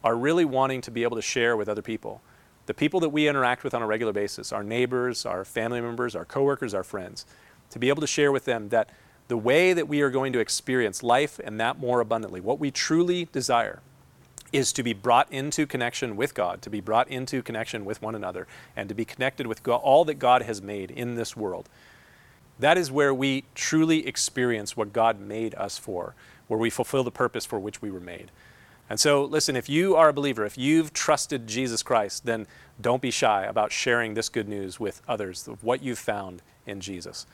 are 0.03 0.16
really 0.16 0.45
wanting 0.45 0.80
to 0.82 0.91
be 0.91 1.03
able 1.03 1.18
to 1.18 1.22
share 1.22 1.57
with 1.57 1.68
other 1.68 1.82
people. 1.82 2.22
The 2.66 2.74
people 2.74 2.99
that 3.01 3.09
we 3.09 3.28
interact 3.28 3.64
with 3.64 3.74
on 3.74 3.82
a 3.82 3.88
regular 3.88 4.14
basis, 4.14 4.51
our 4.51 4.64
neighbors, 4.64 5.26
our 5.26 5.43
family 5.43 5.82
members, 5.82 6.16
our 6.16 6.26
coworkers, 6.26 6.74
our 6.74 6.84
friends, 6.84 7.26
to 7.72 7.80
be 7.80 7.89
able 7.89 8.01
to 8.01 8.07
share 8.07 8.32
with 8.32 8.45
them 8.45 8.70
that 8.70 8.89
the 9.28 9.38
way 9.38 9.74
that 9.74 9.88
we 9.88 10.01
are 10.01 10.09
going 10.09 10.34
to 10.34 10.39
experience 10.39 11.03
life 11.03 11.39
and 11.43 11.59
that 11.59 11.80
more 11.80 11.99
abundantly, 11.99 12.39
what 12.39 12.59
we 12.59 12.72
truly 12.72 13.28
desire, 13.32 13.82
is 14.51 14.72
to 14.72 14.84
be 14.84 14.93
brought 14.93 15.32
into 15.32 15.66
connection 15.66 16.16
with 16.16 16.36
God, 16.36 16.61
to 16.61 16.70
be 16.70 16.80
brought 16.80 17.07
into 17.09 17.41
connection 17.41 17.84
with 17.84 18.01
one 18.01 18.14
another, 18.16 18.47
and 18.76 18.88
to 18.88 18.95
be 18.95 19.03
connected 19.03 19.47
with 19.47 19.64
God, 19.64 19.78
all 19.78 20.05
that 20.05 20.16
God 20.16 20.43
has 20.43 20.61
made 20.61 20.91
in 20.91 21.16
this 21.16 21.36
world. 21.36 21.68
That 22.59 22.78
is 22.78 22.91
where 22.91 23.14
we 23.14 23.45
truly 23.55 24.05
experience 24.07 24.78
what 24.78 24.93
God 24.93 25.20
made 25.20 25.55
us 25.55 25.78
for, 25.78 26.14
where 26.47 26.59
we 26.59 26.70
fulfill 26.70 27.03
the 27.03 27.11
purpose 27.11 27.45
for 27.45 27.59
which 27.59 27.82
we 27.82 27.89
were 27.89 27.99
made. 27.99 28.30
And 28.90 29.00
so, 29.00 29.24
listen, 29.24 29.56
if 29.56 29.70
you 29.70 29.96
are 29.96 30.10
a 30.10 30.14
believer, 30.14 30.46
if 30.46 30.58
you've 30.58 30.94
trusted 30.94 31.48
Jesus 31.48 31.84
Christ, 31.84 32.26
then 32.26 32.48
don't 32.82 33.02
be 33.02 33.12
shy 33.12 33.44
about 33.46 33.72
sharing 33.72 34.14
this 34.14 34.30
good 34.30 34.48
news 34.48 34.80
with 34.80 35.02
others 35.08 35.48
of 35.48 35.64
what 35.64 35.82
you've 35.82 36.00
found 36.00 36.42
in 36.66 36.82
Jesus. 36.82 37.26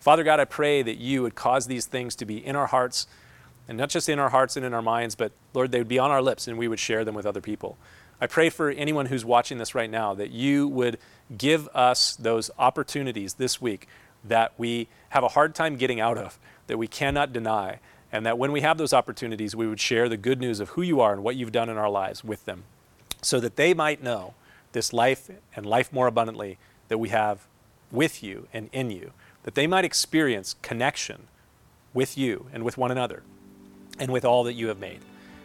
Father 0.00 0.24
God, 0.24 0.40
I 0.40 0.44
pray 0.44 0.82
that 0.82 0.98
you 0.98 1.22
would 1.22 1.34
cause 1.34 1.66
these 1.66 1.86
things 1.86 2.14
to 2.16 2.24
be 2.24 2.44
in 2.44 2.56
our 2.56 2.66
hearts, 2.66 3.06
and 3.68 3.78
not 3.78 3.88
just 3.88 4.08
in 4.08 4.18
our 4.18 4.30
hearts 4.30 4.56
and 4.56 4.64
in 4.64 4.74
our 4.74 4.82
minds, 4.82 5.14
but 5.14 5.32
Lord, 5.54 5.72
they 5.72 5.78
would 5.78 5.88
be 5.88 5.98
on 5.98 6.10
our 6.10 6.22
lips 6.22 6.46
and 6.46 6.58
we 6.58 6.68
would 6.68 6.78
share 6.78 7.04
them 7.04 7.14
with 7.14 7.26
other 7.26 7.40
people. 7.40 7.78
I 8.20 8.26
pray 8.26 8.48
for 8.50 8.70
anyone 8.70 9.06
who's 9.06 9.24
watching 9.24 9.58
this 9.58 9.74
right 9.74 9.90
now 9.90 10.14
that 10.14 10.30
you 10.30 10.68
would 10.68 10.98
give 11.36 11.68
us 11.74 12.16
those 12.16 12.50
opportunities 12.58 13.34
this 13.34 13.60
week 13.60 13.88
that 14.24 14.52
we 14.56 14.88
have 15.10 15.22
a 15.22 15.28
hard 15.28 15.54
time 15.54 15.76
getting 15.76 16.00
out 16.00 16.18
of, 16.18 16.38
that 16.66 16.78
we 16.78 16.86
cannot 16.86 17.32
deny, 17.32 17.78
and 18.12 18.24
that 18.24 18.38
when 18.38 18.52
we 18.52 18.60
have 18.60 18.78
those 18.78 18.92
opportunities, 18.92 19.56
we 19.56 19.66
would 19.66 19.80
share 19.80 20.08
the 20.08 20.16
good 20.16 20.40
news 20.40 20.60
of 20.60 20.70
who 20.70 20.82
you 20.82 21.00
are 21.00 21.12
and 21.12 21.22
what 21.22 21.36
you've 21.36 21.52
done 21.52 21.68
in 21.68 21.76
our 21.76 21.90
lives 21.90 22.22
with 22.22 22.44
them, 22.44 22.64
so 23.22 23.40
that 23.40 23.56
they 23.56 23.74
might 23.74 24.02
know 24.02 24.34
this 24.72 24.92
life 24.92 25.30
and 25.54 25.66
life 25.66 25.92
more 25.92 26.06
abundantly 26.06 26.58
that 26.88 26.98
we 26.98 27.08
have 27.08 27.46
with 27.90 28.22
you 28.22 28.48
and 28.52 28.68
in 28.72 28.90
you, 28.90 29.12
that 29.42 29.54
they 29.54 29.66
might 29.66 29.84
experience 29.84 30.54
connection 30.62 31.28
with 31.94 32.18
you 32.18 32.46
and 32.52 32.62
with 32.62 32.76
one 32.76 32.90
another 32.90 33.22
and 33.98 34.12
with 34.12 34.24
all 34.24 34.44
that 34.44 34.54
you 34.54 34.68
have 34.68 34.78
made. 34.78 35.00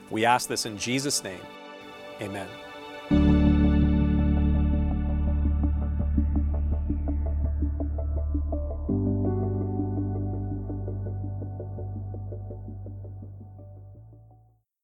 We 0.09 0.25
ask 0.25 0.49
this 0.49 0.65
in 0.65 0.77
Jesus' 0.77 1.23
name. 1.23 1.39
Amen. 2.21 2.47